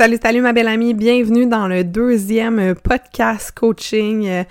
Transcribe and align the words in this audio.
Salut, 0.00 0.18
salut 0.22 0.40
ma 0.40 0.54
belle 0.54 0.68
amie, 0.68 0.94
bienvenue 0.94 1.44
dans 1.44 1.68
le 1.68 1.84
deuxième 1.84 2.74
podcast 2.74 3.52
coaching 3.52 4.26
euh, 4.26 4.44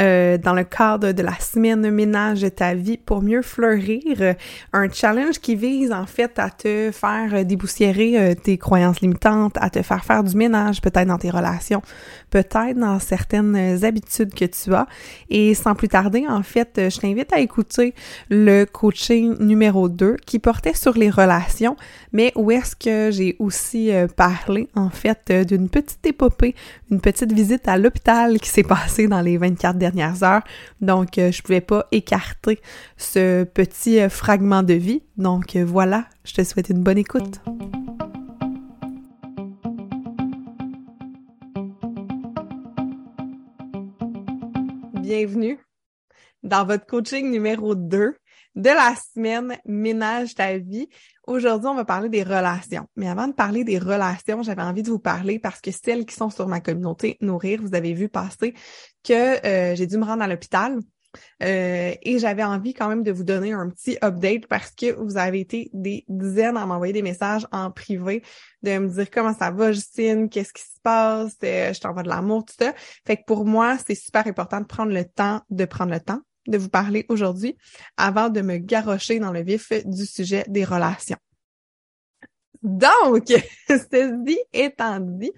euh, 0.00 0.36
dans 0.36 0.52
le 0.52 0.64
cadre 0.64 1.12
de 1.12 1.22
la 1.22 1.38
semaine 1.38 1.88
ménage 1.92 2.40
de 2.40 2.48
ta 2.48 2.74
vie 2.74 2.96
pour 2.96 3.22
mieux 3.22 3.42
fleurir. 3.42 4.34
Un 4.72 4.90
challenge 4.90 5.38
qui 5.38 5.54
vise 5.54 5.92
en 5.92 6.06
fait 6.06 6.40
à 6.40 6.50
te 6.50 6.90
faire 6.90 7.44
déboussiérer 7.44 8.18
euh, 8.18 8.34
tes 8.34 8.58
croyances 8.58 9.00
limitantes, 9.00 9.56
à 9.60 9.70
te 9.70 9.80
faire 9.80 10.04
faire 10.04 10.24
du 10.24 10.36
ménage 10.36 10.80
peut-être 10.80 11.06
dans 11.06 11.18
tes 11.18 11.30
relations, 11.30 11.82
peut-être 12.30 12.76
dans 12.76 12.98
certaines 12.98 13.84
habitudes 13.84 14.34
que 14.34 14.46
tu 14.46 14.74
as. 14.74 14.88
Et 15.30 15.54
sans 15.54 15.76
plus 15.76 15.86
tarder, 15.86 16.24
en 16.28 16.42
fait, 16.42 16.80
je 16.90 16.98
t'invite 16.98 17.32
à 17.32 17.38
écouter 17.38 17.94
le 18.28 18.64
coaching 18.64 19.36
numéro 19.38 19.88
2 19.88 20.16
qui 20.26 20.40
portait 20.40 20.74
sur 20.74 20.98
les 20.98 21.10
relations, 21.10 21.76
mais 22.12 22.32
où 22.34 22.50
est-ce 22.50 22.74
que 22.74 23.12
j'ai 23.12 23.36
aussi 23.38 23.92
parlé 24.16 24.68
en 24.74 24.90
fait 24.96 25.30
euh, 25.30 25.44
d'une 25.44 25.68
petite 25.68 26.04
épopée, 26.06 26.54
une 26.90 27.00
petite 27.00 27.32
visite 27.32 27.68
à 27.68 27.78
l'hôpital 27.78 28.40
qui 28.40 28.48
s'est 28.48 28.62
passée 28.62 29.06
dans 29.06 29.20
les 29.20 29.36
24 29.36 29.78
dernières 29.78 30.22
heures. 30.22 30.42
Donc, 30.80 31.18
euh, 31.18 31.30
je 31.30 31.42
pouvais 31.42 31.60
pas 31.60 31.86
écarter 31.92 32.58
ce 32.96 33.44
petit 33.44 34.00
euh, 34.00 34.08
fragment 34.08 34.62
de 34.62 34.74
vie. 34.74 35.02
Donc, 35.16 35.56
voilà, 35.56 36.06
je 36.24 36.34
te 36.34 36.42
souhaite 36.42 36.70
une 36.70 36.82
bonne 36.82 36.98
écoute. 36.98 37.40
Bienvenue 44.94 45.58
dans 46.42 46.64
votre 46.64 46.86
coaching 46.86 47.30
numéro 47.30 47.74
2 47.74 48.16
de 48.56 48.70
la 48.70 48.94
semaine 48.96 49.58
Ménage 49.66 50.34
ta 50.34 50.56
vie. 50.56 50.88
Aujourd'hui, 51.26 51.68
on 51.68 51.74
va 51.74 51.84
parler 51.84 52.08
des 52.08 52.22
relations. 52.22 52.86
Mais 52.96 53.08
avant 53.08 53.28
de 53.28 53.34
parler 53.34 53.64
des 53.64 53.78
relations, 53.78 54.42
j'avais 54.42 54.62
envie 54.62 54.82
de 54.82 54.90
vous 54.90 54.98
parler 54.98 55.38
parce 55.38 55.60
que 55.60 55.70
celles 55.70 56.06
qui 56.06 56.14
sont 56.14 56.30
sur 56.30 56.48
ma 56.48 56.60
communauté 56.60 57.18
Nourrir, 57.20 57.60
vous 57.62 57.74
avez 57.74 57.92
vu 57.92 58.08
passer 58.08 58.54
que 59.04 59.46
euh, 59.46 59.76
j'ai 59.76 59.86
dû 59.86 59.98
me 59.98 60.04
rendre 60.04 60.22
à 60.22 60.26
l'hôpital. 60.26 60.78
Euh, 61.42 61.94
et 62.02 62.18
j'avais 62.18 62.44
envie 62.44 62.74
quand 62.74 62.88
même 62.88 63.02
de 63.02 63.10
vous 63.10 63.24
donner 63.24 63.52
un 63.52 63.70
petit 63.70 63.96
update 64.02 64.46
parce 64.46 64.70
que 64.70 64.92
vous 64.92 65.16
avez 65.16 65.40
été 65.40 65.70
des 65.72 66.04
dizaines 66.08 66.58
à 66.58 66.66
m'envoyer 66.66 66.92
des 66.92 67.02
messages 67.02 67.46
en 67.52 67.70
privé, 67.70 68.22
de 68.62 68.78
me 68.78 68.88
dire 68.88 69.10
comment 69.10 69.32
ça 69.32 69.50
va, 69.50 69.72
Justine, 69.72 70.28
qu'est-ce 70.28 70.52
qui 70.52 70.62
se 70.62 70.80
passe, 70.82 71.36
euh, 71.42 71.72
je 71.72 71.80
t'envoie 71.80 72.02
de 72.02 72.10
l'amour, 72.10 72.44
tout 72.44 72.54
ça. 72.58 72.74
Fait 73.06 73.16
que 73.16 73.24
pour 73.26 73.46
moi, 73.46 73.78
c'est 73.86 73.94
super 73.94 74.26
important 74.26 74.60
de 74.60 74.66
prendre 74.66 74.92
le 74.92 75.04
temps, 75.06 75.40
de 75.48 75.64
prendre 75.64 75.92
le 75.92 76.00
temps 76.00 76.20
de 76.48 76.58
vous 76.58 76.68
parler 76.68 77.06
aujourd'hui 77.08 77.56
avant 77.96 78.28
de 78.28 78.40
me 78.40 78.58
garrocher 78.58 79.18
dans 79.18 79.32
le 79.32 79.42
vif 79.42 79.72
du 79.84 80.06
sujet 80.06 80.44
des 80.48 80.64
relations. 80.64 81.18
Donc, 82.62 83.26
ceci 83.68 84.38
étant 84.52 85.00
dit, 85.00 85.32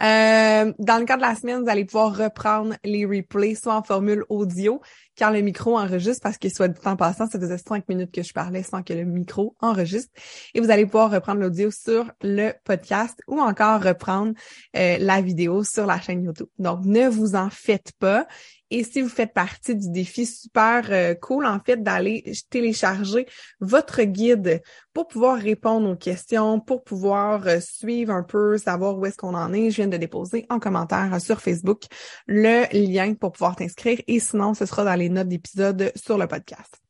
euh, 0.00 0.72
dans 0.80 0.98
le 0.98 1.04
cadre 1.04 1.22
de 1.22 1.28
la 1.28 1.36
semaine, 1.36 1.62
vous 1.62 1.68
allez 1.68 1.84
pouvoir 1.84 2.16
reprendre 2.16 2.74
les 2.82 3.06
replays, 3.06 3.54
soit 3.54 3.76
en 3.76 3.82
formule 3.84 4.24
audio, 4.28 4.80
quand 5.16 5.30
le 5.30 5.40
micro 5.40 5.78
enregistre, 5.78 6.20
parce 6.20 6.36
que 6.36 6.48
soit 6.48 6.66
du 6.66 6.80
temps 6.80 6.96
passant, 6.96 7.28
ça 7.28 7.38
faisait 7.38 7.58
cinq 7.58 7.88
minutes 7.88 8.10
que 8.10 8.22
je 8.22 8.32
parlais 8.32 8.64
sans 8.64 8.82
que 8.82 8.92
le 8.92 9.04
micro 9.04 9.54
enregistre. 9.60 10.12
Et 10.54 10.60
vous 10.60 10.70
allez 10.70 10.86
pouvoir 10.86 11.12
reprendre 11.12 11.40
l'audio 11.40 11.70
sur 11.70 12.10
le 12.22 12.52
podcast 12.64 13.20
ou 13.28 13.40
encore 13.40 13.80
reprendre 13.80 14.32
euh, 14.76 14.96
la 14.98 15.20
vidéo 15.20 15.62
sur 15.62 15.86
la 15.86 16.00
chaîne 16.00 16.24
YouTube. 16.24 16.48
Donc, 16.58 16.84
ne 16.84 17.08
vous 17.08 17.36
en 17.36 17.50
faites 17.50 17.92
pas. 18.00 18.26
Et 18.74 18.82
si 18.82 19.02
vous 19.02 19.08
faites 19.08 19.32
partie 19.32 19.76
du 19.76 19.88
défi 19.88 20.26
super 20.26 20.90
euh, 20.90 21.14
cool, 21.14 21.46
en 21.46 21.60
fait, 21.60 21.80
d'aller 21.80 22.24
télécharger 22.50 23.24
votre 23.60 24.02
guide 24.02 24.64
pour 24.92 25.06
pouvoir 25.06 25.38
répondre 25.38 25.88
aux 25.88 25.94
questions, 25.94 26.58
pour 26.58 26.82
pouvoir 26.82 27.46
euh, 27.46 27.60
suivre 27.60 28.12
un 28.12 28.24
peu, 28.24 28.58
savoir 28.58 28.98
où 28.98 29.06
est-ce 29.06 29.16
qu'on 29.16 29.36
en 29.36 29.52
est, 29.52 29.70
je 29.70 29.76
viens 29.76 29.86
de 29.86 29.96
déposer 29.96 30.44
en 30.50 30.58
commentaire 30.58 31.20
sur 31.20 31.40
Facebook 31.40 31.82
le 32.26 32.64
lien 32.72 33.14
pour 33.14 33.30
pouvoir 33.30 33.54
t'inscrire. 33.54 34.00
Et 34.08 34.18
sinon, 34.18 34.54
ce 34.54 34.66
sera 34.66 34.82
dans 34.82 34.96
les 34.96 35.08
notes 35.08 35.28
d'épisode 35.28 35.92
sur 35.94 36.18
le 36.18 36.26
podcast. 36.26 36.80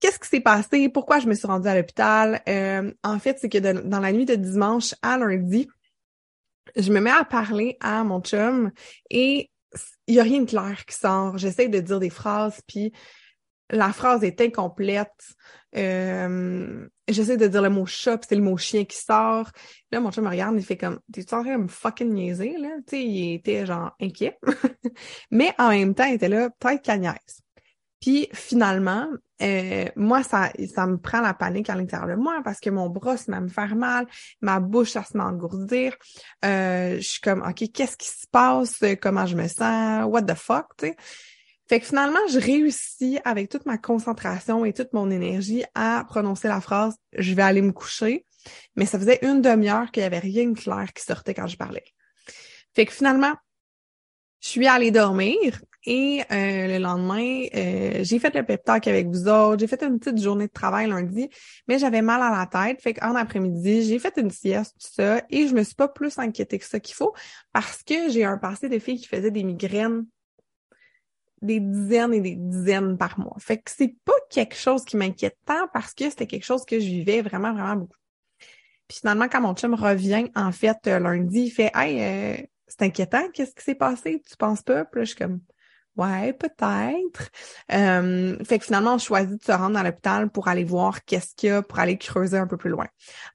Qu'est-ce 0.00 0.18
qui 0.18 0.28
s'est 0.28 0.40
passé? 0.40 0.88
Pourquoi 0.88 1.20
je 1.20 1.28
me 1.28 1.34
suis 1.34 1.46
rendue 1.46 1.68
à 1.68 1.76
l'hôpital? 1.76 2.42
Euh, 2.48 2.92
en 3.04 3.20
fait, 3.20 3.38
c'est 3.40 3.48
que 3.48 3.58
dans 3.58 4.00
la 4.00 4.10
nuit 4.10 4.26
de 4.26 4.34
dimanche 4.34 4.96
à 5.00 5.16
lundi, 5.16 5.68
je 6.74 6.92
me 6.92 6.98
mets 6.98 7.10
à 7.10 7.24
parler 7.24 7.76
à 7.80 8.02
mon 8.02 8.20
chum 8.20 8.72
et 9.10 9.51
il 10.06 10.14
y 10.14 10.20
a 10.20 10.22
rien 10.22 10.42
de 10.42 10.48
clair 10.48 10.84
qui 10.86 10.96
sort. 10.96 11.38
J'essaie 11.38 11.68
de 11.68 11.80
dire 11.80 12.00
des 12.00 12.10
phrases, 12.10 12.60
puis 12.66 12.92
la 13.70 13.92
phrase 13.92 14.22
est 14.22 14.40
incomplète. 14.40 15.08
Euh, 15.76 16.86
j'essaie 17.08 17.38
de 17.38 17.46
dire 17.46 17.62
le 17.62 17.70
mot 17.70 17.86
chat, 17.86 18.18
puis 18.18 18.26
c'est 18.28 18.36
le 18.36 18.42
mot 18.42 18.56
chien 18.56 18.84
qui 18.84 18.96
sort. 18.96 19.50
Là, 19.90 20.00
mon 20.00 20.10
chat 20.10 20.20
me 20.20 20.28
regarde, 20.28 20.56
il 20.56 20.64
fait 20.64 20.76
comme, 20.76 21.00
t'es-tu 21.12 21.34
en 21.34 21.42
train 21.42 21.56
de 21.56 21.62
me 21.62 21.68
fucking 21.68 22.12
niaiser, 22.12 22.56
là? 22.58 22.68
Tu 22.86 22.96
sais, 22.96 23.04
il 23.04 23.34
était 23.34 23.64
genre 23.64 23.92
inquiet. 24.00 24.38
Mais 25.30 25.54
en 25.58 25.70
même 25.70 25.94
temps, 25.94 26.04
il 26.04 26.14
était 26.14 26.28
là, 26.28 26.50
peut-être 26.58 26.82
cagnaise. 26.82 27.42
Puis 28.00 28.28
finalement, 28.32 29.08
euh, 29.42 29.88
moi, 29.96 30.22
ça, 30.22 30.50
ça 30.74 30.86
me 30.86 30.96
prend 30.98 31.20
la 31.20 31.34
panique 31.34 31.68
à 31.70 31.74
l'intérieur 31.74 32.08
de 32.08 32.14
moi 32.14 32.40
parce 32.44 32.60
que 32.60 32.70
mon 32.70 32.88
bras 32.88 33.16
met 33.28 33.36
à 33.36 33.40
me 33.40 33.48
faire 33.48 33.74
mal, 33.74 34.06
ma 34.40 34.60
bouche, 34.60 34.90
ça 34.92 35.04
se 35.04 35.16
met 35.16 35.22
à 35.22 35.26
engourdir. 35.26 35.96
Euh, 36.44 36.96
je 36.96 37.06
suis 37.06 37.20
comme, 37.20 37.42
OK, 37.42 37.70
qu'est-ce 37.72 37.96
qui 37.96 38.08
se 38.08 38.26
passe? 38.30 38.82
Comment 39.00 39.26
je 39.26 39.36
me 39.36 39.48
sens? 39.48 40.04
What 40.06 40.22
the 40.22 40.34
fuck? 40.34 40.66
Tu 40.78 40.86
sais? 40.86 40.96
Fait 41.68 41.80
que 41.80 41.86
finalement, 41.86 42.18
je 42.30 42.38
réussis 42.38 43.18
avec 43.24 43.48
toute 43.48 43.66
ma 43.66 43.78
concentration 43.78 44.64
et 44.64 44.72
toute 44.72 44.92
mon 44.92 45.10
énergie 45.10 45.64
à 45.74 46.04
prononcer 46.06 46.48
la 46.48 46.60
phrase 46.60 46.96
«je 47.16 47.32
vais 47.34 47.42
aller 47.42 47.62
me 47.62 47.72
coucher», 47.72 48.26
mais 48.76 48.84
ça 48.84 48.98
faisait 48.98 49.20
une 49.22 49.40
demi-heure 49.40 49.90
qu'il 49.90 50.02
n'y 50.02 50.06
avait 50.06 50.18
rien 50.18 50.50
de 50.50 50.58
clair 50.58 50.92
qui 50.92 51.02
sortait 51.02 51.34
quand 51.34 51.46
je 51.46 51.56
parlais. 51.56 51.84
Fait 52.74 52.84
que 52.84 52.92
finalement, 52.92 53.34
je 54.40 54.48
suis 54.48 54.66
allée 54.66 54.90
dormir 54.90 55.62
et 55.84 56.22
euh, 56.30 56.68
le 56.68 56.78
lendemain, 56.78 57.44
euh, 57.54 58.00
j'ai 58.02 58.18
fait 58.18 58.34
le 58.34 58.44
pep 58.44 58.62
talk 58.64 58.86
avec 58.86 59.08
vous 59.08 59.26
autres. 59.26 59.58
J'ai 59.58 59.66
fait 59.66 59.82
une 59.82 59.98
petite 59.98 60.18
journée 60.18 60.46
de 60.46 60.52
travail 60.52 60.88
lundi, 60.88 61.28
mais 61.66 61.78
j'avais 61.78 62.02
mal 62.02 62.22
à 62.22 62.30
la 62.30 62.46
tête. 62.46 62.80
Fait 62.80 62.94
qu'en 62.94 63.16
après-midi, 63.16 63.82
j'ai 63.82 63.98
fait 63.98 64.16
une 64.16 64.30
sieste, 64.30 64.76
tout 64.80 64.88
ça, 64.92 65.22
et 65.28 65.48
je 65.48 65.54
me 65.54 65.64
suis 65.64 65.74
pas 65.74 65.88
plus 65.88 66.18
inquiétée 66.18 66.58
que 66.58 66.64
ça 66.64 66.78
qu'il 66.78 66.94
faut 66.94 67.14
parce 67.52 67.82
que 67.82 68.10
j'ai 68.10 68.24
un 68.24 68.38
passé 68.38 68.68
de 68.68 68.78
filles 68.78 69.00
qui 69.00 69.08
faisaient 69.08 69.30
des 69.30 69.44
migraines 69.44 70.06
des 71.40 71.58
dizaines 71.58 72.14
et 72.14 72.20
des 72.20 72.36
dizaines 72.36 72.96
par 72.96 73.18
mois. 73.18 73.34
Fait 73.40 73.56
que 73.56 73.68
c'est 73.68 73.96
pas 74.04 74.12
quelque 74.30 74.54
chose 74.54 74.84
qui 74.84 74.96
m'inquiète 74.96 75.36
tant 75.44 75.66
parce 75.74 75.92
que 75.92 76.08
c'était 76.08 76.28
quelque 76.28 76.44
chose 76.44 76.64
que 76.64 76.78
je 76.78 76.86
vivais 76.86 77.20
vraiment, 77.20 77.52
vraiment 77.52 77.74
beaucoup. 77.74 77.96
Puis 78.86 78.98
finalement, 79.00 79.26
quand 79.28 79.40
mon 79.40 79.52
chum 79.54 79.74
revient, 79.74 80.30
en 80.36 80.52
fait, 80.52 80.78
euh, 80.86 81.00
lundi, 81.00 81.46
il 81.46 81.50
fait 81.50 81.72
Hey, 81.74 82.46
c'est 82.68 82.82
inquiétant, 82.82 83.28
qu'est-ce 83.32 83.56
qui 83.56 83.64
s'est 83.64 83.74
passé? 83.74 84.22
Tu 84.24 84.36
penses 84.36 84.62
pas? 84.62 84.84
Puis 84.84 85.00
là, 85.00 85.04
je 85.04 85.08
suis 85.08 85.18
comme 85.18 85.40
Ouais, 85.96 86.32
peut-être. 86.32 87.28
Euh, 87.70 88.42
fait 88.44 88.58
que 88.58 88.64
finalement, 88.64 88.94
on 88.94 88.98
choisit 88.98 89.38
de 89.38 89.44
se 89.44 89.52
rendre 89.52 89.78
à 89.78 89.82
l'hôpital 89.82 90.30
pour 90.30 90.48
aller 90.48 90.64
voir 90.64 91.04
qu'est-ce 91.04 91.34
qu'il 91.34 91.50
y 91.50 91.52
a, 91.52 91.60
pour 91.60 91.78
aller 91.78 91.98
creuser 91.98 92.38
un 92.38 92.46
peu 92.46 92.56
plus 92.56 92.70
loin. 92.70 92.86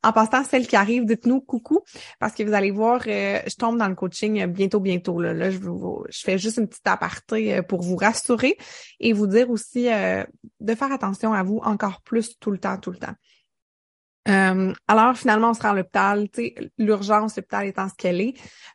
En 0.03 0.11
passant, 0.11 0.43
celle 0.43 0.65
qui 0.65 0.75
arrive, 0.75 1.05
dites-nous 1.05 1.39
coucou, 1.39 1.81
parce 2.19 2.33
que 2.33 2.41
vous 2.41 2.53
allez 2.53 2.71
voir, 2.71 3.01
euh, 3.05 3.39
je 3.45 3.55
tombe 3.55 3.77
dans 3.77 3.87
le 3.87 3.93
coaching 3.93 4.43
bientôt, 4.47 4.79
bientôt. 4.79 5.21
Là, 5.21 5.33
là 5.33 5.51
je, 5.51 5.59
je 5.59 6.21
fais 6.21 6.39
juste 6.39 6.57
une 6.57 6.67
petite 6.67 6.87
aparté 6.87 7.57
euh, 7.57 7.61
pour 7.61 7.83
vous 7.83 7.95
rassurer 7.95 8.57
et 8.99 9.13
vous 9.13 9.27
dire 9.27 9.51
aussi 9.51 9.83
de 9.85 10.75
faire 10.75 10.91
attention 10.91 11.33
à 11.33 11.43
vous 11.43 11.59
encore 11.63 12.01
plus 12.01 12.39
tout 12.39 12.49
le 12.49 12.57
temps, 12.57 12.77
tout 12.77 12.91
le 12.91 12.97
temps. 12.97 13.13
Euh, 14.27 14.73
alors 14.87 15.17
finalement, 15.17 15.51
on 15.51 15.53
se 15.53 15.61
rend 15.61 15.71
à 15.71 15.75
l'hôpital. 15.75 16.27
L'urgence, 16.77 17.37
l'hôpital 17.37 17.67
étant 17.67 17.89
ce 17.89 17.95
qu'elle 17.95 18.21
est. 18.21 18.33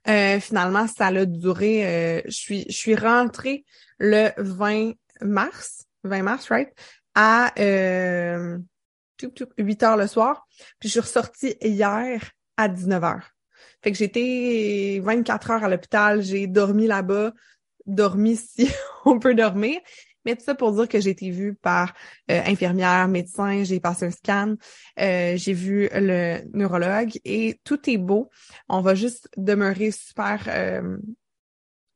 Euh, 0.08 0.40
finalement, 0.40 0.86
ça 0.86 1.06
a 1.06 1.24
duré. 1.24 1.86
Euh, 1.86 2.20
je 2.26 2.30
suis, 2.30 2.66
je 2.68 2.76
suis 2.76 2.94
rentrée 2.94 3.64
le 3.98 4.30
20 4.38 4.92
mars, 5.20 5.86
20 6.04 6.22
mars, 6.22 6.48
right, 6.48 6.70
à 7.14 7.52
8 7.58 9.82
heures 9.82 9.96
le 9.96 10.06
soir. 10.06 10.46
Puis 10.78 10.88
je 10.88 10.92
suis 10.92 11.00
ressortie 11.00 11.56
hier 11.60 12.30
à 12.56 12.68
19 12.68 13.04
heures. 13.04 13.30
Fait 13.82 13.92
que 13.92 13.98
j'étais 13.98 15.00
24 15.02 15.50
heures 15.50 15.64
à 15.64 15.68
l'hôpital. 15.68 16.22
J'ai 16.22 16.46
dormi 16.46 16.86
là-bas, 16.86 17.32
dormi 17.86 18.36
si 18.36 18.70
on 19.04 19.18
peut 19.18 19.34
dormir. 19.34 19.80
Mais 20.24 20.36
tout 20.36 20.44
ça 20.44 20.54
pour 20.54 20.72
dire 20.72 20.88
que 20.88 21.00
j'ai 21.00 21.10
été 21.10 21.30
vue 21.30 21.54
par 21.54 21.94
euh, 22.30 22.40
infirmière, 22.46 23.08
médecin, 23.08 23.64
j'ai 23.64 23.80
passé 23.80 24.06
un 24.06 24.10
scan, 24.10 24.54
euh, 25.00 25.36
j'ai 25.36 25.52
vu 25.52 25.88
le 25.92 26.40
neurologue 26.54 27.12
et 27.24 27.60
tout 27.64 27.90
est 27.90 27.98
beau. 27.98 28.30
On 28.68 28.80
va 28.80 28.94
juste 28.94 29.28
demeurer 29.36 29.90
super 29.90 30.44
euh, 30.48 30.98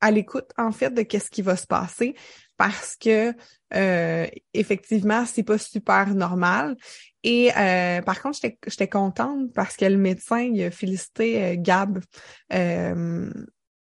à 0.01 0.11
l'écoute 0.11 0.51
en 0.59 0.73
fait 0.73 0.91
de 0.91 1.03
qu'est-ce 1.03 1.31
qui 1.31 1.43
va 1.43 1.57
se 1.57 1.67
passer 1.67 2.15
parce 2.57 2.97
que 2.97 3.33
euh, 3.75 4.27
effectivement 4.55 5.25
c'est 5.27 5.43
pas 5.43 5.59
super 5.59 6.15
normal 6.15 6.77
et 7.23 7.51
par 8.05 8.23
contre 8.23 8.39
j'étais 8.67 8.89
contente 8.89 9.53
parce 9.55 9.77
que 9.77 9.85
le 9.87 9.97
médecin 9.97 10.41
il 10.41 10.63
a 10.63 10.71
félicité 10.71 11.57
Gab 11.59 11.99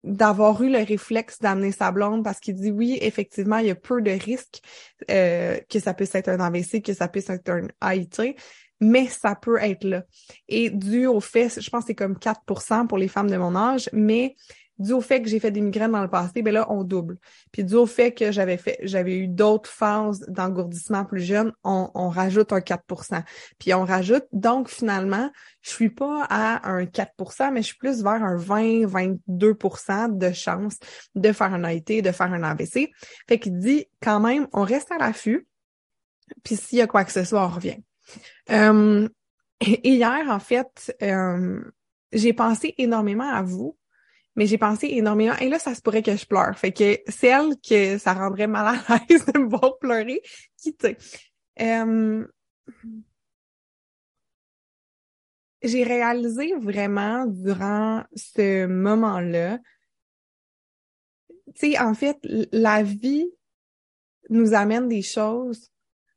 d'avoir 0.06 0.62
eu 0.62 0.69
le 0.69 0.84
réflexe 0.84 1.40
d'amener 1.40 1.72
sa 1.72 1.92
blonde 1.92 2.24
parce 2.24 2.40
qu'il 2.40 2.56
dit 2.56 2.72
oui, 2.72 2.98
effectivement, 3.02 3.57
il 3.57 3.68
y 3.68 3.72
a 3.72 3.75
peu 3.75 4.02
de 4.02 4.12
risques 4.12 4.62
euh, 5.10 5.60
que 5.69 5.80
ça 5.80 5.94
puisse 5.94 6.13
être 6.16 6.30
un 6.30 6.40
AVC, 6.40 6.81
que 6.81 6.94
ça 6.94 7.07
puisse 7.07 7.30
être 7.30 7.50
un 7.50 7.68
AIT. 7.92 8.36
mais 8.80 9.07
ça 9.07 9.36
peut 9.36 9.57
être 9.60 9.84
là. 9.84 10.04
Et 10.48 10.69
dû 10.69 11.07
au 11.07 11.19
fait, 11.19 11.60
je 11.60 11.69
pense 11.69 11.84
que 11.84 11.88
c'est 11.88 11.96
comme 11.96 12.18
4% 12.18 12.88
pour 12.88 12.98
les 12.98 13.07
femmes 13.07 13.30
de 13.30 13.38
mon 13.38 13.56
âge, 13.56 13.90
mais 13.94 14.36
dû 14.77 14.94
au 14.94 15.01
fait 15.01 15.22
que 15.22 15.30
j'ai 15.30 15.39
fait 15.39 15.51
des 15.51 15.62
migraines 15.62 15.92
dans 15.92 16.01
le 16.01 16.10
passé, 16.10 16.42
ben 16.42 16.54
là, 16.54 16.68
on 16.69 16.83
double. 16.83 17.18
Puis 17.51 17.63
dû 17.63 17.75
au 17.75 17.86
fait 17.86 18.13
que 18.13 18.31
j'avais 18.31 18.57
fait, 18.57 18.77
j'avais 18.83 19.18
eu 19.18 19.27
d'autres 19.27 19.69
phases 19.69 20.25
d'engourdissement 20.27 21.06
plus 21.06 21.22
jeune, 21.22 21.54
on, 21.63 21.89
on, 21.94 22.10
rajoute 22.10 22.51
un 22.54 22.60
4% 22.60 23.24
Puis 23.60 23.74
on 23.74 23.86
rajoute, 23.86 24.25
donc 24.31 24.69
finalement, 24.69 25.31
je 25.62 25.69
suis 25.69 25.89
pas 25.89 26.25
à 26.30 26.69
un 26.69 26.83
4% 26.83 27.51
mais 27.51 27.62
je 27.62 27.68
suis 27.68 27.77
plus 27.77 28.04
vers 28.04 28.24
un 28.24 28.38
20-22% 28.38 30.18
de 30.18 30.31
chance 30.31 30.78
de 31.16 31.31
faire 31.31 31.54
un 31.54 31.63
AIT, 31.63 32.01
de 32.01 32.12
faire 32.12 32.33
un 32.33 32.44
AVC. 32.44 32.92
Fait 33.28 33.39
qu'il 33.39 33.57
dit, 33.57 33.86
quand 34.01 34.19
même, 34.19 34.48
on 34.54 34.63
reste 34.63 34.92
à 34.92 34.98
l'affût, 34.98 35.48
puis 36.44 36.56
s'il 36.56 36.80
y 36.80 36.81
a 36.81 36.88
quoi 36.88 37.06
que 37.06 37.12
ce 37.12 37.24
soit, 37.24 37.44
on 37.44 37.50
revient. 37.50 37.78
Euh, 38.51 39.07
hier, 39.62 40.25
en 40.30 40.39
fait, 40.39 40.95
euh, 41.01 41.62
j'ai 42.12 42.33
pensé 42.33 42.74
énormément 42.78 43.30
à 43.30 43.42
vous 43.42 43.78
mais 44.35 44.47
j'ai 44.47 44.57
pensé 44.57 44.87
énormément. 44.87 45.35
Et 45.37 45.49
là, 45.49 45.59
ça 45.59 45.73
se 45.73 45.81
pourrait 45.81 46.03
que 46.03 46.15
je 46.15 46.25
pleure. 46.25 46.57
Fait 46.57 46.71
que 46.71 46.99
celle 47.09 47.55
que 47.67 47.97
ça 47.97 48.13
rendrait 48.13 48.47
mal 48.47 48.79
à 48.87 48.99
l'aise 49.09 49.25
de 49.25 49.39
me 49.39 49.49
voir 49.49 49.77
pleurer, 49.79 50.21
quittez. 50.57 50.97
Euh, 51.61 52.25
j'ai 55.63 55.83
réalisé 55.83 56.53
vraiment 56.55 57.25
durant 57.25 58.03
ce 58.15 58.65
moment-là, 58.65 59.59
tu 61.55 61.71
sais, 61.71 61.79
en 61.79 61.93
fait, 61.93 62.17
la 62.51 62.83
vie 62.83 63.29
nous 64.29 64.53
amène 64.53 64.87
des 64.87 65.01
choses 65.01 65.71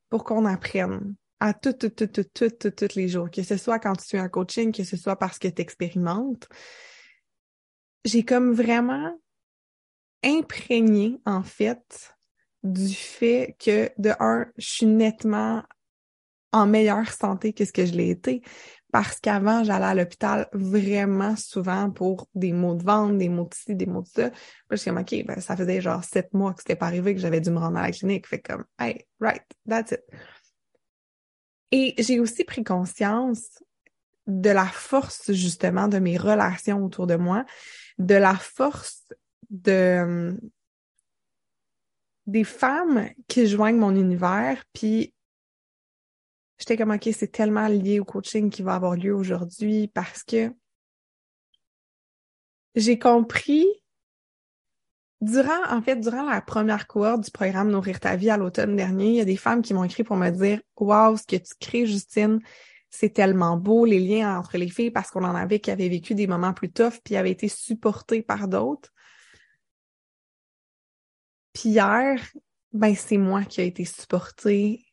pour 0.08 0.24
qu'on 0.24 0.44
apprenne 0.46 1.14
à 1.40 1.54
tout, 1.54 1.72
tout, 1.74 1.90
tout, 1.90 2.08
tout, 2.08 2.24
tout, 2.24 2.50
tout, 2.50 2.70
tous 2.70 2.94
les 2.96 3.08
jours, 3.08 3.30
que 3.30 3.42
ce 3.42 3.56
soit 3.56 3.78
quand 3.78 3.94
tu 3.94 4.16
es 4.16 4.20
en 4.20 4.28
coaching, 4.28 4.72
que 4.72 4.82
ce 4.84 4.96
soit 4.96 5.16
parce 5.16 5.38
que 5.38 5.48
tu 5.48 5.62
expérimentes 5.62 6.48
j'ai 8.04 8.24
comme 8.24 8.52
vraiment 8.52 9.18
imprégné, 10.24 11.20
en 11.24 11.42
fait, 11.42 12.16
du 12.62 12.92
fait 12.92 13.56
que, 13.58 13.90
de 13.98 14.12
un, 14.20 14.46
je 14.56 14.66
suis 14.66 14.86
nettement 14.86 15.62
en 16.52 16.66
meilleure 16.66 17.12
santé 17.12 17.52
que 17.52 17.64
ce 17.64 17.72
que 17.72 17.86
je 17.86 17.92
l'ai 17.92 18.10
été. 18.10 18.42
Parce 18.90 19.20
qu'avant, 19.20 19.64
j'allais 19.64 19.84
à 19.84 19.94
l'hôpital 19.94 20.48
vraiment 20.52 21.36
souvent 21.36 21.90
pour 21.90 22.26
des 22.34 22.52
maux 22.52 22.74
de 22.74 22.82
ventre, 22.82 23.18
des 23.18 23.28
maux 23.28 23.44
de 23.44 23.54
ci, 23.54 23.74
des 23.74 23.84
maux 23.84 24.00
de 24.00 24.08
ça. 24.08 24.30
Puis 24.30 24.40
je 24.72 24.76
suis 24.76 24.90
comme, 24.90 25.00
OK, 25.00 25.26
ben, 25.26 25.40
ça 25.40 25.56
faisait 25.56 25.82
genre 25.82 26.02
sept 26.02 26.32
mois 26.32 26.54
que 26.54 26.60
c'était 26.60 26.76
pas 26.76 26.86
arrivé 26.86 27.14
que 27.14 27.20
j'avais 27.20 27.42
dû 27.42 27.50
me 27.50 27.58
rendre 27.58 27.76
à 27.76 27.82
la 27.82 27.92
clinique. 27.92 28.26
Fait 28.26 28.40
comme, 28.40 28.64
hey, 28.78 29.04
right, 29.20 29.44
that's 29.68 29.92
it. 29.92 30.00
Et 31.70 31.94
j'ai 31.98 32.18
aussi 32.18 32.44
pris 32.44 32.64
conscience 32.64 33.62
de 34.28 34.50
la 34.50 34.66
force, 34.66 35.32
justement, 35.32 35.88
de 35.88 35.98
mes 35.98 36.16
relations 36.16 36.84
autour 36.84 37.08
de 37.08 37.16
moi 37.16 37.44
de 37.98 38.14
la 38.14 38.34
force 38.34 39.04
de 39.50 40.38
des 42.26 42.44
femmes 42.44 43.08
qui 43.26 43.46
joignent 43.46 43.78
mon 43.78 43.96
univers, 43.96 44.62
puis 44.74 45.14
j'étais 46.58 46.76
comme 46.76 46.90
ok, 46.90 47.08
c'est 47.12 47.32
tellement 47.32 47.68
lié 47.68 48.00
au 48.00 48.04
coaching 48.04 48.50
qui 48.50 48.62
va 48.62 48.74
avoir 48.74 48.96
lieu 48.96 49.14
aujourd'hui 49.14 49.88
parce 49.88 50.22
que 50.24 50.52
j'ai 52.74 52.98
compris 52.98 53.66
durant 55.22 55.64
en 55.70 55.80
fait 55.80 55.96
durant 55.96 56.22
la 56.22 56.42
première 56.42 56.86
cohorte 56.86 57.24
du 57.24 57.30
programme 57.30 57.70
Nourrir 57.70 57.98
ta 57.98 58.14
vie 58.14 58.28
à 58.28 58.36
l'automne 58.36 58.76
dernier, 58.76 59.08
il 59.08 59.14
y 59.16 59.20
a 59.20 59.24
des 59.24 59.38
femmes 59.38 59.62
qui 59.62 59.72
m'ont 59.72 59.84
écrit 59.84 60.04
pour 60.04 60.16
me 60.16 60.28
dire 60.28 60.60
waouh 60.76 61.16
ce 61.16 61.24
que 61.24 61.36
tu 61.36 61.54
crées 61.58 61.86
Justine, 61.86 62.40
c'est 62.90 63.12
tellement 63.12 63.56
beau, 63.56 63.84
les 63.84 64.00
liens 64.00 64.38
entre 64.38 64.56
les 64.56 64.68
filles, 64.68 64.90
parce 64.90 65.10
qu'on 65.10 65.24
en 65.24 65.34
avait 65.34 65.60
qui 65.60 65.70
avaient 65.70 65.88
vécu 65.88 66.14
des 66.14 66.26
moments 66.26 66.54
plus 66.54 66.70
toughs, 66.70 67.00
puis 67.04 67.16
avaient 67.16 67.30
été 67.30 67.48
supportés 67.48 68.22
par 68.22 68.48
d'autres. 68.48 68.92
Puis 71.52 71.70
hier, 71.70 72.20
ben 72.72 72.94
c'est 72.94 73.18
moi 73.18 73.44
qui 73.44 73.60
ai 73.60 73.66
été 73.66 73.84
supportée 73.84 74.84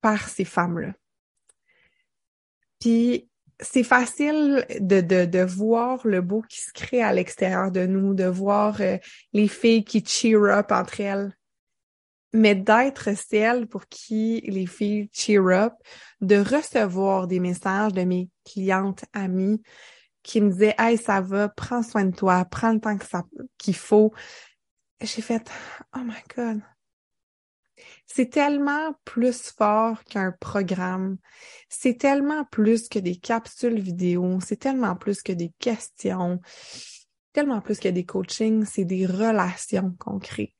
par 0.00 0.28
ces 0.28 0.44
femmes-là. 0.44 0.92
Puis 2.80 3.28
c'est 3.60 3.84
facile 3.84 4.66
de, 4.80 5.44
voir 5.44 6.06
le 6.06 6.20
beau 6.20 6.42
qui 6.42 6.60
se 6.60 6.72
crée 6.72 7.02
à 7.02 7.12
l'extérieur 7.12 7.70
de 7.70 7.86
nous, 7.86 8.14
de 8.14 8.24
voir 8.24 8.80
euh, 8.80 8.98
les 9.32 9.48
filles 9.48 9.84
qui 9.84 10.04
cheer 10.04 10.36
up 10.50 10.72
entre 10.72 11.00
elles 11.00 11.34
mais 12.34 12.56
d'être 12.56 13.16
celle 13.16 13.68
pour 13.68 13.86
qui 13.86 14.40
les 14.40 14.66
filles 14.66 15.08
cheer 15.12 15.38
up, 15.38 15.72
de 16.20 16.36
recevoir 16.36 17.28
des 17.28 17.38
messages 17.38 17.92
de 17.92 18.02
mes 18.02 18.28
clientes 18.44 19.04
amies 19.12 19.62
qui 20.24 20.40
me 20.40 20.50
disaient 20.50 20.74
Hey, 20.76 20.98
ça 20.98 21.20
va, 21.20 21.48
prends 21.48 21.84
soin 21.84 22.04
de 22.04 22.14
toi, 22.14 22.44
prends 22.44 22.72
le 22.72 22.80
temps 22.80 22.98
que 22.98 23.06
ça 23.06 23.22
qu'il 23.56 23.76
faut. 23.76 24.12
J'ai 25.00 25.22
fait 25.22 25.48
Oh 25.96 26.00
my 26.00 26.20
God. 26.36 26.60
C'est 28.06 28.30
tellement 28.30 28.94
plus 29.04 29.52
fort 29.56 30.02
qu'un 30.04 30.32
programme. 30.40 31.18
C'est 31.68 31.98
tellement 31.98 32.44
plus 32.44 32.88
que 32.88 32.98
des 32.98 33.16
capsules 33.16 33.80
vidéo. 33.80 34.40
C'est 34.40 34.56
tellement 34.56 34.96
plus 34.96 35.22
que 35.22 35.32
des 35.32 35.52
questions. 35.60 36.40
Tellement 37.32 37.60
plus 37.60 37.78
que 37.78 37.88
des 37.88 38.04
coachings. 38.04 38.64
C'est 38.64 38.84
des 38.84 39.06
relations 39.06 39.94
qu'on 39.98 40.18
crée 40.18 40.54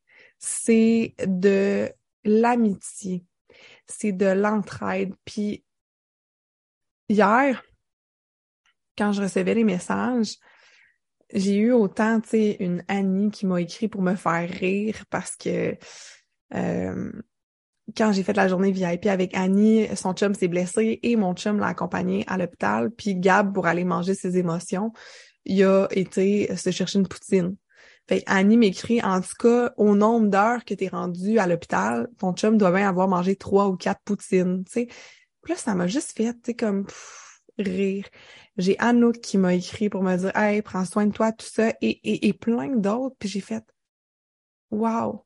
c'est 0.45 1.15
de 1.27 1.91
l'amitié, 2.25 3.25
c'est 3.87 4.13
de 4.13 4.27
l'entraide. 4.27 5.15
Puis 5.25 5.65
hier, 7.09 7.63
quand 8.97 9.13
je 9.13 9.23
recevais 9.23 9.55
les 9.55 9.65
messages, 9.65 10.37
j'ai 11.33 11.57
eu 11.57 11.73
autant, 11.73 12.21
tu 12.21 12.29
sais, 12.31 12.57
une 12.61 12.85
Annie 12.89 13.31
qui 13.31 13.47
m'a 13.47 13.61
écrit 13.61 13.89
pour 13.89 14.03
me 14.03 14.15
faire 14.15 14.49
rire 14.49 15.05
parce 15.11 15.35
que 15.37 15.77
euh, 16.55 17.13
quand 17.97 18.13
j'ai 18.13 18.23
fait 18.23 18.35
la 18.35 18.47
journée 18.47 18.71
VIP 18.71 19.07
avec 19.07 19.35
Annie, 19.35 19.89
son 19.97 20.13
chum 20.13 20.35
s'est 20.35 20.49
blessé 20.49 21.01
et 21.03 21.17
mon 21.17 21.35
chum 21.35 21.59
l'a 21.59 21.69
accompagné 21.69 22.25
à 22.29 22.37
l'hôpital. 22.37 22.91
Puis 22.91 23.17
Gab, 23.17 23.53
pour 23.53 23.67
aller 23.67 23.85
manger 23.85 24.15
ses 24.15 24.37
émotions, 24.37 24.93
il 25.47 25.65
a 25.65 25.89
été 25.91 26.55
se 26.57 26.71
chercher 26.71 26.99
une 26.99 27.09
poutine. 27.09 27.57
Fait 28.07 28.23
Annie 28.27 28.59
m'écrit, 28.59 29.03
en 29.03 29.21
tout 29.21 29.35
cas, 29.39 29.73
au 29.77 29.95
nombre 29.95 30.29
d'heures 30.29 30.65
que 30.65 30.75
tu 30.75 30.85
es 30.85 30.89
rendu 30.89 31.39
à 31.39 31.47
l'hôpital, 31.47 32.09
ton 32.19 32.35
chum 32.35 32.59
doit 32.59 32.71
bien 32.71 32.89
avoir 32.89 33.09
mangé 33.09 33.37
trois 33.37 33.69
ou 33.69 33.77
quatre 33.77 34.03
poutines, 34.05 34.65
tu 34.65 34.73
sais. 34.73 34.89
là, 35.49 35.57
ça 35.57 35.75
m'a 35.75 35.87
juste 35.87 36.17
fait, 36.17 36.35
tu 36.35 36.41
sais, 36.47 36.55
comme 36.55 36.87
rire. 37.59 38.07
J'ai 38.57 38.79
Anouk 38.79 39.21
qui 39.21 39.39
m'a 39.39 39.55
écrit 39.55 39.89
pour 39.89 40.03
me 40.03 40.17
dire, 40.17 40.37
hey, 40.37 40.63
prends 40.63 40.85
soin 40.85 41.07
de 41.07 41.13
toi, 41.13 41.33
tout 41.33 41.47
ça, 41.47 41.71
et, 41.81 42.01
et, 42.05 42.29
et 42.29 42.33
plein 42.33 42.77
d'autres. 42.77 43.17
Puis 43.19 43.29
j'ai 43.29 43.41
fait, 43.41 43.65
wow, 44.71 45.25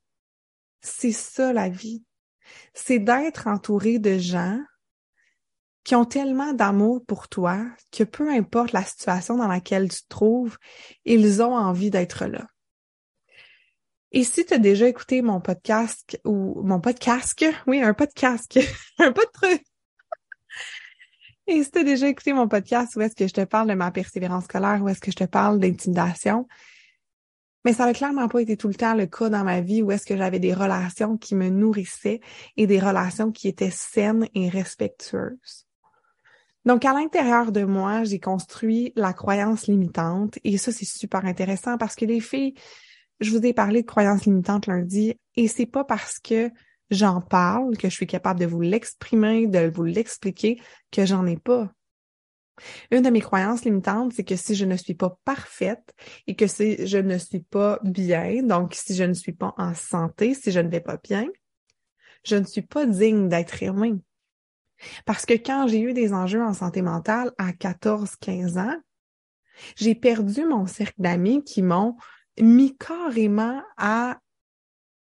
c'est 0.81 1.13
ça 1.13 1.53
la 1.53 1.69
vie. 1.69 2.05
C'est 2.75 2.99
d'être 2.99 3.47
entouré 3.47 3.99
de 3.99 4.19
gens 4.19 4.61
qui 5.85 5.95
ont 5.95 6.05
tellement 6.05 6.53
d'amour 6.53 7.05
pour 7.07 7.29
toi 7.29 7.65
que 7.91 8.05
peu 8.05 8.31
importe 8.31 8.73
la 8.73 8.85
situation 8.85 9.37
dans 9.37 9.49
laquelle 9.49 9.89
tu 9.89 10.03
te 10.03 10.09
trouves, 10.09 10.59
ils 11.05 11.43
ont 11.43 11.57
envie 11.57 11.91
d'être 11.91 12.27
là. 12.27 12.47
Et 14.13 14.25
si 14.25 14.45
tu 14.47 14.55
as 14.55 14.59
déjà 14.59 14.89
écouté 14.89 15.21
mon 15.21 15.41
podcast 15.41 16.19
ou 16.25 16.63
mon 16.63 16.81
podcast, 16.81 17.45
oui, 17.67 17.83
un 17.83 17.95
podcast, 17.95 18.59
un 18.99 19.13
truc. 19.13 19.65
Et 21.47 21.63
si 21.63 21.71
tu 21.71 21.79
as 21.79 21.85
déjà 21.85 22.09
écouté 22.09 22.33
mon 22.33 22.49
podcast 22.49 22.97
où 22.97 23.01
est-ce 23.01 23.15
que 23.15 23.27
je 23.27 23.35
te 23.35 23.45
parle 23.45 23.69
de 23.69 23.75
ma 23.75 23.91
persévérance 23.91 24.45
scolaire, 24.45 24.81
où 24.83 24.89
est-ce 24.89 25.01
que 25.01 25.11
je 25.11 25.17
te 25.17 25.25
parle 25.25 25.59
d'intimidation, 25.61 26.47
mais 27.65 27.73
ça 27.73 27.85
n'a 27.85 27.93
clairement 27.93 28.29
pas 28.29 28.41
été 28.41 28.57
tout 28.57 28.69
le 28.69 28.75
temps 28.75 28.95
le 28.95 29.07
cas 29.07 29.29
dans 29.29 29.45
ma 29.45 29.61
vie 29.61 29.83
où 29.83 29.91
est-ce 29.91 30.07
que 30.07 30.17
j'avais 30.17 30.39
des 30.39 30.55
relations 30.55 31.17
qui 31.17 31.35
me 31.35 31.51
nourrissaient 31.51 32.21
et 32.57 32.67
des 32.67 32.79
relations 32.79 33.33
qui 33.33 33.49
étaient 33.49 33.71
saines 33.71 34.27
et 34.35 34.49
respectueuses. 34.49 35.67
Donc, 36.65 36.85
à 36.85 36.93
l'intérieur 36.93 37.53
de 37.53 37.65
moi, 37.65 38.05
j'ai 38.05 38.21
construit 38.21 38.93
la 38.97 39.13
croyance 39.13 39.67
limitante 39.67 40.39
et 40.45 40.57
ça, 40.59 40.73
c'est 40.73 40.85
super 40.85 41.25
intéressant 41.25 41.79
parce 41.79 41.95
que 41.95 42.05
les 42.05 42.21
filles, 42.21 42.55
je 43.21 43.31
vous 43.31 43.45
ai 43.45 43.53
parlé 43.53 43.83
de 43.83 43.87
croyances 43.87 44.25
limitantes 44.25 44.67
lundi 44.67 45.19
et 45.37 45.49
c'est 45.49 45.67
pas 45.67 45.85
parce 45.85 46.19
que 46.19 46.51
j'en 46.91 47.21
parle 47.21 47.77
que 47.77 47.89
je 47.89 47.95
suis 47.95 48.07
capable 48.07 48.41
de 48.41 48.47
vous 48.47 48.61
l'exprimer, 48.61 49.47
de 49.47 49.71
vous 49.75 49.85
l'expliquer 49.85 50.61
que 50.91 51.05
j'en 51.05 51.27
ai 51.27 51.37
pas. 51.37 51.73
Une 52.91 53.03
de 53.03 53.11
mes 53.11 53.21
croyances 53.21 53.65
limitantes, 53.65 54.13
c'est 54.13 54.25
que 54.25 54.37
si 54.37 54.55
je 54.55 54.65
ne 54.65 54.77
suis 54.77 54.95
pas 54.95 55.17
parfaite 55.25 55.95
et 56.27 56.35
que 56.35 56.47
si 56.47 56.87
je 56.87 56.99
ne 56.99 57.19
suis 57.19 57.41
pas 57.41 57.79
bien, 57.85 58.43
donc 58.43 58.75
si 58.75 58.95
je 58.95 59.05
ne 59.05 59.15
suis 59.15 59.33
pas 59.33 59.55
en 59.59 59.75
santé, 59.75 60.35
si 60.35 60.51
je 60.51 60.61
ne 60.61 60.69
vais 60.69 60.81
pas 60.81 60.97
bien, 60.97 61.27
je 62.25 62.37
ne 62.37 62.45
suis 62.45 62.63
pas 62.63 62.87
digne 62.87 63.29
d'être 63.29 63.63
aimée. 63.63 63.95
Parce 65.05 65.27
que 65.27 65.35
quand 65.35 65.67
j'ai 65.67 65.81
eu 65.81 65.93
des 65.93 66.13
enjeux 66.13 66.43
en 66.43 66.55
santé 66.55 66.83
mentale 66.83 67.33
à 67.39 67.53
14, 67.53 68.17
15 68.21 68.59
ans, 68.59 68.77
j'ai 69.77 69.95
perdu 69.95 70.45
mon 70.45 70.67
cercle 70.67 71.01
d'amis 71.01 71.43
qui 71.43 71.63
m'ont 71.63 71.97
mis 72.41 72.77
carrément 72.77 73.63
à 73.77 74.19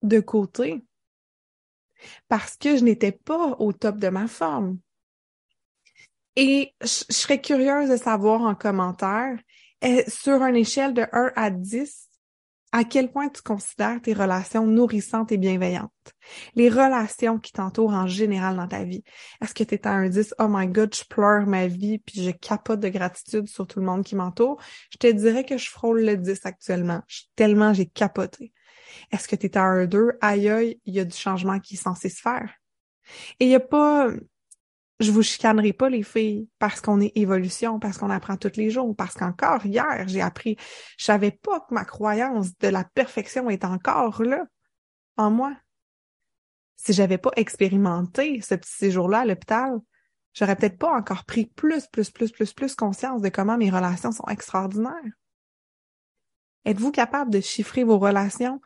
de 0.03 0.21
côté 0.21 0.83
parce 2.29 2.57
que 2.57 2.76
je 2.76 2.85
n'étais 2.85 3.12
pas 3.12 3.57
au 3.59 3.73
top 3.73 3.99
de 3.99 4.09
ma 4.09 4.26
forme. 4.26 4.79
Et 6.37 6.75
je 6.81 7.05
serais 7.11 7.41
curieuse 7.41 7.88
de 7.88 7.97
savoir 7.97 8.43
en 8.43 8.55
commentaire, 8.55 9.38
sur 10.09 10.43
une 10.43 10.57
échelle 10.57 10.95
de 10.95 11.07
1 11.12 11.33
à 11.37 11.50
10, 11.50 12.09
à 12.75 12.83
quel 12.83 13.09
point 13.12 13.28
tu 13.28 13.40
considères 13.40 14.02
tes 14.02 14.14
relations 14.14 14.66
nourrissantes 14.66 15.31
et 15.31 15.37
bienveillantes? 15.37 15.93
Les 16.57 16.69
relations 16.69 17.38
qui 17.38 17.52
t'entourent 17.52 17.95
en 17.95 18.09
général 18.09 18.57
dans 18.57 18.66
ta 18.66 18.83
vie. 18.83 19.04
Est-ce 19.40 19.54
que 19.54 19.62
tu 19.62 19.76
es 19.76 19.87
à 19.87 19.93
un 19.93 20.09
10, 20.09 20.35
oh 20.40 20.49
my 20.49 20.66
god, 20.66 20.93
je 20.93 21.04
pleure 21.04 21.47
ma 21.47 21.69
vie 21.69 22.00
puis 22.00 22.25
je 22.25 22.33
capote 22.33 22.81
de 22.81 22.88
gratitude 22.88 23.47
sur 23.47 23.69
tout 23.69 23.78
le 23.78 23.87
monde 23.87 24.02
qui 24.02 24.16
m'entoure? 24.16 24.61
Je 24.90 24.99
te 24.99 25.07
dirais 25.07 25.45
que 25.45 25.57
je 25.57 25.71
frôle 25.71 26.00
le 26.00 26.16
10 26.16 26.40
actuellement. 26.47 27.00
tellement 27.37 27.73
j'ai 27.73 27.87
capoté. 27.87 28.52
Est-ce 29.12 29.28
que 29.28 29.37
tu 29.37 29.47
es 29.47 29.57
à 29.57 29.62
un 29.62 29.87
2, 29.87 30.19
aïe 30.21 30.49
aïe, 30.49 30.81
il 30.85 30.95
y 30.95 30.99
a 30.99 31.04
du 31.04 31.16
changement 31.16 31.61
qui 31.61 31.75
est 31.75 31.78
censé 31.78 32.09
se 32.09 32.21
faire? 32.21 32.54
Et 33.38 33.45
il 33.45 33.49
n'y 33.50 33.54
a 33.54 33.61
pas, 33.61 34.09
je 35.01 35.11
vous 35.11 35.23
chicanerai 35.23 35.73
pas 35.73 35.89
les 35.89 36.03
filles 36.03 36.49
parce 36.59 36.81
qu'on 36.81 37.01
est 37.01 37.13
évolution, 37.17 37.81
parce 37.81 37.99
qu'on 37.99 38.11
apprend 38.11 38.37
tous 38.37 38.57
les 38.57 38.71
jours, 38.71 38.95
parce 38.95 39.15
qu'encore 39.15 39.65
hier, 39.67 40.05
j'ai 40.07 40.21
appris, 40.21 40.57
je 40.99 41.05
savais 41.05 41.33
pas 41.33 41.61
que 41.61 41.75
ma 41.75 41.85
croyance 41.85 42.57
de 42.59 42.69
la 42.69 42.85
perfection 42.85 43.51
est 43.51 43.65
encore 43.65 44.23
là, 44.23 44.45
en 45.17 45.31
moi. 45.31 45.57
Si 46.77 46.93
j'avais 46.93 47.19
pas 47.19 47.33
expérimenté 47.37 48.41
ce 48.41 48.55
petit 48.55 48.73
séjour-là 48.73 49.21
à 49.21 49.25
l'hôpital, 49.25 49.81
j'aurais 50.33 50.57
peut-être 50.57 50.79
pas 50.79 50.93
encore 50.93 51.25
pris 51.25 51.47
plus, 51.47 51.87
plus, 51.89 52.11
plus, 52.11 52.31
plus, 52.31 52.53
plus 52.53 52.75
conscience 52.75 53.23
de 53.23 53.29
comment 53.31 53.57
mes 53.57 53.71
relations 53.71 54.13
sont 54.13 54.27
extraordinaires. 54.29 54.93
Êtes-vous 56.65 56.93
capable 56.93 57.31
de 57.31 57.41
chiffrer 57.41 57.85
vos 57.85 57.99
relations 57.99 58.61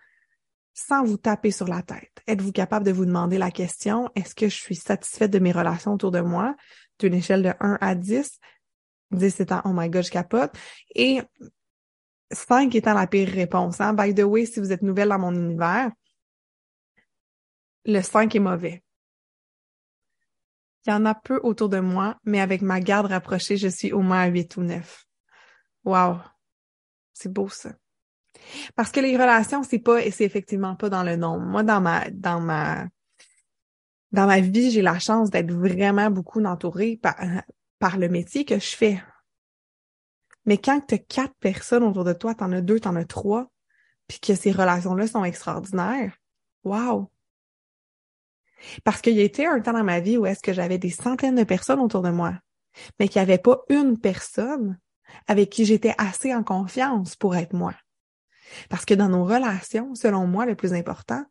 sans 0.78 1.04
vous 1.04 1.16
taper 1.16 1.50
sur 1.50 1.66
la 1.66 1.82
tête? 1.82 2.22
Êtes-vous 2.26 2.52
capable 2.52 2.86
de 2.86 2.92
vous 2.92 3.04
demander 3.04 3.36
la 3.36 3.50
question, 3.50 4.08
est-ce 4.14 4.34
que 4.34 4.48
je 4.48 4.54
suis 4.54 4.76
satisfaite 4.76 5.30
de 5.30 5.40
mes 5.40 5.50
relations 5.50 5.94
autour 5.94 6.12
de 6.12 6.20
moi? 6.20 6.54
D'une 7.00 7.14
échelle 7.14 7.42
de 7.42 7.52
1 7.58 7.78
à 7.80 7.94
10? 7.94 8.38
10 9.10 9.40
étant, 9.40 9.60
oh 9.64 9.72
my 9.72 9.90
god, 9.90 10.04
je 10.04 10.10
capote. 10.10 10.52
Et 10.94 11.20
5 12.30 12.74
étant 12.74 12.94
la 12.94 13.06
pire 13.06 13.28
réponse. 13.28 13.80
Hein? 13.80 13.92
By 13.92 14.14
the 14.14 14.22
way, 14.22 14.46
si 14.46 14.60
vous 14.60 14.70
êtes 14.70 14.82
nouvelle 14.82 15.08
dans 15.08 15.18
mon 15.18 15.34
univers, 15.34 15.90
le 17.84 18.00
5 18.00 18.34
est 18.36 18.38
mauvais. 18.38 18.84
Il 20.86 20.90
y 20.90 20.92
en 20.92 21.04
a 21.06 21.14
peu 21.14 21.40
autour 21.42 21.68
de 21.68 21.80
moi, 21.80 22.18
mais 22.24 22.40
avec 22.40 22.62
ma 22.62 22.80
garde 22.80 23.06
rapprochée, 23.06 23.56
je 23.56 23.68
suis 23.68 23.92
au 23.92 24.00
moins 24.00 24.20
à 24.20 24.26
8 24.26 24.56
ou 24.56 24.62
9. 24.62 25.06
Wow! 25.84 26.18
C'est 27.12 27.32
beau 27.32 27.48
ça. 27.48 27.72
Parce 28.74 28.90
que 28.90 29.00
les 29.00 29.16
relations, 29.16 29.62
c'est 29.62 29.78
pas, 29.78 30.00
c'est 30.10 30.24
effectivement 30.24 30.74
pas 30.74 30.88
dans 30.88 31.02
le 31.02 31.16
nombre. 31.16 31.44
Moi, 31.44 31.62
dans 31.62 31.80
ma, 31.80 32.08
dans 32.10 32.40
ma, 32.40 32.86
dans 34.12 34.26
ma 34.26 34.40
vie, 34.40 34.70
j'ai 34.70 34.82
la 34.82 34.98
chance 34.98 35.30
d'être 35.30 35.52
vraiment 35.52 36.10
beaucoup 36.10 36.42
entourée 36.42 36.98
par, 37.00 37.16
par 37.78 37.98
le 37.98 38.08
métier 38.08 38.44
que 38.44 38.58
je 38.58 38.76
fais. 38.76 39.02
Mais 40.46 40.56
quand 40.56 40.80
tu 40.86 40.94
as 40.94 40.98
quatre 40.98 41.34
personnes 41.40 41.82
autour 41.82 42.04
de 42.04 42.14
toi, 42.14 42.34
t'en 42.34 42.52
as 42.52 42.62
deux, 42.62 42.80
t'en 42.80 42.96
as 42.96 43.04
trois, 43.04 43.50
puis 44.06 44.18
que 44.20 44.34
ces 44.34 44.50
relations-là 44.50 45.06
sont 45.06 45.24
extraordinaires, 45.24 46.16
wow! 46.64 47.10
Parce 48.82 49.00
qu'il 49.00 49.14
y 49.14 49.20
a 49.20 49.24
été 49.24 49.46
un 49.46 49.60
temps 49.60 49.72
dans 49.72 49.84
ma 49.84 50.00
vie 50.00 50.16
où 50.16 50.26
est-ce 50.26 50.42
que 50.42 50.52
j'avais 50.52 50.78
des 50.78 50.90
centaines 50.90 51.36
de 51.36 51.44
personnes 51.44 51.80
autour 51.80 52.02
de 52.02 52.10
moi, 52.10 52.34
mais 52.98 53.08
qu'il 53.08 53.20
n'y 53.20 53.30
avait 53.30 53.38
pas 53.38 53.60
une 53.68 53.98
personne 53.98 54.78
avec 55.26 55.50
qui 55.50 55.64
j'étais 55.64 55.94
assez 55.98 56.34
en 56.34 56.42
confiance 56.42 57.14
pour 57.14 57.36
être 57.36 57.52
moi. 57.52 57.74
Parce 58.68 58.84
que 58.84 58.94
dans 58.94 59.08
nos 59.08 59.24
relations, 59.24 59.94
selon 59.94 60.26
moi, 60.26 60.46
le 60.46 60.54
plus 60.54 60.72
important, 60.72 61.24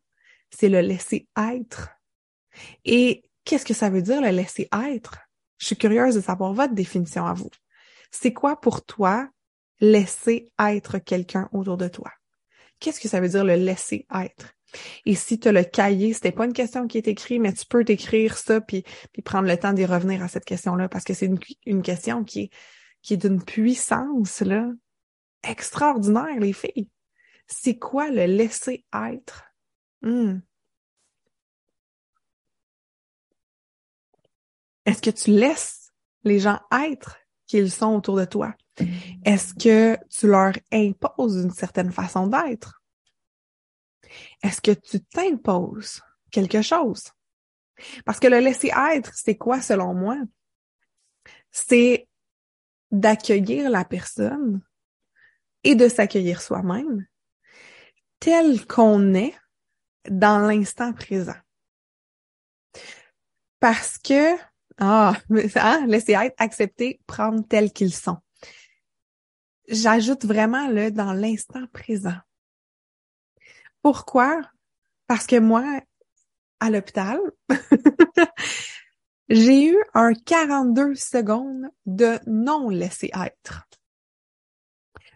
c'est 0.49 0.69
le 0.69 0.81
laisser 0.81 1.27
être. 1.37 1.89
Et 2.85 3.23
qu'est-ce 3.43 3.65
que 3.65 3.73
ça 3.73 3.89
veut 3.89 4.01
dire 4.01 4.21
le 4.21 4.29
laisser 4.29 4.69
être? 4.91 5.19
Je 5.57 5.67
suis 5.67 5.77
curieuse 5.77 6.15
de 6.15 6.21
savoir 6.21 6.53
votre 6.53 6.73
définition 6.73 7.25
à 7.25 7.33
vous. 7.33 7.49
C'est 8.11 8.33
quoi 8.33 8.59
pour 8.59 8.85
toi 8.85 9.29
laisser 9.79 10.51
être 10.59 10.97
quelqu'un 10.99 11.49
autour 11.51 11.77
de 11.77 11.87
toi? 11.87 12.11
Qu'est-ce 12.79 12.99
que 12.99 13.07
ça 13.07 13.19
veut 13.19 13.29
dire 13.29 13.43
le 13.43 13.55
laisser 13.55 14.05
être? 14.13 14.53
Et 15.05 15.15
si 15.15 15.39
tu 15.39 15.47
as 15.47 15.51
le 15.51 15.63
cahier, 15.63 16.13
c'était 16.13 16.31
pas 16.31 16.45
une 16.45 16.53
question 16.53 16.87
qui 16.87 16.97
est 16.97 17.07
écrite, 17.07 17.41
mais 17.41 17.53
tu 17.53 17.65
peux 17.65 17.83
t'écrire 17.83 18.37
ça 18.37 18.61
puis, 18.61 18.83
prendre 19.23 19.47
le 19.47 19.57
temps 19.57 19.73
d'y 19.73 19.85
revenir 19.85 20.21
à 20.23 20.27
cette 20.27 20.45
question-là 20.45 20.89
parce 20.89 21.03
que 21.03 21.13
c'est 21.13 21.25
une, 21.25 21.39
une 21.65 21.81
question 21.81 22.23
qui 22.23 22.41
est, 22.41 22.49
qui 23.01 23.13
est 23.13 23.17
d'une 23.17 23.41
puissance 23.41 24.41
là 24.41 24.69
extraordinaire, 25.43 26.39
les 26.39 26.53
filles. 26.53 26.89
C'est 27.47 27.77
quoi 27.77 28.09
le 28.09 28.25
laisser 28.25 28.85
être? 28.93 29.43
Hmm. 30.01 30.39
Est-ce 34.85 35.01
que 35.01 35.09
tu 35.09 35.31
laisses 35.31 35.91
les 36.23 36.39
gens 36.39 36.59
être 36.71 37.17
qu'ils 37.45 37.71
sont 37.71 37.95
autour 37.95 38.17
de 38.17 38.25
toi? 38.25 38.53
Est-ce 39.25 39.53
que 39.53 39.97
tu 40.09 40.27
leur 40.27 40.53
imposes 40.71 41.43
une 41.43 41.51
certaine 41.51 41.91
façon 41.91 42.27
d'être? 42.27 42.81
Est-ce 44.43 44.61
que 44.61 44.71
tu 44.71 45.03
t'imposes 45.03 46.01
quelque 46.31 46.61
chose? 46.61 47.11
Parce 48.05 48.19
que 48.19 48.27
le 48.27 48.39
laisser 48.39 48.71
être, 48.93 49.13
c'est 49.13 49.37
quoi 49.37 49.61
selon 49.61 49.93
moi? 49.93 50.17
C'est 51.51 52.07
d'accueillir 52.91 53.69
la 53.69 53.83
personne 53.83 54.61
et 55.63 55.75
de 55.75 55.87
s'accueillir 55.87 56.41
soi-même 56.41 57.05
tel 58.19 58.65
qu'on 58.65 59.13
est 59.13 59.35
dans 60.09 60.39
l'instant 60.39 60.93
présent. 60.93 61.35
Parce 63.59 63.97
que, 63.97 64.35
ah, 64.77 65.13
hein, 65.55 65.85
laisser 65.87 66.13
être, 66.13 66.35
accepter, 66.37 66.99
prendre 67.07 67.45
tel 67.47 67.71
qu'ils 67.71 67.93
sont. 67.93 68.17
J'ajoute 69.67 70.25
vraiment 70.25 70.69
le 70.69 70.91
dans 70.91 71.13
l'instant 71.13 71.65
présent. 71.73 72.17
Pourquoi? 73.81 74.41
Parce 75.07 75.27
que 75.27 75.39
moi, 75.39 75.81
à 76.59 76.69
l'hôpital, 76.69 77.19
j'ai 79.29 79.71
eu 79.71 79.77
un 79.93 80.13
42 80.13 80.95
secondes 80.95 81.69
de 81.85 82.19
non 82.27 82.69
laisser 82.69 83.11
être. 83.13 83.67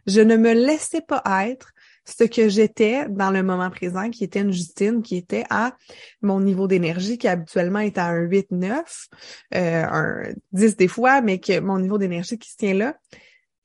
Je 0.07 0.21
ne 0.21 0.35
me 0.35 0.53
laissais 0.53 1.01
pas 1.01 1.21
être 1.47 1.71
ce 2.05 2.23
que 2.23 2.49
j'étais 2.49 3.07
dans 3.09 3.31
le 3.31 3.43
moment 3.43 3.69
présent, 3.69 4.09
qui 4.09 4.23
était 4.23 4.41
une 4.41 4.51
Justine, 4.51 5.01
qui 5.01 5.17
était 5.17 5.43
à 5.49 5.75
mon 6.21 6.39
niveau 6.39 6.67
d'énergie, 6.67 7.17
qui 7.17 7.27
habituellement 7.27 7.79
est 7.79 7.97
à 7.97 8.07
un 8.07 8.25
8-9, 8.25 9.07
euh, 9.53 9.83
un 9.83 10.33
10 10.51 10.77
des 10.77 10.87
fois, 10.87 11.21
mais 11.21 11.39
que 11.39 11.59
mon 11.59 11.79
niveau 11.79 11.97
d'énergie 11.97 12.37
qui 12.37 12.49
se 12.49 12.57
tient 12.57 12.73
là, 12.73 12.97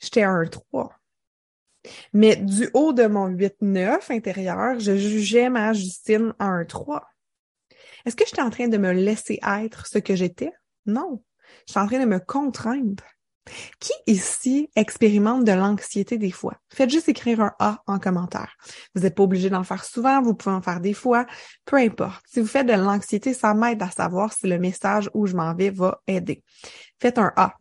j'étais 0.01 0.23
à 0.23 0.31
un 0.31 0.45
3. 0.45 0.93
Mais 2.13 2.37
du 2.37 2.69
haut 2.75 2.93
de 2.93 3.07
mon 3.07 3.29
8-9 3.29 4.11
intérieur, 4.11 4.79
je 4.81 4.97
jugeais 4.97 5.49
ma 5.49 5.73
Justine 5.73 6.35
à 6.39 6.47
un 6.47 6.65
3. 6.65 7.07
Est-ce 8.05 8.17
que 8.17 8.25
j'étais 8.27 8.43
en 8.43 8.51
train 8.51 8.69
de 8.69 8.79
me 8.79 8.93
laisser 8.93 9.41
être 9.43 9.87
ce 9.87 9.99
que 9.99 10.15
j'étais? 10.15 10.53
Non. 10.85 11.23
Je 11.67 11.73
suis 11.73 11.81
en 11.81 11.87
train 11.87 12.01
de 12.01 12.07
me 12.09 12.19
contraindre. 12.19 13.05
Qui 13.81 13.93
ici 14.07 14.71
expérimente 14.77 15.45
de 15.45 15.53
l'anxiété 15.53 16.19
des 16.19 16.31
fois? 16.31 16.55
Faites 16.73 16.91
juste 16.91 17.09
écrire 17.09 17.41
un 17.41 17.53
A 17.59 17.83
en 17.87 17.99
commentaire. 17.99 18.57
Vous 18.95 19.03
n'êtes 19.03 19.15
pas 19.15 19.23
obligé 19.23 19.51
d'en 19.51 19.65
faire 19.65 19.85
souvent, 19.85 20.21
vous 20.23 20.35
pouvez 20.35 20.55
en 20.55 20.63
faire 20.63 20.81
des 20.81 20.95
fois, 20.95 21.27
peu 21.65 21.77
importe. 21.77 22.25
Si 22.29 22.41
vous 22.41 22.47
faites 22.47 22.67
de 22.67 22.73
l'anxiété, 22.73 23.35
ça 23.35 23.55
m'aide 23.55 23.83
à 23.83 23.91
savoir 23.91 24.33
si 24.33 24.47
le 24.47 24.59
message 24.59 25.11
où 25.15 25.27
je 25.27 25.37
m'en 25.37 25.55
vais 25.55 25.71
va 25.71 26.01
aider. 26.07 26.43
Faites 26.99 27.19
un 27.19 27.33
A 27.37 27.55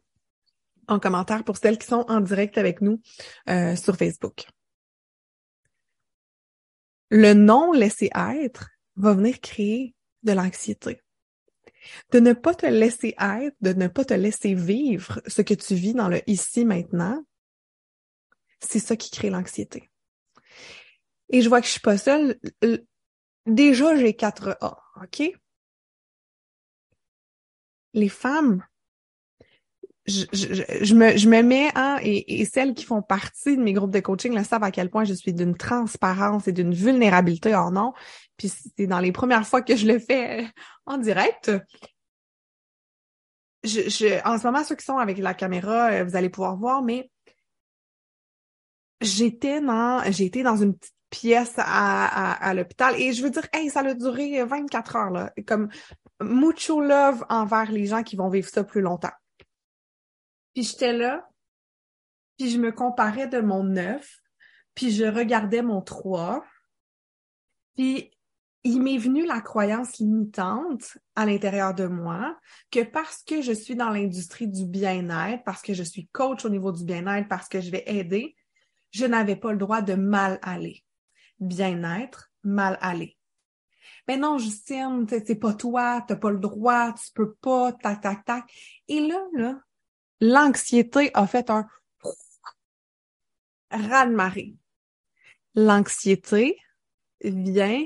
en 0.88 1.00
commentaire 1.00 1.44
pour 1.44 1.58
celles 1.58 1.78
qui 1.78 1.88
sont 1.88 2.06
en 2.08 2.22
direct 2.22 2.58
avec 2.58 2.82
nous 2.82 3.02
euh, 3.50 3.76
sur 3.76 3.96
Facebook. 3.96 4.46
Le 7.10 7.34
non 7.34 7.72
laisser 7.72 8.10
être 8.14 8.70
va 8.96 9.14
venir 9.14 9.40
créer 9.40 9.96
de 10.24 10.32
l'anxiété 10.32 11.02
de 12.12 12.20
ne 12.20 12.34
pas 12.34 12.56
te 12.56 12.66
laisser 12.66 13.16
être, 13.20 13.56
de 13.62 13.74
ne 13.74 13.88
pas 13.88 14.06
te 14.06 14.14
laisser 14.14 14.54
vivre 14.54 15.22
ce 15.28 15.42
que 15.42 15.54
tu 15.54 15.76
vis 15.76 15.94
dans 15.94 16.10
le 16.10 16.22
ici 16.30 16.66
maintenant, 16.66 17.24
c'est 18.60 18.80
ça 18.80 18.96
qui 18.96 19.12
crée 19.12 19.30
l'anxiété. 19.30 19.90
Et 21.30 21.42
je 21.42 21.50
vois 21.50 21.62
que 21.62 21.68
je 21.68 21.72
suis 21.72 21.82
pas 21.82 21.98
seule. 21.98 22.40
Déjà, 23.46 23.96
j'ai 23.96 24.16
4 24.16 24.58
A, 24.62 24.78
OK? 25.04 25.32
Les 27.94 28.10
femmes, 28.10 28.66
je, 30.06 30.94
me, 30.94 31.42
mets, 31.42 31.72
hein, 31.76 31.98
et, 32.02 32.42
et, 32.42 32.46
celles 32.46 32.74
qui 32.76 32.86
font 32.86 33.02
partie 33.02 33.58
de 33.58 33.62
mes 33.62 33.74
groupes 33.74 33.92
de 33.92 34.00
coaching 34.00 34.36
le 34.36 34.44
savent 34.44 34.64
à 34.64 34.72
quel 34.72 34.90
point 34.90 35.04
je 35.04 35.14
suis 35.14 35.34
d'une 35.34 35.56
transparence 35.56 36.48
et 36.48 36.52
d'une 36.52 36.74
vulnérabilité 36.74 37.56
en 37.56 37.72
nom. 37.72 37.94
Puis 38.38 38.50
c'est 38.50 38.88
dans 38.88 39.00
les 39.00 39.12
premières 39.12 39.48
fois 39.48 39.62
que 39.62 39.76
je 39.76 39.88
le 39.88 40.00
fais 40.00 40.50
en 40.86 40.98
direct. 40.98 41.52
Je, 43.64 43.90
je, 43.90 44.28
en 44.28 44.38
ce 44.38 44.44
moment, 44.46 44.64
ceux 44.64 44.76
qui 44.76 44.86
sont 44.86 44.98
avec 44.98 45.18
la 45.18 45.34
caméra, 45.34 45.92
euh, 45.92 46.04
vous 46.04 46.16
allez 46.16 46.30
pouvoir 46.30 46.56
voir, 46.56 46.84
mais 46.84 47.10
j'étais 49.02 49.62
dans, 49.62 50.04
été 50.04 50.44
dans 50.44 50.58
une 50.58 50.78
petite 50.78 50.94
pièce 51.10 51.54
à, 51.58 52.34
à, 52.34 52.54
l'hôpital 52.54 53.00
et 53.00 53.14
je 53.14 53.24
veux 53.24 53.30
dire, 53.30 53.48
hey, 53.54 53.70
ça 53.70 53.80
a 53.80 53.94
duré 53.94 54.44
24 54.44 54.96
heures, 54.96 55.10
là. 55.12 55.32
Comme 55.48 55.70
mucho 56.22 56.82
love 56.82 57.26
envers 57.30 57.72
les 57.72 57.86
gens 57.86 58.04
qui 58.04 58.16
vont 58.16 58.30
vivre 58.30 58.50
ça 58.50 58.64
plus 58.64 58.82
longtemps. 58.82 59.14
Puis 60.54 60.64
j'étais 60.64 60.94
là, 60.94 61.28
puis 62.38 62.50
je 62.50 62.58
me 62.58 62.72
comparais 62.72 63.28
de 63.28 63.40
mon 63.40 63.64
9, 63.64 64.20
puis 64.74 64.92
je 64.92 65.06
regardais 65.06 65.62
mon 65.62 65.82
3, 65.82 66.44
puis 67.76 68.12
il 68.66 68.82
m'est 68.82 68.98
venu 68.98 69.28
la 69.28 69.42
croyance 69.42 70.00
limitante 70.00 70.98
à 71.16 71.28
l'intérieur 71.28 71.76
de 71.76 71.86
moi 71.86 72.36
que 72.72 72.84
parce 72.84 73.22
que 73.22 73.44
je 73.44 73.52
suis 73.52 73.76
dans 73.76 73.92
l'industrie 73.92 74.48
du 74.48 74.66
bien-être, 74.66 75.44
parce 75.44 75.62
que 75.62 75.76
je 75.76 75.84
suis 75.84 76.08
coach 76.08 76.46
au 76.46 76.50
niveau 76.50 76.72
du 76.72 76.84
bien-être, 76.84 77.30
parce 77.30 77.48
que 77.48 77.62
je 77.62 77.70
vais 77.70 77.84
aider, 77.86 78.36
je 78.90 79.06
n'avais 79.06 79.36
pas 79.36 79.52
le 79.52 79.60
droit 79.60 79.84
de 79.84 79.94
mal 79.94 80.40
aller. 80.42 80.84
Bien-être, 81.40 82.32
mal 82.44 82.80
aller. 82.82 83.16
Mais 84.08 84.18
non, 84.18 84.40
Justine, 84.40 85.06
c'est 85.08 85.40
pas 85.40 85.54
toi, 85.54 86.04
t'as 86.08 86.16
pas 86.16 86.32
le 86.32 86.40
droit, 86.40 86.92
tu 86.94 87.12
peux 87.14 87.36
pas, 87.36 87.72
tac, 87.72 88.02
tac, 88.02 88.26
tac. 88.26 88.46
Et 88.88 89.08
là, 89.08 89.22
là, 89.34 89.60
l'anxiété 90.22 91.12
a 91.14 91.28
fait 91.28 91.52
un 91.52 91.68
raz-de-marée. 93.70 94.56
L'anxiété 95.54 96.58
vient 97.22 97.86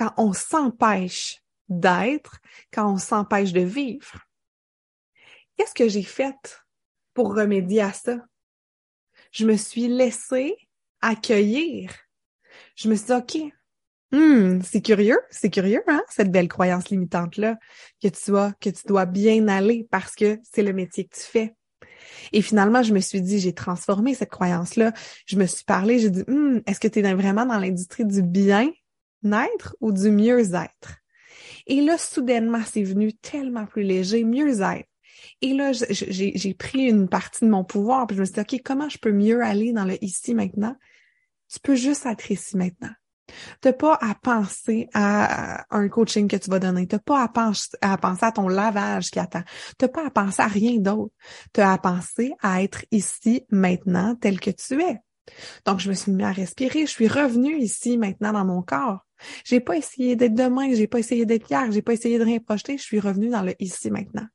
quand 0.00 0.14
on 0.16 0.32
s'empêche 0.32 1.42
d'être, 1.68 2.38
quand 2.72 2.90
on 2.90 2.96
s'empêche 2.96 3.52
de 3.52 3.60
vivre. 3.60 4.26
Qu'est-ce 5.56 5.74
que 5.74 5.90
j'ai 5.90 6.02
fait 6.02 6.64
pour 7.12 7.36
remédier 7.36 7.82
à 7.82 7.92
ça? 7.92 8.16
Je 9.30 9.44
me 9.44 9.56
suis 9.56 9.88
laissée 9.88 10.56
accueillir. 11.02 11.92
Je 12.76 12.88
me 12.88 12.94
suis 12.94 13.06
dit, 13.06 13.12
OK, 13.12 13.52
hmm, 14.12 14.62
c'est 14.62 14.80
curieux, 14.80 15.20
c'est 15.28 15.50
curieux, 15.50 15.82
hein, 15.86 16.02
cette 16.08 16.32
belle 16.32 16.48
croyance 16.48 16.88
limitante-là, 16.88 17.58
que 18.02 18.08
tu 18.08 18.36
as, 18.38 18.54
que 18.58 18.70
tu 18.70 18.86
dois 18.86 19.04
bien 19.04 19.48
aller 19.48 19.86
parce 19.90 20.14
que 20.14 20.38
c'est 20.50 20.62
le 20.62 20.72
métier 20.72 21.04
que 21.04 21.14
tu 21.14 21.24
fais. 21.24 21.54
Et 22.32 22.40
finalement, 22.40 22.82
je 22.82 22.94
me 22.94 23.00
suis 23.00 23.20
dit, 23.20 23.38
j'ai 23.38 23.52
transformé 23.52 24.14
cette 24.14 24.30
croyance-là. 24.30 24.94
Je 25.26 25.36
me 25.36 25.44
suis 25.44 25.64
parlé, 25.64 25.98
j'ai 25.98 26.10
dit, 26.10 26.24
hmm, 26.26 26.60
est-ce 26.66 26.80
que 26.80 26.88
tu 26.88 27.00
es 27.00 27.14
vraiment 27.14 27.44
dans 27.44 27.58
l'industrie 27.58 28.06
du 28.06 28.22
bien? 28.22 28.70
Être 29.24 29.76
ou 29.80 29.92
du 29.92 30.10
mieux-être. 30.10 30.96
Et 31.66 31.80
là, 31.80 31.98
soudainement, 31.98 32.62
c'est 32.64 32.82
venu 32.82 33.12
tellement 33.12 33.66
plus 33.66 33.82
léger, 33.82 34.24
mieux-être. 34.24 34.88
Et 35.42 35.52
là, 35.52 35.72
j'ai 35.72 36.54
pris 36.54 36.84
une 36.84 37.08
partie 37.08 37.44
de 37.44 37.50
mon 37.50 37.64
pouvoir, 37.64 38.06
puis 38.06 38.16
je 38.16 38.20
me 38.20 38.24
suis 38.24 38.34
dit, 38.34 38.40
OK, 38.40 38.60
comment 38.64 38.88
je 38.88 38.98
peux 38.98 39.12
mieux 39.12 39.42
aller 39.42 39.72
dans 39.72 39.84
le 39.84 40.02
ici 40.02 40.34
maintenant? 40.34 40.76
Tu 41.52 41.60
peux 41.60 41.74
juste 41.74 42.06
être 42.06 42.30
ici 42.30 42.56
maintenant. 42.56 42.90
T'as 43.60 43.72
pas 43.72 43.98
à 44.00 44.14
penser 44.14 44.88
à 44.92 45.64
un 45.70 45.88
coaching 45.88 46.26
que 46.26 46.36
tu 46.36 46.50
vas 46.50 46.58
donner. 46.58 46.86
T'as 46.86 46.98
pas 46.98 47.22
à 47.22 47.28
penser 47.28 47.76
à 47.80 48.32
ton 48.32 48.48
lavage 48.48 49.10
qui 49.10 49.18
attend. 49.18 49.42
T'as 49.78 49.88
pas 49.88 50.06
à 50.06 50.10
penser 50.10 50.42
à 50.42 50.48
rien 50.48 50.78
d'autre. 50.78 51.14
T'as 51.52 51.72
à 51.72 51.78
penser 51.78 52.32
à 52.42 52.62
être 52.62 52.84
ici 52.90 53.46
maintenant 53.50 54.16
tel 54.16 54.40
que 54.40 54.50
tu 54.50 54.82
es. 54.82 54.98
Donc, 55.64 55.78
je 55.78 55.88
me 55.88 55.94
suis 55.94 56.10
mis 56.12 56.24
à 56.24 56.32
respirer. 56.32 56.86
Je 56.86 56.90
suis 56.90 57.08
revenue 57.08 57.56
ici 57.58 57.98
maintenant 57.98 58.32
dans 58.32 58.44
mon 58.44 58.62
corps. 58.62 59.06
J'ai 59.44 59.60
pas 59.60 59.76
essayé 59.76 60.16
d'être 60.16 60.34
demain, 60.34 60.72
j'ai 60.74 60.86
pas 60.86 60.98
essayé 60.98 61.26
d'être 61.26 61.50
hier, 61.50 61.70
j'ai 61.70 61.82
pas 61.82 61.92
essayé 61.92 62.18
de 62.18 62.24
rien 62.24 62.38
projeter, 62.38 62.78
je 62.78 62.82
suis 62.82 63.00
revenue 63.00 63.28
dans 63.28 63.42
le 63.42 63.54
ici 63.62 63.90
maintenant. 63.90 64.26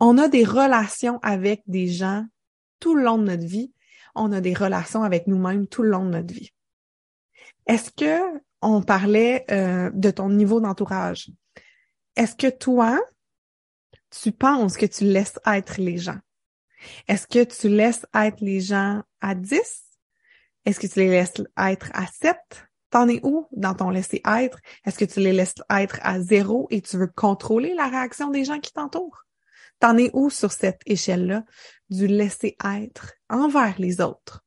On 0.00 0.18
a 0.18 0.28
des 0.28 0.44
relations 0.44 1.18
avec 1.22 1.62
des 1.66 1.88
gens 1.88 2.24
tout 2.78 2.94
le 2.94 3.02
long 3.02 3.18
de 3.18 3.24
notre 3.24 3.46
vie. 3.46 3.72
On 4.14 4.32
a 4.32 4.40
des 4.40 4.54
relations 4.54 5.02
avec 5.02 5.26
nous-mêmes 5.26 5.66
tout 5.66 5.82
le 5.82 5.90
long 5.90 6.04
de 6.04 6.10
notre 6.10 6.32
vie. 6.32 6.52
Est-ce 7.66 7.90
que 7.90 8.40
on 8.60 8.82
parlait 8.82 9.44
euh, 9.50 9.90
de 9.92 10.10
ton 10.10 10.30
niveau 10.30 10.60
d'entourage? 10.60 11.30
Est-ce 12.16 12.34
que 12.34 12.48
toi, 12.48 13.00
tu 14.10 14.32
penses 14.32 14.76
que 14.76 14.86
tu 14.86 15.04
laisses 15.04 15.38
être 15.46 15.80
les 15.80 15.98
gens? 15.98 16.18
Est-ce 17.06 17.26
que 17.26 17.44
tu 17.44 17.68
laisses 17.68 18.06
être 18.14 18.40
les 18.40 18.60
gens 18.60 19.02
à 19.20 19.34
10? 19.34 19.60
Est-ce 20.64 20.80
que 20.80 20.86
tu 20.86 20.98
les 21.00 21.10
laisses 21.10 21.34
être 21.56 21.90
à 21.92 22.06
7? 22.06 22.36
T'en 22.90 23.08
es 23.08 23.20
où 23.22 23.46
dans 23.52 23.74
ton 23.74 23.90
laisser 23.90 24.22
être? 24.24 24.58
Est-ce 24.84 24.98
que 24.98 25.04
tu 25.04 25.20
les 25.20 25.32
laisses 25.32 25.54
être 25.70 25.98
à 26.02 26.20
zéro 26.20 26.66
et 26.70 26.80
tu 26.80 26.96
veux 26.96 27.06
contrôler 27.06 27.74
la 27.74 27.88
réaction 27.88 28.30
des 28.30 28.44
gens 28.44 28.60
qui 28.60 28.72
t'entourent? 28.72 29.24
T'en 29.80 29.96
es 29.96 30.10
où 30.12 30.30
sur 30.30 30.52
cette 30.52 30.80
échelle-là 30.86 31.44
du 31.90 32.06
laisser 32.06 32.56
être 32.64 33.12
envers 33.28 33.74
les 33.78 34.00
autres? 34.00 34.44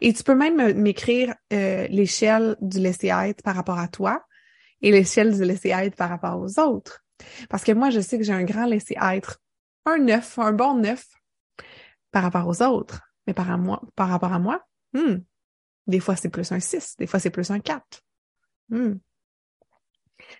Et 0.00 0.12
tu 0.12 0.22
peux 0.22 0.34
même 0.34 0.74
m'écrire 0.74 1.34
euh, 1.52 1.86
l'échelle 1.88 2.56
du 2.60 2.78
laisser 2.78 3.08
être 3.08 3.42
par 3.42 3.54
rapport 3.54 3.78
à 3.78 3.88
toi 3.88 4.24
et 4.82 4.90
l'échelle 4.90 5.34
du 5.34 5.44
laisser 5.44 5.70
être 5.70 5.96
par 5.96 6.10
rapport 6.10 6.38
aux 6.38 6.60
autres. 6.60 7.04
Parce 7.48 7.64
que 7.64 7.72
moi, 7.72 7.90
je 7.90 8.00
sais 8.00 8.18
que 8.18 8.24
j'ai 8.24 8.32
un 8.32 8.44
grand 8.44 8.66
laisser 8.66 8.96
être, 9.00 9.40
un 9.86 9.98
neuf, 9.98 10.38
un 10.38 10.52
bon 10.52 10.74
neuf 10.74 11.06
par 12.10 12.22
rapport 12.22 12.46
aux 12.46 12.62
autres. 12.62 13.00
Mais 13.26 13.34
par, 13.34 13.46
par 13.94 14.08
rapport 14.08 14.32
à 14.32 14.38
moi, 14.38 14.62
hmm, 14.92 15.16
des 15.90 16.00
fois, 16.00 16.16
c'est 16.16 16.30
plus 16.30 16.50
un 16.52 16.60
6. 16.60 16.96
Des 16.96 17.06
fois, 17.06 17.20
c'est 17.20 17.30
plus 17.30 17.50
un 17.50 17.60
4. 17.60 18.02
Hmm. 18.70 18.94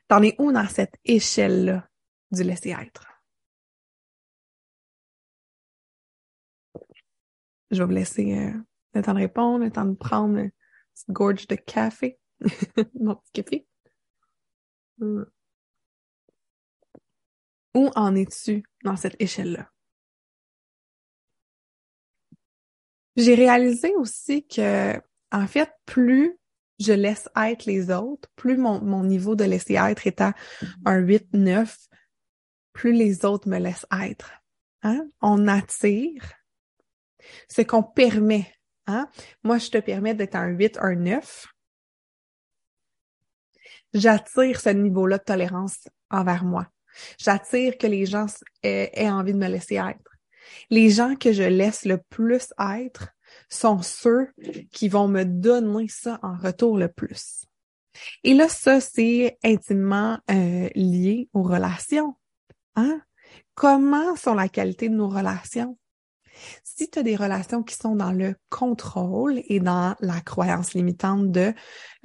T'en 0.08 0.22
es 0.22 0.34
où 0.38 0.52
dans 0.52 0.68
cette 0.68 0.94
échelle-là 1.04 1.88
du 2.30 2.42
laisser-être? 2.42 3.06
Je 7.70 7.78
vais 7.78 7.84
vous 7.84 7.92
laisser 7.92 8.36
euh, 8.36 8.52
le 8.94 9.02
temps 9.02 9.14
de 9.14 9.18
répondre, 9.18 9.64
le 9.64 9.70
temps 9.70 9.84
de 9.84 9.94
prendre 9.94 10.38
une 10.38 10.50
petite 10.94 11.10
gorge 11.10 11.46
de 11.46 11.54
café. 11.56 12.18
Mon 12.94 13.16
petit 13.16 13.32
café. 13.32 13.66
Hmm. 14.98 15.24
Où 17.74 17.90
en 17.94 18.16
es-tu 18.16 18.64
dans 18.84 18.96
cette 18.96 19.16
échelle-là? 19.20 19.70
J'ai 23.16 23.34
réalisé 23.34 23.94
aussi 23.96 24.46
que 24.46 25.00
en 25.32 25.46
fait, 25.46 25.70
plus 25.86 26.38
je 26.78 26.92
laisse 26.92 27.28
être 27.36 27.66
les 27.66 27.90
autres, 27.90 28.28
plus 28.36 28.56
mon, 28.56 28.80
mon 28.80 29.04
niveau 29.04 29.36
de 29.36 29.44
laisser 29.44 29.74
être 29.74 30.06
est 30.06 30.20
à 30.20 30.34
un 30.86 30.98
8, 30.98 31.34
9, 31.34 31.76
plus 32.72 32.92
les 32.92 33.24
autres 33.24 33.48
me 33.48 33.58
laissent 33.58 33.86
être. 33.92 34.32
Hein? 34.82 35.06
On 35.20 35.46
attire 35.46 36.32
ce 37.48 37.62
qu'on 37.62 37.82
permet. 37.82 38.50
Hein? 38.86 39.08
Moi, 39.42 39.58
je 39.58 39.68
te 39.68 39.78
permets 39.78 40.14
d'être 40.14 40.36
un 40.36 40.48
8, 40.48 40.78
un 40.80 40.94
9. 40.94 41.46
J'attire 43.92 44.60
ce 44.60 44.70
niveau-là 44.70 45.18
de 45.18 45.24
tolérance 45.24 45.88
envers 46.10 46.44
moi. 46.44 46.66
J'attire 47.18 47.76
que 47.76 47.86
les 47.86 48.06
gens 48.06 48.26
aient 48.62 49.10
envie 49.10 49.32
de 49.32 49.38
me 49.38 49.48
laisser 49.48 49.76
être. 49.76 50.10
Les 50.70 50.90
gens 50.90 51.14
que 51.14 51.32
je 51.32 51.42
laisse 51.42 51.84
le 51.84 51.98
plus 51.98 52.52
être 52.58 53.08
sont 53.50 53.82
ceux 53.82 54.28
qui 54.72 54.88
vont 54.88 55.08
me 55.08 55.24
donner 55.24 55.88
ça 55.88 56.18
en 56.22 56.36
retour 56.36 56.78
le 56.78 56.88
plus. 56.88 57.44
Et 58.24 58.34
là, 58.34 58.48
ça, 58.48 58.80
c'est 58.80 59.38
intimement 59.44 60.18
euh, 60.30 60.68
lié 60.74 61.28
aux 61.34 61.42
relations. 61.42 62.14
Hein? 62.76 63.00
Comment 63.54 64.16
sont 64.16 64.34
la 64.34 64.48
qualité 64.48 64.88
de 64.88 64.94
nos 64.94 65.08
relations? 65.08 65.76
Si 66.64 66.88
tu 66.88 66.98
as 66.98 67.02
des 67.02 67.16
relations 67.16 67.62
qui 67.62 67.74
sont 67.74 67.96
dans 67.96 68.12
le 68.12 68.34
contrôle 68.48 69.42
et 69.48 69.60
dans 69.60 69.94
la 70.00 70.20
croyance 70.20 70.72
limitante 70.72 71.30
de 71.30 71.52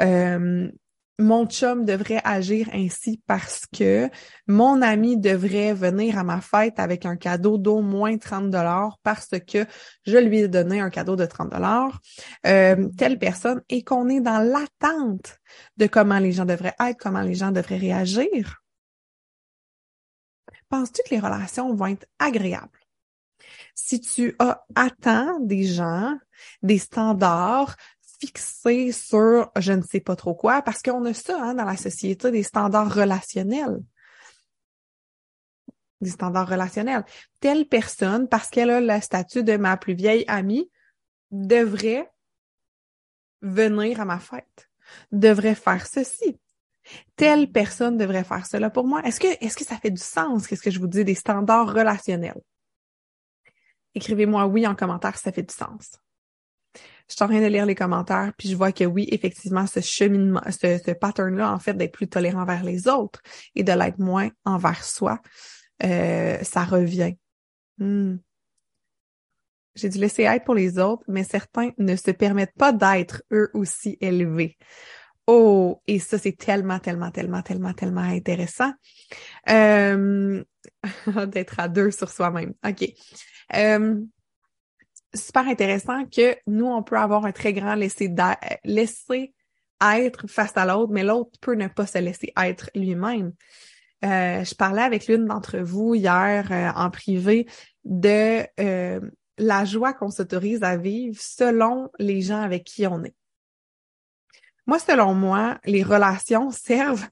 euh, 0.01 0.69
mon 1.17 1.45
chum 1.45 1.85
devrait 1.85 2.21
agir 2.23 2.69
ainsi 2.73 3.21
parce 3.25 3.65
que 3.65 4.09
mon 4.47 4.81
ami 4.81 5.17
devrait 5.17 5.73
venir 5.73 6.17
à 6.17 6.23
ma 6.23 6.41
fête 6.41 6.79
avec 6.79 7.05
un 7.05 7.15
cadeau 7.15 7.57
d'au 7.57 7.81
moins 7.81 8.17
30 8.17 8.49
dollars 8.49 8.97
parce 9.01 9.29
que 9.47 9.65
je 10.05 10.17
lui 10.17 10.39
ai 10.39 10.47
donné 10.47 10.81
un 10.81 10.89
cadeau 10.89 11.15
de 11.15 11.25
30 11.25 11.51
dollars, 11.51 11.99
euh, 12.45 12.89
telle 12.97 13.17
personne, 13.17 13.61
et 13.69 13.83
qu'on 13.83 14.09
est 14.09 14.19
dans 14.19 14.39
l'attente 14.39 15.39
de 15.77 15.87
comment 15.87 16.19
les 16.19 16.33
gens 16.33 16.45
devraient 16.45 16.75
être, 16.79 16.97
comment 16.99 17.21
les 17.21 17.35
gens 17.35 17.51
devraient 17.51 17.77
réagir. 17.77 18.61
Penses-tu 20.69 21.01
que 21.03 21.15
les 21.15 21.21
relations 21.21 21.73
vont 21.73 21.87
être 21.87 22.07
agréables? 22.19 22.79
Si 23.73 24.01
tu 24.01 24.35
as 24.39 24.65
attends 24.75 25.39
des 25.39 25.63
gens, 25.63 26.17
des 26.61 26.77
standards, 26.77 27.75
fixé 28.19 28.91
sur 28.91 29.51
je 29.57 29.73
ne 29.73 29.81
sais 29.81 29.99
pas 29.99 30.15
trop 30.15 30.35
quoi, 30.35 30.61
parce 30.61 30.81
qu'on 30.81 31.05
a 31.05 31.13
ça 31.13 31.41
hein, 31.41 31.53
dans 31.53 31.65
la 31.65 31.77
société, 31.77 32.31
des 32.31 32.43
standards 32.43 32.93
relationnels. 32.93 33.79
Des 36.01 36.09
standards 36.09 36.49
relationnels. 36.49 37.05
Telle 37.39 37.67
personne, 37.67 38.27
parce 38.27 38.49
qu'elle 38.49 38.69
a 38.69 38.81
le 38.81 39.01
statut 39.01 39.43
de 39.43 39.57
ma 39.57 39.77
plus 39.77 39.93
vieille 39.93 40.25
amie, 40.27 40.69
devrait 41.31 42.11
venir 43.41 44.01
à 44.01 44.05
ma 44.05 44.19
fête, 44.19 44.69
devrait 45.11 45.55
faire 45.55 45.85
ceci. 45.85 46.39
Telle 47.15 47.51
personne 47.51 47.97
devrait 47.97 48.23
faire 48.23 48.45
cela 48.45 48.69
pour 48.69 48.85
moi. 48.85 49.01
Est-ce 49.03 49.19
que, 49.19 49.27
est-ce 49.43 49.57
que 49.57 49.65
ça 49.65 49.77
fait 49.77 49.89
du 49.89 50.01
sens? 50.01 50.47
Qu'est-ce 50.47 50.61
que 50.61 50.71
je 50.71 50.79
vous 50.79 50.87
dis 50.87 51.03
des 51.03 51.15
standards 51.15 51.73
relationnels? 51.73 52.41
Écrivez-moi 53.95 54.45
oui 54.45 54.67
en 54.67 54.75
commentaire 54.75 55.17
si 55.17 55.23
ça 55.23 55.31
fait 55.31 55.43
du 55.43 55.53
sens 55.53 55.99
je 57.09 57.15
suis 57.15 57.23
en 57.23 57.27
train 57.27 57.41
de 57.41 57.47
lire 57.47 57.65
les 57.65 57.75
commentaires, 57.75 58.33
puis 58.37 58.49
je 58.49 58.55
vois 58.55 58.71
que 58.71 58.83
oui, 58.83 59.07
effectivement, 59.11 59.67
ce 59.67 59.79
cheminement, 59.79 60.41
ce, 60.49 60.79
ce 60.83 60.91
pattern-là, 60.91 61.51
en 61.51 61.59
fait, 61.59 61.75
d'être 61.75 61.93
plus 61.93 62.07
tolérant 62.07 62.41
envers 62.41 62.63
les 62.63 62.87
autres 62.87 63.21
et 63.53 63.63
de 63.63 63.71
l'être 63.71 63.99
moins 63.99 64.29
envers 64.43 64.83
soi, 64.83 65.21
euh, 65.83 66.37
ça 66.41 66.63
revient. 66.63 67.15
Hmm. 67.77 68.17
J'ai 69.75 69.89
dû 69.89 69.99
laisser 69.99 70.23
être 70.23 70.45
pour 70.45 70.55
les 70.55 70.79
autres, 70.79 71.03
mais 71.07 71.23
certains 71.23 71.71
ne 71.77 71.95
se 71.95 72.11
permettent 72.11 72.55
pas 72.57 72.71
d'être 72.71 73.23
eux 73.31 73.51
aussi 73.53 73.97
élevés. 73.99 74.57
Oh, 75.27 75.81
et 75.87 75.99
ça, 75.99 76.17
c'est 76.17 76.37
tellement, 76.37 76.79
tellement, 76.79 77.11
tellement, 77.11 77.41
tellement, 77.41 77.73
tellement 77.73 78.01
intéressant. 78.01 78.71
Euh, 79.49 80.43
d'être 81.27 81.59
à 81.59 81.67
deux 81.67 81.91
sur 81.91 82.09
soi-même. 82.09 82.53
OK. 82.65 82.87
Euh, 83.55 84.01
super 85.15 85.47
intéressant 85.47 86.05
que 86.05 86.35
nous, 86.47 86.65
on 86.65 86.83
peut 86.83 86.97
avoir 86.97 87.25
un 87.25 87.31
très 87.31 87.53
grand 87.53 87.75
laisser, 87.75 88.13
laisser 88.63 89.33
être 89.81 90.27
face 90.27 90.55
à 90.55 90.65
l'autre, 90.65 90.91
mais 90.91 91.03
l'autre 91.03 91.31
peut 91.41 91.55
ne 91.55 91.67
pas 91.67 91.85
se 91.85 91.97
laisser 91.97 92.33
être 92.37 92.69
lui-même. 92.75 93.33
Euh, 94.03 94.43
je 94.43 94.55
parlais 94.55 94.81
avec 94.81 95.07
l'une 95.07 95.25
d'entre 95.25 95.57
vous 95.57 95.95
hier 95.95 96.51
euh, 96.51 96.69
en 96.75 96.91
privé 96.91 97.47
de 97.83 98.45
euh, 98.59 98.99
la 99.37 99.65
joie 99.65 99.93
qu'on 99.93 100.11
s'autorise 100.11 100.63
à 100.63 100.77
vivre 100.77 101.19
selon 101.19 101.89
les 101.97 102.21
gens 102.21 102.41
avec 102.41 102.65
qui 102.65 102.85
on 102.85 103.03
est. 103.03 103.15
Moi, 104.67 104.79
selon 104.79 105.13
moi, 105.13 105.59
les 105.65 105.83
relations 105.83 106.51
servent 106.51 107.07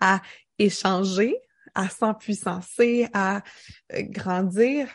à 0.00 0.20
échanger, 0.58 1.36
à 1.74 1.88
s'empuissancer, 1.88 3.08
à 3.12 3.42
grandir. 3.92 4.88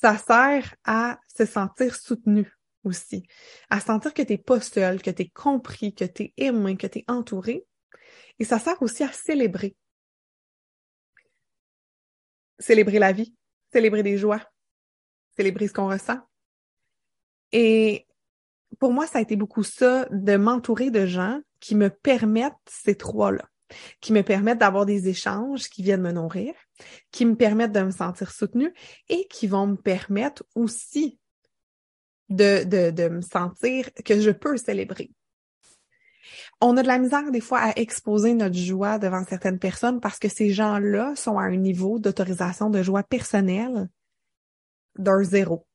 Ça 0.00 0.16
sert 0.16 0.74
à 0.84 1.18
se 1.26 1.44
sentir 1.44 1.94
soutenu 1.94 2.50
aussi, 2.84 3.26
à 3.68 3.80
sentir 3.80 4.14
que 4.14 4.22
tu 4.22 4.32
n'es 4.32 4.38
pas 4.38 4.60
seul, 4.60 5.02
que 5.02 5.10
tu 5.10 5.22
es 5.22 5.28
compris, 5.28 5.94
que 5.94 6.04
tu 6.04 6.22
es 6.22 6.34
aimé, 6.36 6.76
que 6.76 6.86
tu 6.86 7.00
es 7.00 7.04
entouré. 7.08 7.66
Et 8.38 8.44
ça 8.44 8.58
sert 8.58 8.80
aussi 8.82 9.02
à 9.02 9.12
célébrer. 9.12 9.76
Célébrer 12.58 12.98
la 12.98 13.12
vie, 13.12 13.34
célébrer 13.72 14.02
des 14.02 14.16
joies, 14.16 14.42
célébrer 15.36 15.68
ce 15.68 15.74
qu'on 15.74 15.88
ressent. 15.88 16.18
Et 17.52 18.06
pour 18.78 18.92
moi, 18.92 19.06
ça 19.06 19.18
a 19.18 19.22
été 19.22 19.36
beaucoup 19.36 19.62
ça, 19.62 20.06
de 20.10 20.36
m'entourer 20.36 20.90
de 20.90 21.06
gens 21.06 21.40
qui 21.58 21.74
me 21.74 21.90
permettent 21.90 22.54
ces 22.66 22.94
trois-là, 22.94 23.48
qui 24.00 24.12
me 24.12 24.22
permettent 24.22 24.58
d'avoir 24.58 24.86
des 24.86 25.08
échanges 25.08 25.68
qui 25.68 25.82
viennent 25.82 26.02
me 26.02 26.12
nourrir, 26.12 26.54
qui 27.10 27.26
me 27.26 27.36
permettent 27.36 27.72
de 27.72 27.80
me 27.80 27.90
sentir 27.90 28.30
soutenue 28.30 28.72
et 29.08 29.26
qui 29.28 29.46
vont 29.46 29.66
me 29.66 29.76
permettre 29.76 30.44
aussi 30.54 31.18
de, 32.28 32.64
de, 32.64 32.90
de 32.90 33.08
me 33.08 33.20
sentir 33.20 33.90
que 34.04 34.20
je 34.20 34.30
peux 34.30 34.56
célébrer. 34.56 35.10
On 36.60 36.76
a 36.76 36.82
de 36.82 36.86
la 36.86 36.98
misère 36.98 37.30
des 37.30 37.40
fois 37.40 37.60
à 37.60 37.72
exposer 37.76 38.34
notre 38.34 38.56
joie 38.56 38.98
devant 38.98 39.24
certaines 39.24 39.58
personnes 39.58 40.00
parce 40.00 40.18
que 40.18 40.28
ces 40.28 40.50
gens-là 40.50 41.14
sont 41.16 41.38
à 41.38 41.44
un 41.44 41.56
niveau 41.56 41.98
d'autorisation 41.98 42.70
de 42.70 42.82
joie 42.82 43.02
personnelle 43.02 43.88
d'un 44.98 45.22
zéro. 45.22 45.66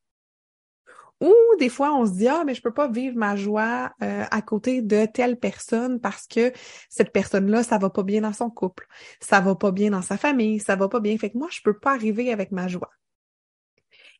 Ou 1.20 1.34
des 1.58 1.70
fois, 1.70 1.94
on 1.94 2.04
se 2.06 2.12
dit 2.12 2.28
ah 2.28 2.42
mais 2.44 2.54
je 2.54 2.60
peux 2.60 2.74
pas 2.74 2.88
vivre 2.88 3.16
ma 3.16 3.36
joie 3.36 3.92
euh, 4.02 4.24
à 4.30 4.42
côté 4.42 4.82
de 4.82 5.06
telle 5.06 5.38
personne 5.38 5.98
parce 6.00 6.26
que 6.26 6.52
cette 6.90 7.10
personne-là, 7.12 7.62
ça 7.62 7.78
va 7.78 7.88
pas 7.88 8.02
bien 8.02 8.20
dans 8.20 8.34
son 8.34 8.50
couple, 8.50 8.86
ça 9.20 9.40
va 9.40 9.54
pas 9.54 9.72
bien 9.72 9.90
dans 9.90 10.02
sa 10.02 10.18
famille, 10.18 10.60
ça 10.60 10.76
va 10.76 10.88
pas 10.88 11.00
bien. 11.00 11.16
Fait 11.16 11.30
que 11.30 11.38
moi, 11.38 11.48
je 11.50 11.60
peux 11.62 11.78
pas 11.78 11.92
arriver 11.92 12.32
avec 12.32 12.52
ma 12.52 12.68
joie. 12.68 12.90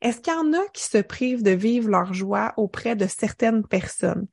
Est-ce 0.02 0.20
qu'il 0.20 0.32
y 0.32 0.37
en 0.37 0.52
a 0.52 0.66
qui 0.72 0.85
se 0.85 0.98
privent 0.98 1.42
de 1.42 1.50
vivre 1.50 1.88
leur 1.90 2.12
joie 2.12 2.52
auprès 2.56 2.96
de 2.96 3.06
certaines 3.06 3.66
personnes? 3.66 4.26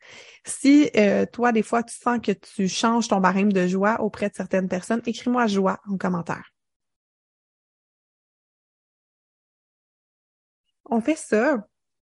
Si 0.46 0.90
euh, 0.98 1.26
toi, 1.26 1.52
des 1.52 1.64
fois, 1.64 1.84
tu 1.84 1.96
sens 1.96 2.20
que 2.22 2.32
tu 2.34 2.68
changes 2.68 3.08
ton 3.08 3.20
barème 3.20 3.52
de 3.54 3.68
joie 3.68 4.02
auprès 4.02 4.30
de 4.30 4.36
certaines 4.36 4.68
personnes, 4.68 5.02
écris-moi 5.06 5.48
joie 5.48 5.80
en 5.90 5.98
commentaire. 5.98 6.54
On 10.86 11.02
fait 11.02 11.16
ça 11.16 11.66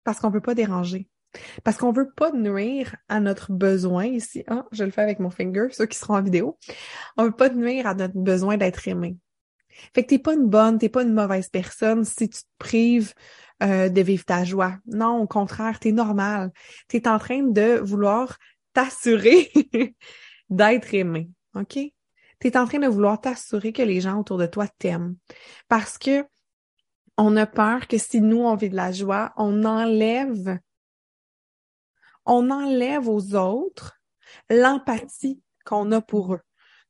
parce 0.05 0.21
qu'on 0.21 0.31
veut 0.31 0.41
pas 0.41 0.55
déranger. 0.55 1.09
Parce 1.65 1.79
qu'on 1.79 1.93
veut 1.93 2.11
pas 2.11 2.31
nuire 2.33 2.97
à 3.09 3.21
notre 3.21 3.53
besoin 3.53 4.05
ici. 4.05 4.45
Ah, 4.49 4.67
je 4.73 4.85
le 4.85 4.91
fais 4.91 5.01
avec 5.01 5.19
mon 5.19 5.31
finger, 5.31 5.69
ceux 5.71 5.87
qui 5.87 5.97
seront 5.97 6.17
en 6.17 6.23
vidéo. 6.23 6.59
On 7.17 7.25
veut 7.25 7.33
pas 7.33 7.49
nuire 7.49 7.87
à 7.87 7.95
notre 7.95 8.17
besoin 8.17 8.57
d'être 8.57 8.87
aimé. 8.87 9.17
Fait 9.95 10.03
que 10.03 10.09
t'es 10.09 10.19
pas 10.19 10.35
une 10.35 10.49
bonne, 10.49 10.79
t'es 10.79 10.91
pas 10.91 11.03
une 11.03 11.15
mauvaise 11.15 11.49
personne 11.49 12.05
si 12.05 12.29
tu 12.29 12.41
te 12.41 12.49
prives 12.59 13.15
euh, 13.63 13.89
de 13.89 14.01
vivre 14.03 14.25
ta 14.25 14.45
joie. 14.45 14.77
Non, 14.87 15.23
au 15.23 15.27
contraire, 15.27 15.79
t'es 15.79 15.93
normal. 15.93 16.51
T'es 16.89 17.09
en 17.09 17.19
train 17.19 17.43
de 17.43 17.79
vouloir 17.79 18.37
t'assurer 18.75 19.51
d'être 20.51 20.95
aimé. 20.95 21.31
OK? 21.55 21.79
T'es 22.39 22.57
en 22.57 22.67
train 22.67 22.81
de 22.81 22.89
vouloir 22.89 23.21
t'assurer 23.21 23.73
que 23.73 23.83
les 23.83 24.01
gens 24.01 24.19
autour 24.19 24.37
de 24.37 24.47
toi 24.47 24.67
t'aiment. 24.79 25.17
Parce 25.69 25.97
que 25.97 26.25
on 27.17 27.37
a 27.37 27.47
peur 27.47 27.87
que 27.89 27.99
si 27.99 28.21
nous, 28.21 28.41
on 28.41 28.57
vit 28.57 28.71
de 28.71 28.77
la 28.77 28.93
joie, 28.93 29.33
on 29.37 29.65
enlève, 29.65 30.59
on 32.25 32.51
enlève 32.51 33.09
aux 33.09 33.35
autres 33.35 34.01
l'empathie 34.49 35.43
qu'on 35.65 35.93
a 35.93 36.01
pour 36.01 36.35
eux. 36.35 36.41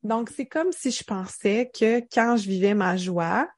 Donc, 0.02 0.30
c'est 0.30 0.46
comme 0.46 0.72
si 0.72 0.90
je 0.90 1.04
pensais 1.04 1.70
que 1.72 2.00
quand 2.12 2.36
je 2.36 2.48
vivais 2.48 2.74
ma 2.74 2.96
joie, 2.96 3.48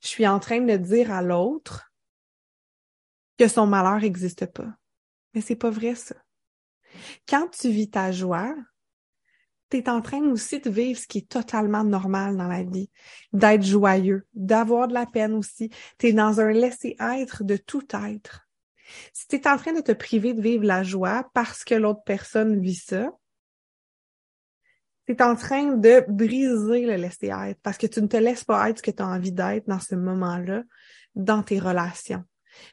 je 0.00 0.08
suis 0.08 0.26
en 0.26 0.38
train 0.38 0.60
de 0.60 0.76
dire 0.76 1.10
à 1.12 1.22
l'autre 1.22 1.92
que 3.38 3.48
son 3.48 3.66
malheur 3.66 4.00
n'existe 4.00 4.46
pas. 4.46 4.72
Mais 5.32 5.40
c'est 5.40 5.56
pas 5.56 5.70
vrai, 5.70 5.94
ça. 5.94 6.14
Quand 7.28 7.48
tu 7.48 7.70
vis 7.70 7.90
ta 7.90 8.12
joie, 8.12 8.54
tu 9.70 9.78
es 9.78 9.88
en 9.88 10.00
train 10.00 10.22
aussi 10.28 10.60
de 10.60 10.70
vivre 10.70 10.98
ce 10.98 11.06
qui 11.06 11.18
est 11.18 11.28
totalement 11.28 11.84
normal 11.84 12.36
dans 12.36 12.48
la 12.48 12.62
vie, 12.62 12.90
d'être 13.32 13.64
joyeux, 13.64 14.26
d'avoir 14.34 14.88
de 14.88 14.94
la 14.94 15.06
peine 15.06 15.34
aussi. 15.34 15.70
Tu 15.98 16.08
es 16.08 16.12
dans 16.12 16.40
un 16.40 16.50
laisser-être 16.50 17.44
de 17.44 17.56
tout 17.56 17.86
être. 17.92 18.48
Si 19.12 19.26
tu 19.28 19.36
es 19.36 19.48
en 19.48 19.56
train 19.56 19.72
de 19.72 19.80
te 19.80 19.92
priver 19.92 20.34
de 20.34 20.42
vivre 20.42 20.64
la 20.64 20.82
joie 20.82 21.28
parce 21.34 21.64
que 21.64 21.74
l'autre 21.74 22.02
personne 22.04 22.60
vit 22.60 22.74
ça, 22.74 23.10
tu 25.06 25.12
es 25.12 25.22
en 25.22 25.36
train 25.36 25.76
de 25.76 26.04
briser 26.08 26.86
le 26.86 26.96
laisser-être 26.96 27.60
parce 27.62 27.78
que 27.78 27.86
tu 27.86 28.00
ne 28.00 28.06
te 28.06 28.16
laisses 28.16 28.44
pas 28.44 28.70
être 28.70 28.78
ce 28.78 28.82
que 28.82 28.90
tu 28.90 29.02
as 29.02 29.08
envie 29.08 29.32
d'être 29.32 29.68
dans 29.68 29.80
ce 29.80 29.94
moment-là, 29.94 30.62
dans 31.14 31.42
tes 31.42 31.58
relations. 31.58 32.24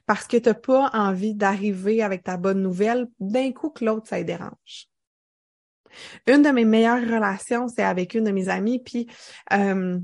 Parce 0.06 0.28
que 0.28 0.38
tu 0.38 0.50
n'as 0.50 0.56
pas 0.56 0.90
envie 0.94 1.36
d'arriver 1.36 2.04
avec 2.04 2.24
ta 2.24 2.38
bonne 2.38 2.62
nouvelle 2.62 3.08
d'un 3.20 3.52
coup 3.52 3.70
que 3.70 3.84
l'autre, 3.84 4.08
ça 4.08 4.22
dérange. 4.24 4.91
Une 6.28 6.42
de 6.42 6.50
mes 6.50 6.66
meilleures 6.66 7.02
relations, 7.02 7.68
c'est 7.68 7.84
avec 7.84 8.14
une 8.14 8.26
de 8.26 8.32
mes 8.32 8.50
amies, 8.50 8.80
puis 8.80 9.08
euh, 9.54 10.00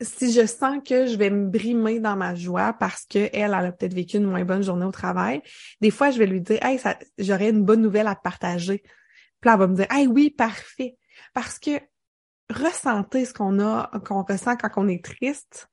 si 0.00 0.32
je 0.32 0.46
sens 0.46 0.78
que 0.86 1.06
je 1.06 1.16
vais 1.16 1.30
me 1.30 1.48
brimer 1.48 2.00
dans 2.00 2.16
ma 2.16 2.34
joie 2.34 2.74
parce 2.74 3.04
qu'elle, 3.06 3.30
elle 3.32 3.54
a 3.54 3.72
peut-être 3.72 3.94
vécu 3.94 4.18
une 4.18 4.24
moins 4.24 4.44
bonne 4.44 4.62
journée 4.62 4.84
au 4.84 4.92
travail, 4.92 5.42
des 5.80 5.90
fois, 5.90 6.10
je 6.10 6.18
vais 6.18 6.26
lui 6.26 6.40
dire, 6.40 6.58
hey, 6.62 6.78
j'aurais 7.18 7.50
une 7.50 7.64
bonne 7.64 7.80
nouvelle 7.80 8.06
à 8.06 8.14
partager. 8.14 8.82
Puis 9.40 9.48
là, 9.48 9.54
elle 9.54 9.58
va 9.58 9.66
me 9.66 9.76
dire, 9.76 9.86
hey, 9.90 10.06
oui, 10.06 10.30
parfait. 10.30 10.96
Parce 11.32 11.58
que 11.58 11.80
ressentir 12.50 13.26
ce 13.26 13.32
qu'on 13.32 13.58
a, 13.58 13.90
qu'on 14.04 14.22
ressent 14.22 14.56
quand 14.56 14.70
on 14.76 14.88
est 14.88 15.04
triste, 15.04 15.68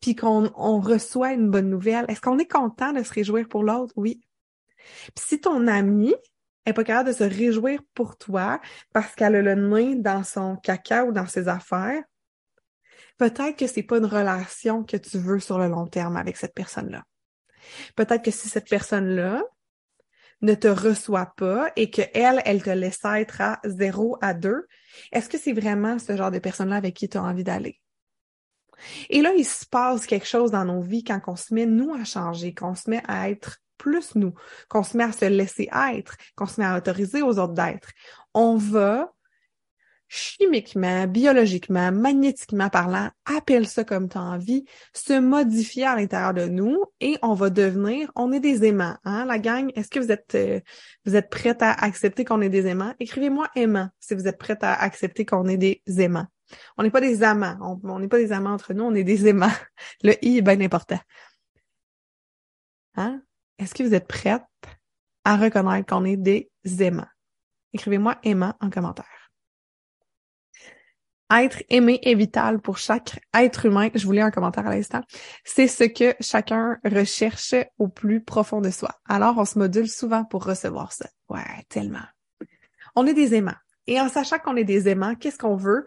puis 0.00 0.14
qu'on 0.14 0.50
on 0.56 0.80
reçoit 0.80 1.32
une 1.32 1.50
bonne 1.50 1.68
nouvelle, 1.68 2.04
est-ce 2.08 2.20
qu'on 2.20 2.38
est 2.38 2.50
content 2.50 2.92
de 2.92 3.02
se 3.02 3.12
réjouir 3.12 3.48
pour 3.48 3.62
l'autre? 3.62 3.92
Oui. 3.96 4.22
Puis 5.14 5.24
si 5.26 5.40
ton 5.40 5.66
ami 5.66 6.14
est 6.66 6.72
pas 6.72 6.84
capable 6.84 7.08
de 7.10 7.14
se 7.14 7.24
réjouir 7.24 7.80
pour 7.94 8.16
toi 8.16 8.60
parce 8.92 9.14
qu'elle 9.14 9.34
a 9.34 9.42
le 9.42 9.54
nez 9.54 9.96
dans 9.96 10.22
son 10.22 10.56
caca 10.56 11.04
ou 11.04 11.12
dans 11.12 11.26
ses 11.26 11.48
affaires, 11.48 12.02
peut-être 13.18 13.56
que 13.56 13.66
c'est 13.66 13.82
pas 13.82 13.98
une 13.98 14.06
relation 14.06 14.84
que 14.84 14.96
tu 14.96 15.18
veux 15.18 15.40
sur 15.40 15.58
le 15.58 15.68
long 15.68 15.86
terme 15.86 16.16
avec 16.16 16.36
cette 16.36 16.54
personne-là. 16.54 17.02
Peut-être 17.96 18.24
que 18.24 18.30
si 18.30 18.48
cette 18.48 18.68
personne-là 18.68 19.42
ne 20.40 20.54
te 20.54 20.68
reçoit 20.68 21.32
pas 21.36 21.70
et 21.76 21.90
que 21.90 22.02
elle, 22.14 22.42
elle 22.44 22.62
te 22.62 22.70
laisse 22.70 23.04
être 23.04 23.40
à 23.40 23.60
zéro 23.64 24.18
à 24.20 24.34
deux, 24.34 24.66
est-ce 25.12 25.28
que 25.28 25.38
c'est 25.38 25.52
vraiment 25.52 25.98
ce 25.98 26.16
genre 26.16 26.32
de 26.32 26.40
personne-là 26.40 26.76
avec 26.76 26.94
qui 26.94 27.08
tu 27.08 27.16
as 27.16 27.22
envie 27.22 27.44
d'aller? 27.44 27.80
Et 29.08 29.22
là, 29.22 29.32
il 29.36 29.44
se 29.44 29.64
passe 29.64 30.06
quelque 30.06 30.26
chose 30.26 30.50
dans 30.50 30.64
nos 30.64 30.80
vies 30.80 31.04
quand 31.04 31.20
on 31.28 31.36
se 31.36 31.54
met, 31.54 31.66
nous, 31.66 31.94
à 31.94 32.04
changer, 32.04 32.52
qu'on 32.52 32.74
se 32.74 32.90
met 32.90 33.02
à 33.06 33.30
être 33.30 33.58
plus 33.82 34.14
nous, 34.14 34.32
qu'on 34.68 34.84
se 34.84 34.96
met 34.96 35.04
à 35.04 35.12
se 35.12 35.24
laisser 35.24 35.68
être, 35.92 36.16
qu'on 36.36 36.46
se 36.46 36.60
met 36.60 36.66
à 36.66 36.76
autoriser 36.76 37.20
aux 37.20 37.38
autres 37.38 37.54
d'être. 37.54 37.90
On 38.32 38.56
va 38.56 39.12
chimiquement, 40.14 41.06
biologiquement, 41.06 41.90
magnétiquement 41.90 42.68
parlant, 42.68 43.08
appelle 43.24 43.66
ça 43.66 43.82
comme 43.82 44.10
tu 44.10 44.18
as 44.18 44.22
envie, 44.22 44.64
se 44.92 45.18
modifier 45.18 45.86
à 45.86 45.96
l'intérieur 45.96 46.34
de 46.34 46.44
nous 46.44 46.84
et 47.00 47.16
on 47.22 47.32
va 47.32 47.48
devenir, 47.48 48.12
on 48.14 48.30
est 48.30 48.38
des 48.38 48.64
aimants, 48.66 48.96
hein, 49.04 49.24
la 49.24 49.38
gang. 49.38 49.72
Est-ce 49.74 49.88
que 49.88 49.98
vous 49.98 50.12
êtes, 50.12 50.34
euh, 50.34 50.60
vous 51.06 51.16
êtes 51.16 51.30
prête 51.30 51.62
à 51.62 51.72
accepter 51.72 52.26
qu'on 52.26 52.42
est 52.42 52.50
des 52.50 52.66
aimants? 52.66 52.94
Écrivez-moi 53.00 53.48
aimant 53.56 53.88
si 54.00 54.14
vous 54.14 54.28
êtes 54.28 54.38
prête 54.38 54.62
à 54.62 54.74
accepter 54.74 55.24
qu'on 55.24 55.48
est 55.48 55.56
des 55.56 55.82
aimants. 55.86 56.26
On 56.76 56.82
n'est 56.82 56.90
pas 56.90 57.00
des 57.00 57.22
amants. 57.22 57.80
On 57.82 57.98
n'est 57.98 58.08
pas 58.08 58.18
des 58.18 58.32
amants 58.32 58.52
entre 58.52 58.74
nous, 58.74 58.84
on 58.84 58.94
est 58.94 59.04
des 59.04 59.26
aimants. 59.26 59.48
Le 60.02 60.12
i 60.22 60.38
est 60.38 60.42
bien 60.42 60.60
important. 60.60 61.00
Hein? 62.96 63.22
Est-ce 63.62 63.74
que 63.74 63.84
vous 63.84 63.94
êtes 63.94 64.08
prête 64.08 64.42
à 65.24 65.36
reconnaître 65.36 65.86
qu'on 65.86 66.04
est 66.04 66.16
des 66.16 66.50
aimants? 66.80 67.06
Écrivez-moi 67.72 68.18
aimant 68.24 68.54
en 68.60 68.70
commentaire. 68.70 69.30
Être 71.32 71.62
aimé 71.68 72.00
est 72.02 72.16
vital 72.16 72.60
pour 72.60 72.76
chaque 72.76 73.20
être 73.32 73.66
humain. 73.66 73.88
Je 73.94 74.04
voulais 74.04 74.20
un 74.20 74.32
commentaire 74.32 74.66
à 74.66 74.74
l'instant. 74.74 75.00
C'est 75.44 75.68
ce 75.68 75.84
que 75.84 76.16
chacun 76.20 76.78
recherche 76.84 77.54
au 77.78 77.86
plus 77.86 78.20
profond 78.20 78.60
de 78.60 78.70
soi. 78.70 78.90
Alors, 79.08 79.38
on 79.38 79.44
se 79.44 79.58
module 79.58 79.88
souvent 79.88 80.24
pour 80.24 80.44
recevoir 80.44 80.92
ça. 80.92 81.08
Ouais, 81.28 81.62
tellement. 81.68 82.04
On 82.96 83.06
est 83.06 83.14
des 83.14 83.32
aimants. 83.34 83.54
Et 83.86 84.00
en 84.00 84.08
sachant 84.08 84.40
qu'on 84.40 84.56
est 84.56 84.64
des 84.64 84.88
aimants, 84.88 85.14
qu'est-ce 85.14 85.38
qu'on 85.38 85.56
veut? 85.56 85.86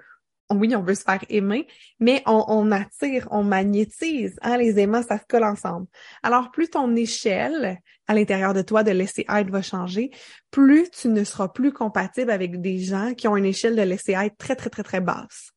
Oui, 0.51 0.75
on 0.75 0.83
veut 0.83 0.95
se 0.95 1.03
faire 1.03 1.23
aimer, 1.29 1.67
mais 1.99 2.21
on, 2.27 2.71
attire, 2.71 3.27
on 3.31 3.43
magnétise. 3.43 4.37
Hein, 4.41 4.57
les 4.57 4.79
aimants, 4.79 5.01
ça 5.01 5.17
se 5.17 5.23
colle 5.27 5.43
ensemble. 5.43 5.87
Alors, 6.23 6.51
plus 6.51 6.69
ton 6.69 6.95
échelle 6.95 7.79
à 8.07 8.13
l'intérieur 8.13 8.53
de 8.53 8.61
toi 8.61 8.83
de 8.83 8.91
laisser 8.91 9.25
être 9.27 9.49
va 9.49 9.63
changer, 9.63 10.11
plus 10.51 10.89
tu 10.91 11.07
ne 11.07 11.23
seras 11.23 11.47
plus 11.47 11.73
compatible 11.73 12.29
avec 12.29 12.61
des 12.61 12.77
gens 12.77 13.15
qui 13.15 13.27
ont 13.27 13.35
une 13.35 13.45
échelle 13.45 13.75
de 13.75 13.81
laisser 13.81 14.13
être 14.13 14.37
très, 14.37 14.55
très, 14.55 14.69
très, 14.69 14.83
très 14.83 15.01
basse. 15.01 15.51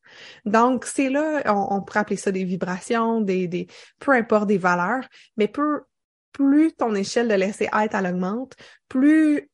Donc, 0.45 0.85
c'est 0.85 1.09
là, 1.09 1.43
on, 1.45 1.81
pourrait 1.81 1.99
appeler 1.99 2.17
ça 2.17 2.31
des 2.31 2.43
vibrations, 2.43 3.21
des, 3.21 3.67
peu 3.99 4.11
importe 4.13 4.47
des 4.47 4.57
valeurs, 4.57 5.07
mais 5.37 5.51
plus 6.33 6.73
ton 6.73 6.95
échelle 6.95 7.27
de 7.27 7.35
laisser 7.35 7.69
être, 7.71 7.95
elle 7.95 8.07
augmente, 8.07 8.55
plus 8.87 9.49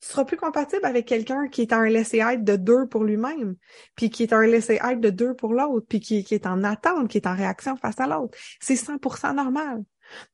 tu 0.00 0.08
seras 0.08 0.24
plus 0.24 0.36
compatible 0.36 0.84
avec 0.84 1.06
quelqu'un 1.06 1.48
qui 1.48 1.62
est 1.62 1.72
un 1.72 1.84
laisser-être 1.84 2.44
de 2.44 2.56
deux 2.56 2.86
pour 2.86 3.04
lui-même, 3.04 3.56
puis 3.94 4.10
qui 4.10 4.22
est 4.22 4.32
un 4.32 4.42
laisser-être 4.42 5.00
de 5.00 5.10
deux 5.10 5.34
pour 5.34 5.54
l'autre, 5.54 5.86
puis 5.88 6.00
qui, 6.00 6.24
qui, 6.24 6.34
est 6.34 6.46
en 6.46 6.64
attente, 6.64 7.08
qui 7.08 7.18
est 7.18 7.26
en 7.26 7.34
réaction 7.34 7.76
face 7.76 7.98
à 7.98 8.06
l'autre. 8.06 8.36
C'est 8.60 8.74
100% 8.74 9.34
normal. 9.34 9.82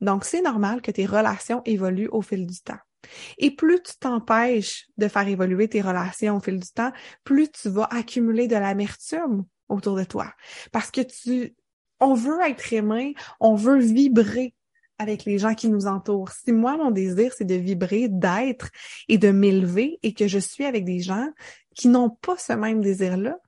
Donc, 0.01 0.25
c'est 0.25 0.43
normal 0.43 0.83
que 0.83 0.91
tes 0.91 1.07
relations 1.07 1.63
évoluent 1.65 2.11
au 2.11 2.23
fil 2.23 2.47
du 2.47 2.61
temps. 2.61 2.79
Et 3.39 3.55
plus 3.55 3.83
tu 3.83 3.95
t'empêches 3.99 4.87
de 4.97 5.09
faire 5.09 5.27
évoluer 5.27 5.69
tes 5.69 5.81
relations 5.81 6.37
au 6.37 6.41
fil 6.41 6.61
du 6.61 6.71
temps, 6.71 6.93
plus 7.25 7.51
tu 7.51 7.69
vas 7.69 7.89
accumuler 7.91 8.47
de 8.47 8.57
l'amertume 8.57 9.45
autour 9.69 9.97
de 9.97 10.05
toi. 10.05 10.33
Parce 10.71 10.91
que 10.91 11.01
tu, 11.01 11.55
on 12.01 12.15
veut 12.15 12.41
être 12.43 12.73
aimé, 12.73 13.15
on 13.41 13.55
veut 13.55 13.79
vibrer 13.79 14.55
avec 15.03 15.25
les 15.25 15.39
gens 15.39 15.55
qui 15.55 15.69
nous 15.69 15.87
entourent. 15.87 16.31
Si 16.31 16.53
moi, 16.53 16.77
mon 16.77 16.91
désir, 16.91 17.33
c'est 17.37 17.45
de 17.45 17.55
vibrer, 17.55 18.09
d'être 18.09 18.71
et 19.09 19.19
de 19.19 19.31
m'élever 19.31 19.99
et 20.03 20.15
que 20.15 20.29
je 20.29 20.39
suis 20.39 20.65
avec 20.65 20.85
des 20.85 21.01
gens 21.01 21.29
qui 21.75 21.89
n'ont 21.89 22.11
pas 22.11 22.37
ce 22.39 22.53
même 22.53 22.81
désir-là, 22.81 23.39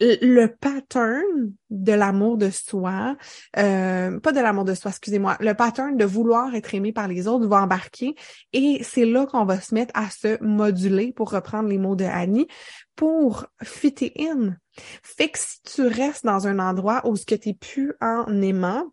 le 0.00 0.46
pattern 0.46 1.52
de 1.70 1.92
l'amour 1.92 2.36
de 2.36 2.50
soi, 2.50 3.16
euh, 3.56 4.18
pas 4.20 4.32
de 4.32 4.40
l'amour 4.40 4.64
de 4.64 4.74
soi, 4.74 4.90
excusez-moi, 4.90 5.36
le 5.40 5.54
pattern 5.54 5.96
de 5.96 6.04
vouloir 6.04 6.54
être 6.54 6.74
aimé 6.74 6.92
par 6.92 7.08
les 7.08 7.26
autres 7.26 7.46
va 7.46 7.62
embarquer 7.62 8.14
et 8.52 8.80
c'est 8.84 9.04
là 9.04 9.26
qu'on 9.26 9.44
va 9.44 9.60
se 9.60 9.74
mettre 9.74 9.92
à 9.94 10.08
se 10.10 10.42
moduler, 10.42 11.12
pour 11.12 11.30
reprendre 11.30 11.68
les 11.68 11.78
mots 11.78 11.96
de 11.96 12.04
Annie, 12.04 12.46
pour 12.94 13.46
fitter 13.62 14.12
in. 14.18 14.54
Fait 15.02 15.30
que 15.30 15.38
si 15.38 15.62
tu 15.62 15.82
restes 15.82 16.24
dans 16.24 16.46
un 16.46 16.58
endroit 16.58 17.02
où 17.04 17.16
ce 17.16 17.26
que 17.26 17.34
tu 17.34 17.54
plus 17.54 17.94
en 18.00 18.40
aimant, 18.40 18.84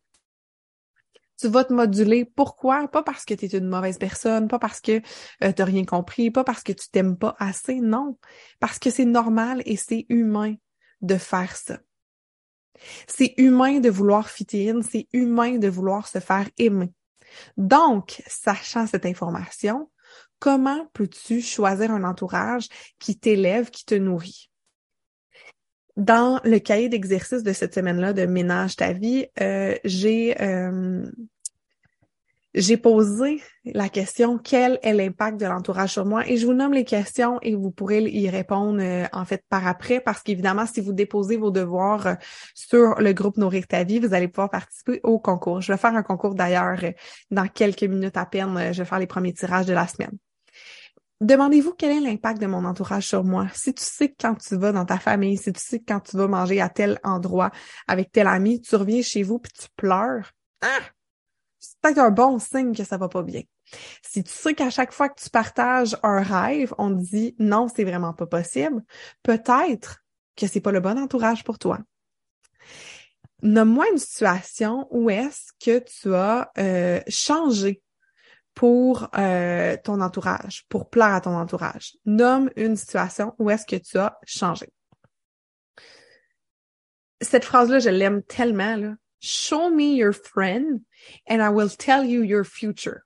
tu 1.40 1.48
vas 1.48 1.64
te 1.64 1.74
moduler. 1.74 2.26
Pourquoi? 2.26 2.88
Pas 2.88 3.04
parce 3.04 3.26
que 3.26 3.34
tu 3.34 3.46
es 3.46 3.58
une 3.58 3.68
mauvaise 3.68 3.98
personne, 3.98 4.48
pas 4.48 4.60
parce 4.60 4.82
que 4.82 5.02
euh, 5.44 5.52
tu 5.52 5.62
n'as 5.62 5.66
rien 5.66 5.86
compris, 5.86 6.32
pas 6.32 6.44
parce 6.44 6.64
que 6.64 6.74
tu 6.74 6.90
t'aimes 6.90 7.18
pas 7.18 7.36
assez, 7.40 7.76
non. 7.76 8.18
Parce 8.60 8.80
que 8.80 8.90
c'est 8.90 9.06
normal 9.06 9.62
et 9.66 9.76
c'est 9.76 10.06
humain 10.10 10.56
de 11.02 11.18
faire 11.18 11.56
ça. 11.56 11.80
C'est 13.08 13.34
humain 13.38 13.80
de 13.80 13.90
vouloir 13.90 14.30
fitter 14.30 14.70
in, 14.70 14.82
c'est 14.82 15.08
humain 15.14 15.58
de 15.58 15.68
vouloir 15.68 16.08
se 16.08 16.20
faire 16.20 16.50
aimer. 16.58 16.94
Donc, 17.58 18.22
sachant 18.28 18.88
cette 18.88 19.06
information, 19.06 19.90
comment 20.40 20.88
peux-tu 20.94 21.42
choisir 21.42 21.92
un 21.92 22.04
entourage 22.04 22.68
qui 23.00 23.18
t'élève, 23.18 23.70
qui 23.70 23.86
te 23.86 23.96
nourrit? 23.96 24.50
Dans 25.98 26.42
le 26.44 26.60
cahier 26.60 26.90
d'exercice 26.90 27.42
de 27.42 27.54
cette 27.54 27.74
semaine-là 27.74 28.12
de 28.12 28.26
Ménage 28.26 28.76
ta 28.76 28.92
vie, 28.92 29.28
euh, 29.40 29.76
j'ai 29.86 30.36
euh, 30.42 31.06
j'ai 32.54 32.76
posé 32.76 33.42
la 33.66 33.88
question 33.88 34.38
quel 34.38 34.78
est 34.84 34.94
l'impact 34.94 35.40
de 35.40 35.46
l'entourage 35.46 35.94
sur 35.94 36.06
moi? 36.06 36.28
Et 36.28 36.36
je 36.36 36.46
vous 36.46 36.54
nomme 36.54 36.74
les 36.74 36.84
questions 36.84 37.40
et 37.42 37.56
vous 37.56 37.72
pourrez 37.72 38.02
y 38.04 38.30
répondre 38.30 38.82
euh, 38.82 39.06
en 39.14 39.24
fait 39.24 39.44
par 39.50 39.68
après 39.68 40.02
parce 40.02 40.22
qu'évidemment 40.22 40.66
si 40.66 40.82
vous 40.82 40.92
déposez 40.92 41.38
vos 41.38 41.52
devoirs 41.52 42.18
sur 42.54 42.96
le 43.00 43.14
groupe 43.14 43.38
Nourrir 43.38 43.66
ta 43.66 43.86
vie, 43.86 44.00
vous 44.00 44.14
allez 44.14 44.28
pouvoir 44.28 44.50
participer 44.50 45.00
au 45.04 45.18
concours. 45.18 45.62
Je 45.62 45.72
vais 45.72 45.78
faire 45.78 45.96
un 45.96 46.04
concours 46.04 46.36
d'ailleurs 46.36 46.78
dans 47.32 47.48
quelques 47.48 47.84
minutes 47.84 48.18
à 48.18 48.26
peine, 48.26 48.74
je 48.74 48.82
vais 48.82 48.88
faire 48.88 49.00
les 49.00 49.08
premiers 49.08 49.34
tirages 49.34 49.66
de 49.66 49.74
la 49.74 49.88
semaine. 49.88 50.18
Demandez-vous 51.22 51.74
quel 51.74 51.92
est 51.92 52.02
l'impact 52.02 52.42
de 52.42 52.46
mon 52.46 52.66
entourage 52.66 53.08
sur 53.08 53.24
moi. 53.24 53.48
Si 53.54 53.74
tu 53.74 53.84
sais 53.84 54.10
que 54.10 54.16
quand 54.20 54.36
tu 54.36 54.58
vas 54.58 54.74
dans 54.74 54.86
ta 54.86 55.00
famille, 55.00 55.38
si 55.38 55.54
tu 55.54 55.62
sais 55.62 55.80
que 55.80 55.86
quand 55.88 56.02
tu 56.02 56.18
vas 56.18 56.28
manger 56.28 56.60
à 56.60 56.70
tel 56.70 57.00
endroit 57.04 57.52
avec 57.88 58.12
tel 58.12 58.28
ami, 58.28 58.62
tu 58.62 58.76
reviens 58.76 59.02
chez 59.02 59.24
vous 59.24 59.40
puis 59.40 59.52
tu 59.54 59.68
pleures, 59.78 60.32
ah! 60.62 60.82
c'est 61.60 61.78
peut-être 61.82 62.00
un 62.00 62.12
bon 62.12 62.38
signe 62.38 62.76
que 62.76 62.84
ça 62.84 62.98
va 62.98 63.08
pas 63.08 63.24
bien. 63.24 63.42
Si 64.02 64.24
tu 64.24 64.32
sais 64.32 64.54
qu'à 64.54 64.70
chaque 64.70 64.92
fois 64.92 65.10
que 65.10 65.22
tu 65.22 65.30
partages 65.30 65.98
un 66.04 66.22
rêve, 66.22 66.74
on 66.78 66.96
te 66.96 67.02
dit 67.02 67.36
non, 67.40 67.68
c'est 67.74 67.86
vraiment 67.86 68.14
pas 68.14 68.28
possible, 68.28 68.84
peut-être 69.24 70.04
que 70.36 70.48
c'est 70.48 70.60
pas 70.60 70.72
le 70.72 70.82
bon 70.82 71.00
entourage 71.00 71.44
pour 71.44 71.58
toi. 71.58 71.80
Nomme-moi 73.42 73.86
une 73.92 73.98
situation 73.98 74.88
où 74.92 75.10
est-ce 75.10 75.52
que 75.60 75.80
tu 75.80 76.14
as 76.14 76.52
euh, 76.58 77.00
changé 77.08 77.82
pour 78.56 79.10
euh, 79.18 79.78
ton 79.84 80.02
entourage, 80.02 80.66
pour 80.70 80.90
plaire 80.90 81.14
à 81.14 81.22
ton 81.22 81.36
entourage. 81.36 81.98
Nomme 82.06 82.50
une 82.56 82.78
situation 82.78 83.36
où 83.38 83.50
est-ce 83.50 83.66
que 83.66 83.76
tu 83.76 83.98
as 83.98 84.18
changé. 84.26 84.68
Cette 87.22 87.46
phrase-là, 87.46 87.80
je 87.80 87.90
l'aime 87.90 88.24
tellement. 88.24 88.78
Là. 88.78 88.96
Show 89.20 89.70
me 89.70 89.96
your 89.96 90.14
friend 90.14 90.82
and 91.30 91.42
I 91.42 91.50
will 91.50 91.70
tell 91.70 92.06
you 92.06 92.24
your 92.24 92.46
future. 92.46 93.02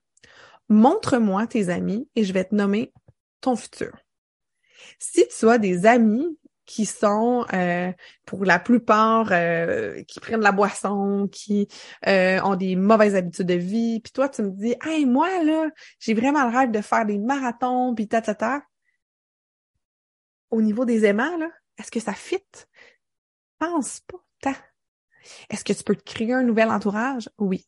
Montre-moi 0.69 1.47
tes 1.47 1.69
amis 1.69 2.07
et 2.15 2.23
je 2.23 2.31
vais 2.31 2.45
te 2.45 2.53
nommer 2.53 2.93
ton 3.41 3.55
futur. 3.55 3.97
Si 4.99 5.27
tu 5.27 5.49
as 5.49 5.57
des 5.57 5.85
amis 5.85 6.37
qui 6.69 6.85
sont 6.85 7.47
euh, 7.51 7.91
pour 8.25 8.45
la 8.45 8.59
plupart 8.59 9.29
euh, 9.31 10.03
qui 10.03 10.19
prennent 10.19 10.41
la 10.41 10.51
boisson, 10.51 11.27
qui 11.31 11.67
euh, 12.07 12.39
ont 12.41 12.55
des 12.55 12.75
mauvaises 12.75 13.15
habitudes 13.15 13.47
de 13.47 13.55
vie. 13.55 13.99
Puis 14.01 14.11
toi, 14.11 14.29
tu 14.29 14.43
me 14.43 14.51
dis, 14.51 14.75
hey 14.85 15.07
moi 15.07 15.43
là, 15.43 15.67
j'ai 15.99 16.13
vraiment 16.13 16.47
le 16.47 16.55
rêve 16.55 16.69
de 16.69 16.81
faire 16.81 17.07
des 17.07 17.17
marathons, 17.17 17.95
puis 17.95 18.07
ta 18.07 18.21
ta. 18.21 18.61
Au 20.51 20.61
niveau 20.61 20.85
des 20.85 21.05
aimants 21.05 21.37
là, 21.37 21.49
est-ce 21.79 21.89
que 21.89 21.99
ça 21.99 22.13
fit? 22.13 22.37
Pense 23.57 24.01
pas 24.01 24.19
tant. 24.39 24.55
Est-ce 25.49 25.63
que 25.63 25.73
tu 25.73 25.83
peux 25.83 25.95
te 25.95 26.03
créer 26.03 26.33
un 26.33 26.43
nouvel 26.43 26.69
entourage? 26.69 27.31
Oui 27.39 27.67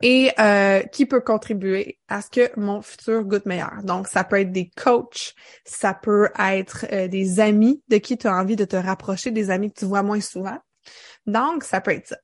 et 0.00 0.32
euh, 0.38 0.82
qui 0.82 1.06
peut 1.06 1.20
contribuer 1.20 1.98
à 2.08 2.22
ce 2.22 2.30
que 2.30 2.58
mon 2.58 2.82
futur 2.82 3.24
goûte 3.24 3.46
meilleur. 3.46 3.82
Donc, 3.82 4.06
ça 4.06 4.22
peut 4.24 4.40
être 4.40 4.52
des 4.52 4.70
coachs, 4.70 5.34
ça 5.64 5.92
peut 5.92 6.30
être 6.38 6.86
euh, 6.92 7.08
des 7.08 7.40
amis 7.40 7.82
de 7.88 7.98
qui 7.98 8.16
tu 8.16 8.28
as 8.28 8.34
envie 8.34 8.56
de 8.56 8.64
te 8.64 8.76
rapprocher, 8.76 9.30
des 9.30 9.50
amis 9.50 9.72
que 9.72 9.80
tu 9.80 9.86
vois 9.86 10.02
moins 10.02 10.20
souvent. 10.20 10.58
Donc, 11.26 11.64
ça 11.64 11.80
peut 11.80 11.92
être 11.92 12.08
ça. 12.08 12.18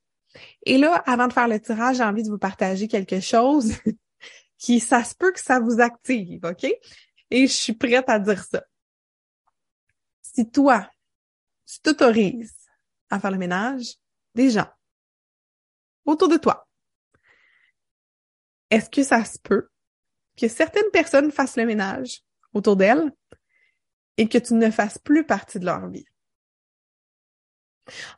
Et 0.65 0.79
là, 0.79 1.03
avant 1.07 1.27
de 1.27 1.33
faire 1.33 1.49
le 1.49 1.61
tirage, 1.61 1.97
j'ai 1.97 2.05
envie 2.05 2.23
de 2.23 2.29
vous 2.29 2.39
partager 2.39 2.87
quelque 2.89 3.21
chose 3.21 3.73
qui, 4.59 4.81
ça 4.81 5.03
se 5.03 5.15
peut 5.15 5.33
que 5.33 5.41
ça 5.41 5.59
vous 5.59 5.81
active, 5.81 6.45
OK? 6.45 6.65
Et 7.31 7.47
je 7.47 7.53
suis 7.53 7.75
prête 7.75 8.09
à 8.09 8.19
dire 8.19 8.45
ça. 8.45 8.63
Si 10.23 10.49
toi, 10.49 10.89
tu 11.67 11.81
t'autorises 11.81 12.55
à 13.11 13.19
faire 13.19 13.31
le 13.31 13.39
ménage 13.39 13.95
des 14.35 14.51
gens 14.51 14.69
autour 16.05 16.29
de 16.29 16.37
toi, 16.37 16.67
est-ce 18.75 18.91
que 18.91 19.03
ça 19.03 19.25
se 19.25 19.39
peut 19.39 19.69
que 20.37 20.49
certaines 20.49 20.91
personnes 20.93 21.31
fassent 21.31 21.57
le 21.57 21.65
ménage 21.65 22.23
autour 22.53 22.77
d'elles 22.77 23.13
et 24.17 24.29
que 24.29 24.39
tu 24.39 24.55
ne 24.55 24.71
fasses 24.71 24.99
plus 24.99 25.25
partie 25.25 25.61
de 25.61 25.67
leur 25.67 25.89
vie? 25.89 26.07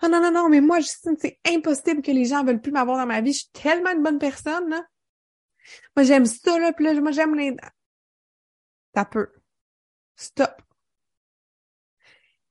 Oh 0.02 0.08
non, 0.08 0.22
non, 0.22 0.30
non, 0.30 0.48
mais 0.48 0.60
moi, 0.60 0.80
Justine, 0.80 1.16
c'est 1.20 1.38
impossible 1.46 2.00
que 2.00 2.12
les 2.12 2.24
gens 2.24 2.42
veulent 2.42 2.60
plus 2.60 2.72
m'avoir 2.72 2.96
dans 2.96 3.06
ma 3.06 3.20
vie. 3.20 3.32
Je 3.32 3.40
suis 3.40 3.50
tellement 3.52 3.90
une 3.90 4.02
bonne 4.02 4.18
personne, 4.18 4.68
là. 4.70 4.82
Moi, 5.94 6.04
j'aime 6.04 6.24
ça, 6.24 6.58
là, 6.58 6.72
puis 6.72 6.84
là, 6.84 6.98
moi, 7.00 7.10
j'aime 7.10 7.34
les... 7.34 7.54
T'as 8.92 9.04
peu. 9.04 9.30
Stop. 10.14 10.62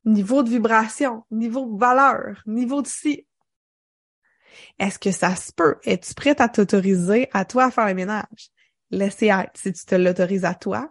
Niveau 0.04 0.44
de 0.44 0.50
vibration, 0.50 1.24
niveau 1.32 1.66
de 1.66 1.80
valeur, 1.80 2.44
niveau 2.46 2.82
de 2.82 2.88
si. 2.88 3.26
Est-ce 4.80 5.00
que 5.00 5.12
ça 5.12 5.36
se 5.36 5.52
peut? 5.52 5.76
Es-tu 5.84 6.14
prête 6.14 6.42
à 6.42 6.50
t'autoriser 6.50 7.30
à 7.34 7.46
toi 7.46 7.66
à 7.66 7.72
faire 7.72 7.88
le 7.88 7.94
ménage? 7.94 8.50
Laissez 8.92 9.28
être 9.28 9.52
si 9.56 9.74
tu 9.74 9.86
te 9.86 9.96
l'autorises 9.96 10.46
à 10.46 10.54
toi. 10.54 10.90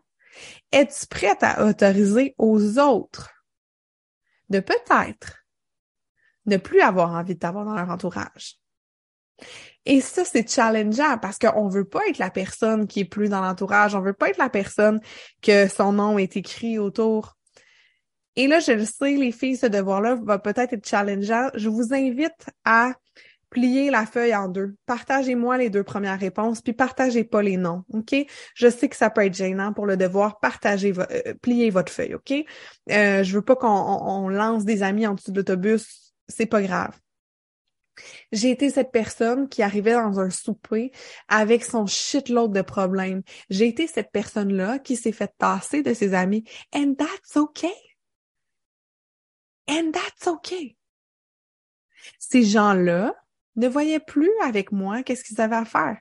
Es-tu 0.73 1.07
prête 1.07 1.43
à 1.43 1.65
autoriser 1.67 2.35
aux 2.39 2.79
autres 2.79 3.31
de 4.51 4.61
peut-être 4.61 5.45
ne 6.47 6.57
plus 6.57 6.81
avoir 6.81 7.13
envie 7.13 7.35
de 7.35 7.39
t'avoir 7.39 7.65
dans 7.65 7.75
leur 7.75 7.91
entourage? 7.91 8.59
Et 9.87 10.01
ça, 10.01 10.25
c'est 10.25 10.49
challengeant 10.49 11.19
parce 11.19 11.39
qu'on 11.39 11.69
veut 11.69 11.85
pas 11.85 12.07
être 12.09 12.19
la 12.19 12.31
personne 12.31 12.87
qui 12.87 13.01
est 13.01 13.05
plus 13.05 13.29
dans 13.29 13.43
l'entourage. 13.43 13.95
On 13.95 14.01
veut 14.01 14.15
pas 14.15 14.31
être 14.31 14.39
la 14.39 14.49
personne 14.49 15.01
que 15.43 15.69
son 15.69 15.93
nom 15.93 16.19
est 16.19 16.37
écrit 16.37 16.79
autour. 16.79 17.37
Et 18.37 18.47
là, 18.47 18.61
je 18.61 18.73
le 18.73 18.85
sais, 18.85 19.17
les 19.17 19.33
filles, 19.33 19.57
ce 19.57 19.67
devoir-là 19.67 20.17
va 20.23 20.39
peut-être 20.39 20.73
être 20.73 20.87
challengeant. 20.87 21.51
Je 21.55 21.69
vous 21.69 21.93
invite 21.93 22.51
à 22.65 22.95
plier 23.55 23.91
la 23.91 24.05
feuille 24.05 24.35
en 24.35 24.49
deux. 24.49 24.75
Partagez-moi 24.85 25.57
les 25.57 25.71
deux 25.71 25.85
premières 25.85 26.19
réponses, 26.19 26.61
puis 26.61 26.73
partagez 26.73 27.23
pas 27.23 27.41
les 27.41 27.57
noms, 27.57 27.85
OK? 27.93 28.15
Je 28.55 28.69
sais 28.69 28.89
que 28.89 28.97
ça 28.97 29.11
peut 29.11 29.25
être 29.25 29.35
gênant 29.35 29.73
pour 29.73 29.87
le 29.87 29.97
devoir. 29.97 30.41
Partagez, 30.41 30.93
euh, 30.99 31.35
pliez 31.41 31.71
votre 31.71 31.93
feuille, 31.93 32.15
OK? 32.15 32.33
Euh, 32.91 33.23
je 33.23 33.35
veux 33.35 33.43
pas 33.43 33.55
qu'on 33.55 34.29
lance 34.29 34.65
des 34.65 34.83
amis 34.83 35.07
en 35.07 35.15
dessous 35.15 35.31
de 35.31 35.39
l'autobus. 35.39 36.15
C'est 36.29 36.47
pas 36.47 36.63
grave. 36.63 36.99
J'ai 38.33 38.51
été 38.51 38.71
cette 38.71 38.91
personne 38.91 39.49
qui 39.49 39.63
arrivait 39.63 39.93
dans 39.93 40.19
un 40.19 40.31
souper 40.31 40.91
avec 41.29 41.65
son 41.65 41.87
shitload 41.87 42.53
de 42.53 42.63
problèmes. 42.63 43.23
J'ai 43.51 43.69
été 43.69 43.87
cette 43.87 44.11
personne-là 44.11 44.81
qui 44.81 44.97
s'est 44.97 45.13
fait 45.13 45.33
tasser 45.39 45.83
de 45.83 45.95
ses 45.95 46.13
amis. 46.13 46.43
And 46.75 46.95
that's 46.99 47.37
okay. 47.37 47.77
And 49.69 49.93
that's 49.93 50.27
okay. 50.27 50.77
Ces 52.19 52.43
gens-là 52.43 53.15
ne 53.57 53.69
voyaient 53.69 54.01
plus 54.01 54.31
avec 54.43 54.73
moi 54.73 55.03
qu'est-ce 55.03 55.25
qu'ils 55.25 55.41
avaient 55.41 55.57
à 55.57 55.65
faire. 55.65 55.99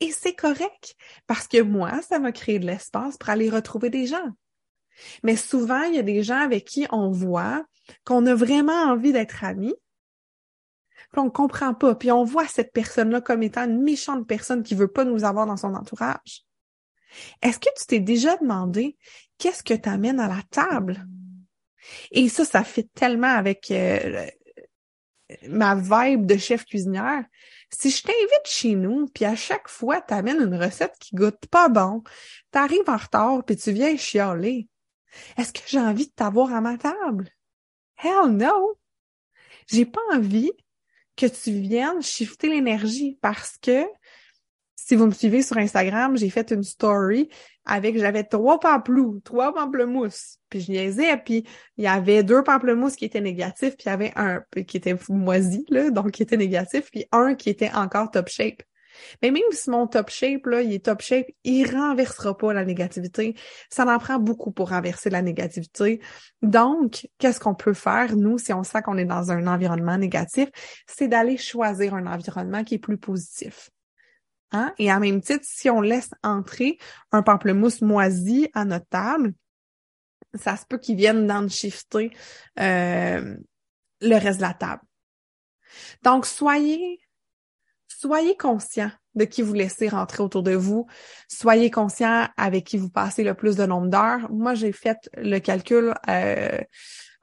Et 0.00 0.12
c'est 0.12 0.34
correct, 0.34 0.94
parce 1.26 1.48
que 1.48 1.62
moi, 1.62 2.02
ça 2.02 2.18
m'a 2.18 2.32
créé 2.32 2.58
de 2.58 2.66
l'espace 2.66 3.16
pour 3.16 3.30
aller 3.30 3.48
retrouver 3.48 3.88
des 3.88 4.06
gens. 4.06 4.30
Mais 5.22 5.36
souvent, 5.36 5.82
il 5.82 5.94
y 5.94 5.98
a 5.98 6.02
des 6.02 6.22
gens 6.22 6.40
avec 6.40 6.64
qui 6.64 6.86
on 6.90 7.10
voit 7.10 7.64
qu'on 8.04 8.26
a 8.26 8.34
vraiment 8.34 8.84
envie 8.90 9.12
d'être 9.12 9.44
amis, 9.44 9.74
puis 11.12 11.20
on 11.20 11.30
comprend 11.30 11.72
pas, 11.72 11.94
puis 11.94 12.10
on 12.10 12.24
voit 12.24 12.48
cette 12.48 12.72
personne-là 12.72 13.20
comme 13.20 13.42
étant 13.42 13.64
une 13.64 13.82
méchante 13.82 14.26
personne 14.26 14.62
qui 14.62 14.74
veut 14.74 14.88
pas 14.88 15.04
nous 15.04 15.24
avoir 15.24 15.46
dans 15.46 15.56
son 15.56 15.74
entourage. 15.74 16.44
Est-ce 17.42 17.58
que 17.58 17.68
tu 17.78 17.86
t'es 17.86 18.00
déjà 18.00 18.36
demandé 18.36 18.96
qu'est-ce 19.38 19.62
que 19.62 19.74
t'amènes 19.74 20.20
à 20.20 20.28
la 20.28 20.42
table? 20.50 21.06
Et 22.10 22.28
ça, 22.28 22.44
ça 22.44 22.64
fait 22.64 22.88
tellement 22.94 23.28
avec 23.28 23.70
euh, 23.70 24.26
ma 25.48 25.74
vibe 25.74 26.26
de 26.26 26.36
chef 26.36 26.64
cuisinière. 26.64 27.24
Si 27.70 27.90
je 27.90 28.02
t'invite 28.02 28.46
chez 28.46 28.74
nous, 28.74 29.06
puis 29.08 29.24
à 29.24 29.34
chaque 29.34 29.68
fois, 29.68 30.00
t'amènes 30.00 30.40
une 30.40 30.54
recette 30.54 30.94
qui 31.00 31.14
goûte 31.14 31.46
pas 31.50 31.68
bon, 31.68 32.02
t'arrives 32.50 32.88
en 32.88 32.96
retard, 32.96 33.44
puis 33.44 33.56
tu 33.56 33.72
viens 33.72 33.96
chialer, 33.96 34.68
est-ce 35.36 35.52
que 35.52 35.60
j'ai 35.66 35.80
envie 35.80 36.06
de 36.06 36.12
t'avoir 36.12 36.54
à 36.54 36.60
ma 36.60 36.76
table? 36.78 37.28
Hell 38.02 38.30
no! 38.30 38.78
J'ai 39.68 39.86
pas 39.86 40.00
envie 40.12 40.52
que 41.16 41.26
tu 41.26 41.50
viennes 41.50 42.02
shifter 42.02 42.48
l'énergie 42.48 43.18
parce 43.20 43.56
que 43.58 43.86
si 44.86 44.94
vous 44.94 45.06
me 45.06 45.10
suivez 45.10 45.42
sur 45.42 45.56
Instagram, 45.56 46.16
j'ai 46.16 46.30
fait 46.30 46.52
une 46.52 46.62
story 46.62 47.28
avec, 47.64 47.98
j'avais 47.98 48.22
trois 48.22 48.60
pamplemouses, 48.60 49.20
trois 49.24 49.52
pamplemousses. 49.52 50.38
Puis 50.48 50.60
je 50.60 50.70
niaisais, 50.70 51.16
puis 51.16 51.44
il 51.76 51.82
y 51.82 51.88
avait 51.88 52.22
deux 52.22 52.44
pamplemousses 52.44 52.94
qui 52.94 53.04
étaient 53.04 53.20
négatifs, 53.20 53.76
puis 53.76 53.86
il 53.86 53.88
y 53.88 53.92
avait 53.92 54.12
un 54.14 54.44
qui 54.64 54.76
était 54.76 54.96
moisi, 55.08 55.64
là, 55.70 55.90
donc 55.90 56.12
qui 56.12 56.22
était 56.22 56.36
négatif, 56.36 56.88
puis 56.92 57.04
un 57.10 57.34
qui 57.34 57.50
était 57.50 57.72
encore 57.72 58.12
top 58.12 58.28
shape. 58.28 58.62
Mais 59.22 59.32
même 59.32 59.42
si 59.50 59.70
mon 59.70 59.88
top 59.88 60.08
shape, 60.08 60.46
là, 60.46 60.62
il 60.62 60.72
est 60.72 60.84
top 60.84 61.02
shape, 61.02 61.26
il 61.42 61.68
renversera 61.68 62.36
pas 62.36 62.52
la 62.52 62.64
négativité. 62.64 63.34
Ça 63.68 63.84
en 63.92 63.98
prend 63.98 64.20
beaucoup 64.20 64.52
pour 64.52 64.68
renverser 64.68 65.10
la 65.10 65.20
négativité. 65.20 66.00
Donc, 66.42 67.08
qu'est-ce 67.18 67.40
qu'on 67.40 67.56
peut 67.56 67.74
faire, 67.74 68.14
nous, 68.14 68.38
si 68.38 68.52
on 68.52 68.62
sent 68.62 68.82
qu'on 68.82 68.98
est 68.98 69.04
dans 69.04 69.32
un 69.32 69.48
environnement 69.48 69.98
négatif? 69.98 70.48
C'est 70.86 71.08
d'aller 71.08 71.36
choisir 71.36 71.92
un 71.94 72.06
environnement 72.06 72.62
qui 72.62 72.76
est 72.76 72.78
plus 72.78 72.98
positif. 72.98 73.68
Hein? 74.52 74.72
Et 74.78 74.92
en 74.92 75.00
même 75.00 75.20
titre, 75.20 75.44
si 75.44 75.68
on 75.70 75.80
laisse 75.80 76.10
entrer 76.22 76.78
un 77.12 77.22
pamplemousse 77.22 77.80
moisi 77.82 78.48
à 78.54 78.64
notre 78.64 78.86
table, 78.86 79.34
ça 80.34 80.56
se 80.56 80.64
peut 80.66 80.78
qu'il 80.78 80.96
vienne 80.96 81.26
dans 81.26 81.48
shifter 81.48 82.10
euh, 82.60 83.36
le 84.00 84.14
reste 84.14 84.38
de 84.38 84.42
la 84.42 84.54
table. 84.54 84.82
Donc, 86.02 86.26
soyez, 86.26 87.00
soyez 87.88 88.36
conscient 88.36 88.90
de 89.14 89.24
qui 89.24 89.42
vous 89.42 89.54
laissez 89.54 89.88
rentrer 89.88 90.22
autour 90.22 90.42
de 90.42 90.54
vous. 90.54 90.86
Soyez 91.28 91.70
conscient 91.70 92.28
avec 92.36 92.64
qui 92.64 92.76
vous 92.76 92.90
passez 92.90 93.24
le 93.24 93.34
plus 93.34 93.56
de 93.56 93.64
nombre 93.64 93.88
d'heures. 93.88 94.30
Moi, 94.30 94.54
j'ai 94.54 94.72
fait 94.72 94.98
le 95.16 95.38
calcul 95.38 95.94
euh, 96.08 96.58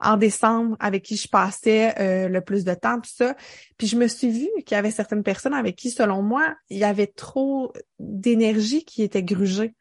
en 0.04 0.16
décembre 0.16 0.76
avec 0.78 1.02
qui 1.02 1.16
je 1.16 1.28
passais 1.28 1.94
euh, 1.98 2.28
le 2.28 2.40
plus 2.40 2.64
de 2.64 2.74
temps, 2.74 3.00
tout 3.00 3.10
ça. 3.12 3.34
Puis 3.78 3.86
je 3.86 3.96
me 3.96 4.06
suis 4.06 4.30
vue 4.30 4.50
qu'il 4.64 4.74
y 4.74 4.78
avait 4.78 4.90
certaines 4.90 5.22
personnes 5.22 5.54
avec 5.54 5.76
qui, 5.76 5.90
selon 5.90 6.22
moi, 6.22 6.54
il 6.68 6.78
y 6.78 6.84
avait 6.84 7.06
trop 7.06 7.72
d'énergie 7.98 8.84
qui 8.84 9.02
était 9.02 9.22
grugée. 9.22 9.74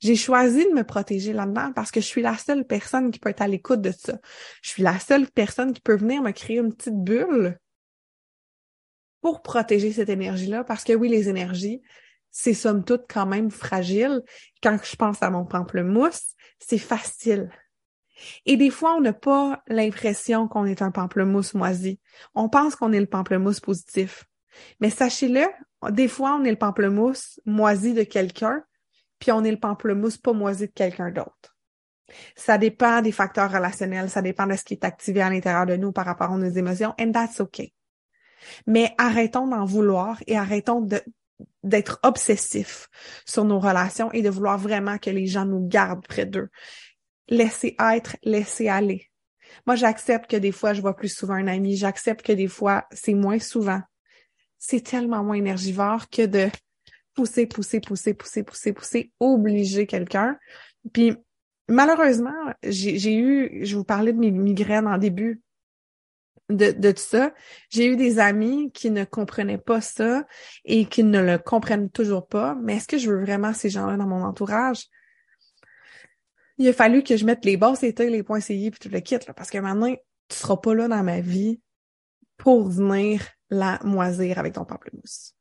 J'ai 0.00 0.14
choisi 0.14 0.64
de 0.64 0.74
me 0.74 0.84
protéger 0.84 1.32
là-dedans 1.32 1.72
parce 1.74 1.90
que 1.90 2.00
je 2.00 2.06
suis 2.06 2.22
la 2.22 2.38
seule 2.38 2.64
personne 2.64 3.10
qui 3.10 3.18
peut 3.18 3.30
être 3.30 3.42
à 3.42 3.48
l'écoute 3.48 3.80
de 3.80 3.90
ça. 3.90 4.18
Je 4.62 4.70
suis 4.70 4.82
la 4.82 4.98
seule 5.00 5.28
personne 5.28 5.72
qui 5.72 5.80
peut 5.80 5.96
venir 5.96 6.22
me 6.22 6.30
créer 6.30 6.58
une 6.58 6.72
petite 6.72 6.94
bulle 6.94 7.58
pour 9.20 9.42
protéger 9.42 9.92
cette 9.92 10.08
énergie-là 10.08 10.62
parce 10.62 10.84
que 10.84 10.92
oui, 10.92 11.08
les 11.08 11.28
énergies, 11.28 11.82
c'est 12.30 12.54
somme 12.54 12.84
toute 12.84 13.06
quand 13.08 13.26
même 13.26 13.50
fragile. 13.50 14.22
Quand 14.62 14.78
je 14.80 14.94
pense 14.94 15.20
à 15.22 15.30
mon 15.30 15.44
pamplemousse, 15.44 16.34
c'est 16.60 16.78
facile 16.78 17.50
et 18.46 18.56
des 18.56 18.70
fois, 18.70 18.94
on 18.94 19.00
n'a 19.00 19.12
pas 19.12 19.62
l'impression 19.68 20.48
qu'on 20.48 20.64
est 20.64 20.82
un 20.82 20.90
pamplemousse 20.90 21.54
moisi. 21.54 22.00
On 22.34 22.48
pense 22.48 22.76
qu'on 22.76 22.92
est 22.92 23.00
le 23.00 23.06
pamplemousse 23.06 23.60
positif. 23.60 24.24
Mais 24.80 24.90
sachez-le, 24.90 25.44
des 25.90 26.08
fois, 26.08 26.38
on 26.40 26.44
est 26.44 26.50
le 26.50 26.56
pamplemousse 26.56 27.40
moisi 27.46 27.94
de 27.94 28.02
quelqu'un, 28.02 28.64
puis 29.18 29.32
on 29.32 29.44
est 29.44 29.50
le 29.50 29.60
pamplemousse 29.60 30.16
pas 30.16 30.32
moisi 30.32 30.66
de 30.66 30.72
quelqu'un 30.72 31.10
d'autre. 31.10 31.56
Ça 32.36 32.58
dépend 32.58 33.02
des 33.02 33.12
facteurs 33.12 33.52
relationnels, 33.52 34.08
ça 34.08 34.22
dépend 34.22 34.46
de 34.46 34.56
ce 34.56 34.64
qui 34.64 34.74
est 34.74 34.84
activé 34.84 35.20
à 35.20 35.30
l'intérieur 35.30 35.66
de 35.66 35.76
nous 35.76 35.92
par 35.92 36.06
rapport 36.06 36.32
à 36.32 36.38
nos 36.38 36.50
émotions, 36.50 36.94
and 36.98 37.12
that's 37.12 37.40
okay. 37.40 37.74
Mais 38.66 38.94
arrêtons 38.98 39.46
d'en 39.46 39.64
vouloir 39.64 40.18
et 40.26 40.38
arrêtons 40.38 40.86
d'être 41.62 42.00
obsessifs 42.02 42.88
sur 43.26 43.44
nos 43.44 43.60
relations 43.60 44.10
et 44.12 44.22
de 44.22 44.30
vouloir 44.30 44.58
vraiment 44.58 44.96
que 44.96 45.10
les 45.10 45.26
gens 45.26 45.44
nous 45.44 45.66
gardent 45.68 46.06
près 46.06 46.24
d'eux 46.24 46.48
laisser 47.28 47.76
être, 47.78 48.16
laisser 48.22 48.68
aller. 48.68 49.08
Moi, 49.66 49.76
j'accepte 49.76 50.30
que 50.30 50.36
des 50.36 50.52
fois, 50.52 50.72
je 50.72 50.80
vois 50.80 50.96
plus 50.96 51.08
souvent 51.08 51.34
un 51.34 51.46
ami. 51.46 51.76
J'accepte 51.76 52.24
que 52.24 52.32
des 52.32 52.48
fois, 52.48 52.86
c'est 52.92 53.14
moins 53.14 53.38
souvent. 53.38 53.80
C'est 54.58 54.82
tellement 54.82 55.22
moins 55.22 55.36
énergivore 55.36 56.08
que 56.10 56.26
de 56.26 56.48
pousser, 57.14 57.46
pousser, 57.46 57.80
pousser, 57.80 58.14
pousser, 58.14 58.42
pousser, 58.42 58.72
pousser, 58.72 59.12
obliger 59.20 59.86
quelqu'un. 59.86 60.38
Puis, 60.92 61.14
malheureusement, 61.68 62.54
j'ai 62.62 63.16
eu, 63.16 63.64
je 63.64 63.76
vous 63.76 63.84
parlais 63.84 64.12
de 64.12 64.18
mes 64.18 64.30
migraines 64.30 64.86
en 64.86 64.98
début 64.98 65.40
de, 66.48 66.72
de 66.72 66.92
tout 66.92 67.02
ça. 67.02 67.34
J'ai 67.70 67.86
eu 67.86 67.96
des 67.96 68.18
amis 68.18 68.70
qui 68.72 68.90
ne 68.90 69.04
comprenaient 69.04 69.58
pas 69.58 69.80
ça 69.80 70.24
et 70.64 70.86
qui 70.86 71.04
ne 71.04 71.20
le 71.20 71.38
comprennent 71.38 71.90
toujours 71.90 72.26
pas. 72.26 72.56
Mais 72.62 72.76
est-ce 72.76 72.88
que 72.88 72.98
je 72.98 73.10
veux 73.10 73.20
vraiment 73.20 73.52
ces 73.52 73.70
gens-là 73.70 73.96
dans 73.96 74.06
mon 74.06 74.24
entourage? 74.24 74.84
Il 76.58 76.68
a 76.68 76.72
fallu 76.72 77.02
que 77.02 77.16
je 77.16 77.24
mette 77.24 77.44
les 77.44 77.56
bas 77.56 77.74
c'était 77.76 78.10
les 78.10 78.22
points 78.22 78.40
CI 78.40 78.70
puis 78.70 78.80
tout 78.80 78.88
le 78.92 79.00
kit, 79.00 79.18
là, 79.26 79.32
parce 79.34 79.50
que 79.50 79.58
maintenant, 79.58 79.94
tu 80.28 80.36
seras 80.36 80.56
pas 80.56 80.74
là 80.74 80.88
dans 80.88 81.02
ma 81.02 81.20
vie 81.20 81.60
pour 82.36 82.68
venir 82.68 83.22
la 83.50 83.78
moisir 83.82 84.38
avec 84.38 84.54
ton 84.54 84.64
pamplemousse. 84.64 85.34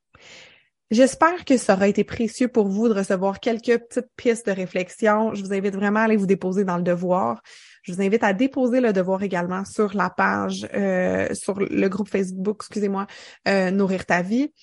J'espère 0.90 1.44
que 1.44 1.58
ça 1.58 1.74
aura 1.74 1.90
été 1.90 2.06
précieux 2.06 2.48
pour 2.48 2.70
vous 2.70 2.88
de 2.88 2.94
recevoir 2.94 3.42
quelques 3.42 3.78
petites 3.78 4.08
pistes 4.16 4.48
de 4.48 4.54
réflexion. 4.54 5.34
Je 5.34 5.44
vous 5.44 5.52
invite 5.52 5.76
vraiment 5.76 6.00
à 6.00 6.04
aller 6.04 6.16
vous 6.16 6.26
déposer 6.26 6.64
dans 6.64 6.78
le 6.78 6.84
devoir. 6.84 7.42
Je 7.84 7.92
vous 7.92 8.02
invite 8.02 8.24
à 8.24 8.32
déposer 8.32 8.80
le 8.80 8.94
devoir 8.94 9.22
également 9.22 9.66
sur 9.66 9.94
la 9.96 10.10
page, 10.10 10.66
euh, 10.74 11.34
sur 11.34 11.60
le 11.60 11.88
groupe 11.90 12.08
Facebook, 12.08 12.60
excusez-moi, 12.62 13.06
euh, 13.50 13.70
Nourrir 13.70 14.06
ta 14.06 14.22
vie. 14.22 14.54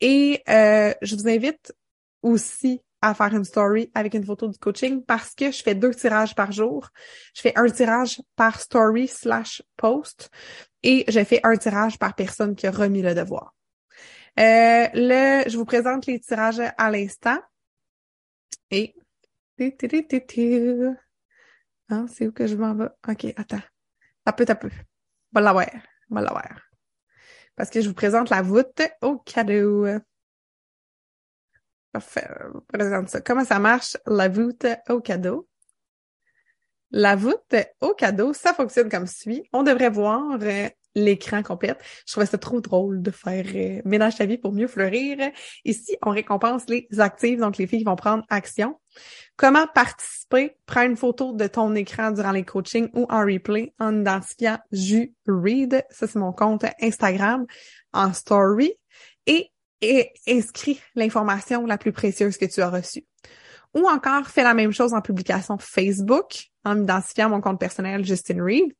Et 0.00 0.40
euh, 0.48 0.94
je 1.02 1.16
vous 1.16 1.28
invite 1.28 1.72
aussi 2.22 2.80
à 3.02 3.14
faire 3.14 3.34
une 3.34 3.44
story 3.44 3.90
avec 3.94 4.14
une 4.14 4.24
photo 4.24 4.48
du 4.48 4.58
coaching 4.58 5.04
parce 5.04 5.34
que 5.34 5.50
je 5.50 5.62
fais 5.62 5.74
deux 5.74 5.94
tirages 5.94 6.34
par 6.34 6.52
jour. 6.52 6.88
Je 7.34 7.42
fais 7.42 7.52
un 7.56 7.68
tirage 7.68 8.20
par 8.34 8.60
story 8.60 9.08
slash 9.08 9.62
post 9.76 10.30
et 10.82 11.04
je 11.08 11.22
fais 11.24 11.40
un 11.44 11.56
tirage 11.56 11.98
par 11.98 12.14
personne 12.14 12.54
qui 12.54 12.66
a 12.66 12.70
remis 12.70 13.02
le 13.02 13.14
devoir. 13.14 13.54
Euh, 14.38 14.88
je 14.94 15.56
vous 15.56 15.64
présente 15.64 16.06
les 16.06 16.20
tirages 16.20 16.60
à 16.76 16.90
l'instant. 16.90 17.38
Et 18.70 18.94
hein, 21.88 22.06
c'est 22.08 22.26
où 22.26 22.32
que 22.32 22.46
je 22.46 22.56
m'en 22.56 22.74
vais? 22.74 22.88
OK, 23.08 23.26
attends. 23.36 23.62
Un 24.26 24.32
peu, 24.32 24.44
un 24.48 24.54
peu. 24.54 24.70
Va 25.32 25.40
l'avoir. 25.40 25.70
Va 26.10 26.20
l'avoir. 26.20 26.60
Parce 27.54 27.70
que 27.70 27.80
je 27.80 27.88
vous 27.88 27.94
présente 27.94 28.28
la 28.30 28.42
voûte 28.42 28.82
au 29.00 29.18
cadeau. 29.18 29.86
Présente. 32.68 33.16
Comment 33.24 33.44
ça 33.44 33.58
marche, 33.58 33.96
la 34.06 34.28
voûte 34.28 34.66
au 34.88 35.00
cadeau? 35.00 35.48
La 36.90 37.16
voûte 37.16 37.54
au 37.80 37.94
cadeau, 37.94 38.32
ça 38.32 38.54
fonctionne 38.54 38.88
comme 38.88 39.06
suit. 39.06 39.42
On 39.52 39.62
devrait 39.62 39.90
voir 39.90 40.38
euh, 40.40 40.68
l'écran 40.94 41.42
complète. 41.42 41.78
Je 42.06 42.12
trouvais 42.12 42.26
ça 42.26 42.38
trop 42.38 42.60
drôle 42.60 43.02
de 43.02 43.10
faire 43.10 43.44
euh, 43.54 43.82
ménage 43.84 44.16
ta 44.16 44.24
vie 44.24 44.38
pour 44.38 44.52
mieux 44.52 44.68
fleurir. 44.68 45.18
Ici, 45.64 45.96
on 46.04 46.10
récompense 46.10 46.68
les 46.68 46.88
actives, 46.98 47.40
donc 47.40 47.58
les 47.58 47.66
filles 47.66 47.80
qui 47.80 47.84
vont 47.84 47.96
prendre 47.96 48.24
action. 48.30 48.80
Comment 49.36 49.66
participer? 49.66 50.56
Prends 50.64 50.86
une 50.86 50.96
photo 50.96 51.32
de 51.32 51.46
ton 51.46 51.74
écran 51.74 52.12
durant 52.12 52.32
les 52.32 52.44
coachings 52.44 52.88
ou 52.94 53.06
en 53.10 53.20
replay 53.20 53.74
en 53.78 54.00
identifiant 54.00 54.58
Ju 54.72 55.12
Read. 55.26 55.84
Ça, 55.90 56.06
c'est 56.06 56.18
mon 56.18 56.32
compte 56.32 56.64
Instagram 56.80 57.46
en 57.92 58.12
story. 58.12 58.74
Et, 59.26 59.50
et 59.80 60.12
inscris 60.28 60.80
l'information 60.94 61.66
la 61.66 61.78
plus 61.78 61.92
précieuse 61.92 62.36
que 62.36 62.46
tu 62.46 62.60
as 62.60 62.70
reçue. 62.70 63.04
Ou 63.74 63.86
encore, 63.88 64.26
fais 64.28 64.42
la 64.42 64.54
même 64.54 64.72
chose 64.72 64.94
en 64.94 65.02
publication 65.02 65.58
Facebook 65.58 66.48
en 66.64 66.82
identifiant 66.82 67.28
mon 67.28 67.40
compte 67.40 67.60
personnel 67.60 68.04
Justin 68.04 68.42
Reed. 68.42 68.72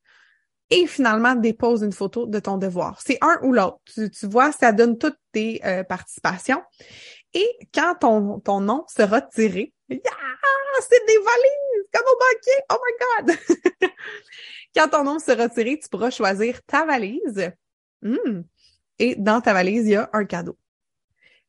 Et 0.71 0.87
finalement, 0.87 1.35
dépose 1.35 1.83
une 1.83 1.93
photo 1.93 2.27
de 2.27 2.41
ton 2.41 2.57
devoir. 2.57 3.01
C'est 3.05 3.19
un 3.21 3.39
ou 3.43 3.53
l'autre. 3.53 3.79
Tu, 3.95 4.27
vois, 4.27 4.51
ça 4.51 4.73
donne 4.73 4.99
toutes 4.99 5.19
tes 5.31 5.61
euh, 5.65 5.85
participations. 5.85 6.63
Et 7.35 7.47
quand 7.73 7.95
ton, 8.01 8.41
ton 8.41 8.61
nom 8.61 8.85
sera 8.89 9.21
tiré, 9.21 9.73
yeah, 9.89 10.01
c'est 10.81 11.07
des 11.07 11.19
valises 11.19 11.89
comme 11.93 12.07
au 12.07 12.19
banquier. 12.19 12.63
Oh 12.73 12.77
my 12.83 13.35
God! 13.35 13.91
quand 14.75 14.89
ton 14.89 15.05
nom 15.05 15.19
sera 15.19 15.49
tiré, 15.49 15.79
tu 15.79 15.89
pourras 15.89 16.11
choisir 16.11 16.61
ta 16.67 16.85
valise. 16.85 17.53
Hmm. 18.03 18.43
Et 18.99 19.15
dans 19.15 19.41
ta 19.41 19.53
valise, 19.53 19.87
il 19.87 19.93
y 19.93 19.97
a 19.97 20.11
un 20.13 20.25
cadeau. 20.25 20.57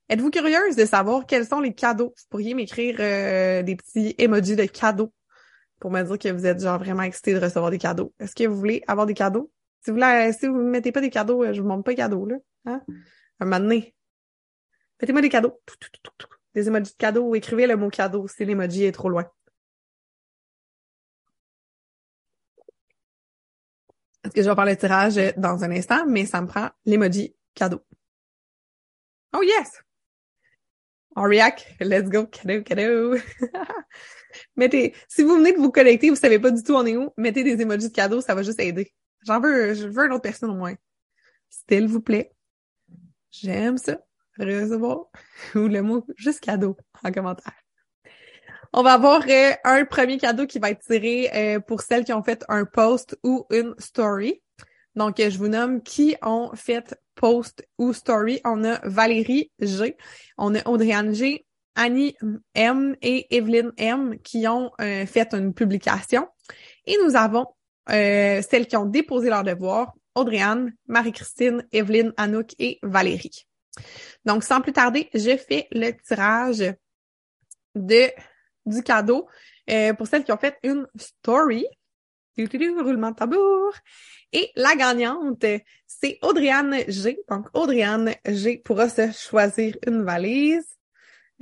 Êtes-vous 0.10 0.30
curieuse 0.30 0.76
de 0.78 0.86
savoir 0.86 1.26
quels 1.26 1.46
sont 1.46 1.60
les 1.60 1.74
cadeaux? 1.74 2.14
Vous 2.18 2.24
pourriez 2.30 2.54
m'écrire 2.54 2.96
euh, 3.00 3.62
des 3.62 3.76
petits 3.76 4.16
emojis 4.18 4.56
de 4.56 4.64
cadeaux 4.66 5.14
pour 5.80 5.92
me 5.92 6.02
dire 6.02 6.18
que 6.18 6.30
vous 6.30 6.46
êtes 6.46 6.62
genre 6.62 6.80
vraiment 6.80 7.04
excité 7.04 7.34
de 7.34 7.40
recevoir 7.40 7.72
des 7.72 7.78
cadeaux. 7.78 8.14
Est-ce 8.20 8.34
que 8.34 8.48
vous 8.48 8.56
voulez 8.56 8.84
avoir 8.88 9.06
des 9.06 9.14
cadeaux? 9.14 9.52
Si 9.84 9.92
vous 9.92 9.98
ne 9.98 10.32
si 10.32 10.48
vous 10.48 10.56
mettez 10.56 10.94
pas 10.94 11.02
des 11.02 11.10
cadeaux, 11.10 11.44
euh, 11.44 11.54
je 11.54 11.62
vous 11.62 11.68
montre 11.68 11.84
pas 11.84 11.92
de 11.92 11.98
cadeaux, 11.98 12.26
là. 12.26 12.38
Hein? 12.66 12.82
Un 13.40 13.46
moment 13.46 13.60
donné. 13.60 13.94
Mettez-moi 15.02 15.22
des 15.22 15.30
cadeaux. 15.30 15.62
Des 16.56 16.68
emojis 16.68 16.94
de 16.94 16.98
cadeaux. 16.98 17.36
Écrivez 17.36 17.68
le 17.68 17.76
mot 17.76 17.90
cadeau 17.90 18.28
si 18.30 18.46
l'emoji 18.46 18.86
est 18.86 18.94
trop 18.94 19.10
loin. 19.10 19.30
Est-ce 24.24 24.34
que 24.34 24.42
je 24.42 24.50
vais 24.50 24.56
faire 24.56 24.66
le 24.66 24.76
tirage 24.78 25.36
dans 25.38 25.64
un 25.64 25.72
instant, 25.72 26.06
mais 26.08 26.26
ça 26.26 26.42
me 26.42 26.48
prend 26.48 26.70
l'emoji 26.86 27.36
cadeau. 27.54 27.82
Oh 29.34 29.44
yes! 29.44 29.84
Auriac, 31.18 31.76
let's 31.80 32.10
go, 32.10 32.28
cadeau, 32.28 32.62
cadeau. 32.64 33.16
mettez, 34.56 34.94
si 35.08 35.24
vous 35.24 35.36
venez 35.38 35.52
de 35.52 35.58
vous 35.58 35.72
connecter, 35.72 36.12
vous 36.12 36.16
savez 36.16 36.38
pas 36.38 36.52
du 36.52 36.62
tout 36.62 36.76
on 36.76 36.86
est 36.86 36.96
où, 36.96 37.10
mettez 37.18 37.44
des 37.44 37.60
emojis 37.60 37.90
de 37.90 37.94
cadeau, 37.94 38.22
ça 38.22 38.36
va 38.36 38.44
juste 38.44 38.60
aider. 38.60 38.94
J'en 39.26 39.40
veux, 39.40 39.74
je 39.74 39.88
veux 39.88 40.06
une 40.06 40.12
autre 40.12 40.22
personne 40.22 40.52
au 40.52 40.56
moins. 40.56 40.76
S'il 41.50 41.88
vous 41.88 42.02
plaît. 42.02 42.32
J'aime 43.32 43.80
ça. 43.80 43.98
Recevoir. 44.38 45.08
Ou 45.56 45.68
le 45.68 45.82
mot 45.82 46.06
juste 46.18 46.42
cadeau 46.42 46.78
en 47.04 47.12
commentaire. 47.12 47.56
On 48.72 48.84
va 48.84 48.94
avoir 48.94 49.24
euh, 49.28 49.54
un 49.64 49.86
premier 49.86 50.20
cadeau 50.20 50.46
qui 50.46 50.60
va 50.60 50.70
être 50.70 50.84
tiré 50.86 51.32
euh, 51.34 51.60
pour 51.60 51.82
celles 51.82 52.06
qui 52.06 52.14
ont 52.14 52.22
fait 52.22 52.46
un 52.48 52.66
post 52.66 53.18
ou 53.24 53.48
une 53.50 53.74
story. 53.80 54.44
Donc, 54.96 55.16
je 55.18 55.38
vous 55.38 55.48
nomme 55.48 55.82
qui 55.82 56.16
ont 56.22 56.52
fait 56.54 56.96
post 57.18 57.68
ou 57.78 57.92
story. 57.92 58.40
On 58.46 58.64
a 58.64 58.80
Valérie 58.88 59.52
G, 59.60 59.98
on 60.38 60.56
a 60.56 60.66
Audriane 60.68 61.14
G, 61.14 61.46
Annie 61.76 62.16
M 62.56 62.96
et 63.02 63.36
Evelyne 63.36 63.72
M 63.78 64.18
qui 64.24 64.48
ont 64.48 64.72
euh, 64.80 65.06
fait 65.06 65.34
une 65.34 65.54
publication. 65.54 66.28
Et 66.86 66.98
nous 67.04 67.16
avons 67.16 67.46
euh, 67.90 68.42
celles 68.42 68.68
qui 68.68 68.78
ont 68.78 68.86
déposé 68.86 69.30
leur 69.30 69.44
devoir, 69.44 69.94
Audriane, 70.16 70.74
Marie-Christine, 70.88 71.66
Evelyne, 71.72 72.14
Anouk 72.18 72.54
et 72.60 72.80
Valérie. 72.82 73.46
Donc, 74.26 74.44
sans 74.44 74.62
plus 74.62 74.74
tarder, 74.74 75.10
je 75.14 75.38
fais 75.38 75.68
le 75.72 75.92
tirage 75.92 76.74
de 77.76 78.12
du 78.66 78.84
cadeau 78.84 79.28
euh, 79.70 79.94
pour 79.94 80.08
celles 80.08 80.24
qui 80.24 80.32
ont 80.32 80.38
fait 80.38 80.58
une 80.64 80.88
story. 80.98 81.66
Roulement 82.38 83.12
de 83.12 83.16
tambour. 83.16 83.74
Et 84.34 84.52
la 84.56 84.76
gagnante, 84.76 85.46
c'est 85.86 86.20
Audriane 86.22 86.76
G. 86.88 87.20
Donc, 87.30 87.48
Audriane 87.54 88.14
G 88.26 88.62
pourra 88.64 88.90
se 88.90 89.12
choisir 89.12 89.78
une 89.88 90.04
valise. 90.04 90.68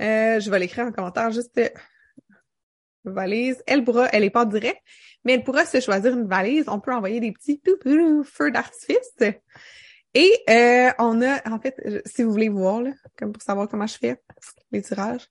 Euh, 0.00 0.40
je 0.40 0.50
vais 0.50 0.58
l'écrire 0.58 0.86
en 0.86 0.92
commentaire 0.92 1.30
juste 1.30 1.58
euh, 1.58 1.68
valise. 3.04 3.62
Elle 3.66 3.84
pourra, 3.84 4.08
elle 4.12 4.24
est 4.24 4.30
pas 4.30 4.44
directe, 4.44 4.82
mais 5.24 5.34
elle 5.34 5.44
pourra 5.44 5.64
se 5.64 5.80
choisir 5.80 6.12
une 6.12 6.28
valise. 6.28 6.64
On 6.68 6.80
peut 6.80 6.94
envoyer 6.94 7.20
des 7.20 7.32
petits 7.32 7.60
feux 8.24 8.50
d'artifice. 8.50 9.14
Et 10.14 10.32
euh, 10.48 10.90
on 10.98 11.20
a, 11.22 11.46
en 11.50 11.58
fait, 11.58 12.02
si 12.06 12.22
vous 12.22 12.30
voulez 12.30 12.48
voir, 12.48 12.82
comme 13.18 13.32
pour 13.32 13.42
savoir 13.42 13.68
comment 13.68 13.86
je 13.86 13.98
fais 13.98 14.22
les 14.70 14.82
tirages. 14.82 15.28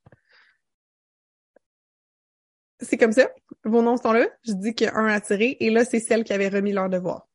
C'est 2.79 2.97
comme 2.97 3.11
ça. 3.11 3.29
Vos 3.63 3.81
noms 3.81 3.97
sont 3.97 4.11
là. 4.11 4.27
Je 4.43 4.53
dis 4.53 4.73
qu'il 4.73 4.87
y 4.87 4.89
a 4.89 4.95
un. 4.95 5.19
Et 5.29 5.69
là, 5.69 5.85
c'est 5.85 5.99
celle 5.99 6.23
qui 6.23 6.33
avait 6.33 6.49
remis 6.49 6.73
leur 6.73 6.89
devoir. 6.89 7.27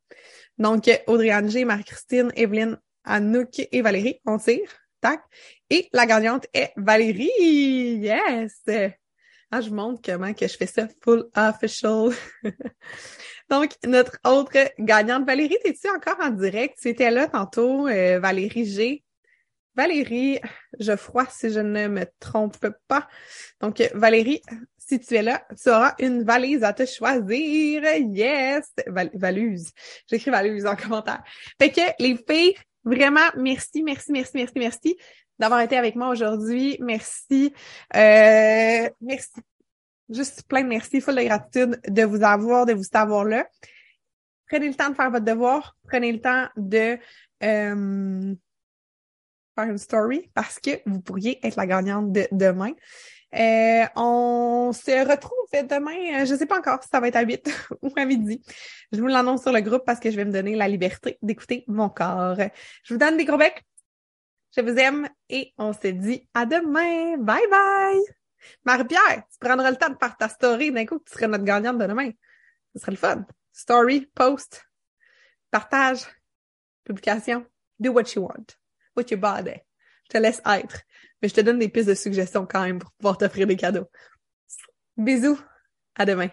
Donc, 0.59 0.91
Audrey 1.07 1.33
G, 1.49 1.65
Marie-Christine, 1.65 2.31
Evelyne, 2.37 2.79
Anouk 3.05 3.67
et 3.73 3.83
Valérie, 3.83 4.21
on 4.27 4.39
tire. 4.39 4.69
Tac. 5.01 5.23
Et 5.71 5.89
la 5.93 6.05
gagnante 6.05 6.47
est 6.53 6.73
Valérie. 6.77 7.31
Yes! 7.39 8.63
Ah, 9.51 9.61
je 9.61 9.71
montre 9.71 10.01
comment 10.05 10.33
que 10.33 10.47
je 10.47 10.57
fais 10.57 10.67
ça 10.67 10.87
full 11.03 11.29
official. 11.35 12.11
Donc, 13.51 13.73
notre 13.85 14.19
autre 14.25 14.71
gagnante, 14.79 15.27
Valérie, 15.27 15.57
t'es-tu 15.65 15.89
encore 15.89 16.19
en 16.21 16.31
direct? 16.31 16.79
Tu 16.81 16.89
étais 16.89 17.11
là 17.11 17.27
tantôt, 17.27 17.89
euh, 17.89 18.21
Valérie 18.21 18.67
G. 18.67 19.05
Valérie 19.75 20.39
Geoffroy, 20.79 21.27
si 21.31 21.51
je 21.51 21.61
ne 21.61 21.89
me 21.89 22.05
trompe 22.21 22.69
pas. 22.87 23.09
Donc, 23.61 23.83
Valérie, 23.95 24.43
si 24.91 24.99
tu 24.99 25.15
es 25.15 25.23
là, 25.23 25.47
tu 25.63 25.69
auras 25.69 25.95
une 26.01 26.25
valise 26.25 26.65
à 26.65 26.73
te 26.73 26.85
choisir. 26.85 27.85
Yes! 27.85 28.73
valuse. 29.15 29.71
J'écris 30.09 30.33
valuse 30.33 30.67
en 30.67 30.75
commentaire. 30.75 31.23
Fait 31.61 31.71
que 31.71 31.81
les 32.01 32.17
filles, 32.17 32.57
vraiment, 32.83 33.31
merci, 33.37 33.85
merci, 33.85 34.11
merci, 34.11 34.33
merci, 34.35 34.55
merci 34.57 34.97
d'avoir 35.39 35.61
été 35.61 35.77
avec 35.77 35.95
moi 35.95 36.09
aujourd'hui. 36.09 36.77
Merci. 36.81 37.55
Euh, 37.95 38.91
merci. 39.01 39.41
Juste 40.09 40.43
plein 40.49 40.65
de 40.65 40.69
merci, 40.69 41.01
full 41.01 41.15
de 41.15 41.23
gratitude 41.23 41.81
de 41.87 42.03
vous 42.03 42.25
avoir, 42.25 42.67
de 42.67 42.73
vous 42.73 42.83
savoir 42.83 43.25
là. 43.25 43.47
Prenez 44.49 44.67
le 44.67 44.75
temps 44.75 44.91
de 44.91 44.97
faire 44.97 45.13
votre 45.13 45.25
devoir. 45.25 45.77
Prenez 45.87 46.11
le 46.11 46.21
temps 46.21 46.49
de 46.57 46.99
euh, 47.45 48.35
faire 49.55 49.71
une 49.71 49.79
story 49.79 50.29
parce 50.35 50.59
que 50.59 50.81
vous 50.85 51.01
pourriez 51.01 51.39
être 51.47 51.55
la 51.55 51.67
gagnante 51.67 52.11
de 52.11 52.27
demain. 52.33 52.73
Euh, 53.35 53.85
on 53.95 54.73
se 54.73 55.09
retrouve 55.09 55.37
demain, 55.53 56.23
euh, 56.23 56.25
je 56.25 56.35
sais 56.35 56.47
pas 56.47 56.59
encore 56.59 56.83
si 56.83 56.89
ça 56.89 56.99
va 56.99 57.07
être 57.07 57.17
à 57.17 57.23
8 57.23 57.49
ou 57.83 57.93
à 57.97 58.05
midi. 58.05 58.43
Je 58.91 59.01
vous 59.01 59.07
l'annonce 59.07 59.43
sur 59.43 59.53
le 59.53 59.61
groupe 59.61 59.85
parce 59.87 60.01
que 60.01 60.11
je 60.11 60.17
vais 60.17 60.25
me 60.25 60.33
donner 60.33 60.57
la 60.57 60.67
liberté 60.67 61.17
d'écouter 61.23 61.65
mon 61.69 61.89
corps. 61.89 62.37
Je 62.83 62.95
vous 62.95 62.99
donne 62.99 63.17
des 63.17 63.25
gros 63.25 63.39
becs. 63.39 63.63
Je 64.57 64.63
vous 64.63 64.77
aime 64.77 65.09
et 65.29 65.55
on 65.59 65.73
se 65.73 65.89
dit 65.89 66.29
à 66.35 66.45
demain. 66.45 67.19
Bye 67.19 67.49
bye! 67.49 68.03
Marie-Pierre, 68.65 69.23
tu 69.31 69.39
prendras 69.39 69.71
le 69.71 69.77
temps 69.77 69.91
de 69.91 69.97
faire 69.97 70.17
ta 70.17 70.29
story 70.29 70.73
d'un 70.73 70.87
coup 70.87 70.99
tu 70.99 71.13
serais 71.13 71.29
notre 71.29 71.45
gagnante 71.45 71.79
de 71.79 71.87
demain. 71.87 72.11
Ce 72.75 72.81
serait 72.81 72.93
le 72.93 72.99
fun. 72.99 73.25
Story, 73.53 74.07
post, 74.13 74.65
partage, 75.53 76.05
publication. 76.85 77.47
Do 77.79 77.93
what 77.93 78.15
you 78.15 78.23
want. 78.23 78.57
With 78.97 79.11
your 79.11 79.21
body. 79.21 79.61
Je 80.05 80.09
te 80.09 80.19
laisse 80.19 80.43
être. 80.45 80.83
Mais 81.23 81.29
je 81.29 81.35
te 81.35 81.41
donne 81.41 81.59
des 81.59 81.69
pistes 81.69 81.89
de 81.89 81.95
suggestions 81.95 82.47
quand 82.47 82.63
même 82.63 82.79
pour 82.79 82.93
pouvoir 82.93 83.19
t'offrir 83.19 83.47
des 83.47 83.57
cadeaux. 83.57 83.87
Bisous. 84.97 85.39
À 85.97 86.07
demain. 86.07 86.31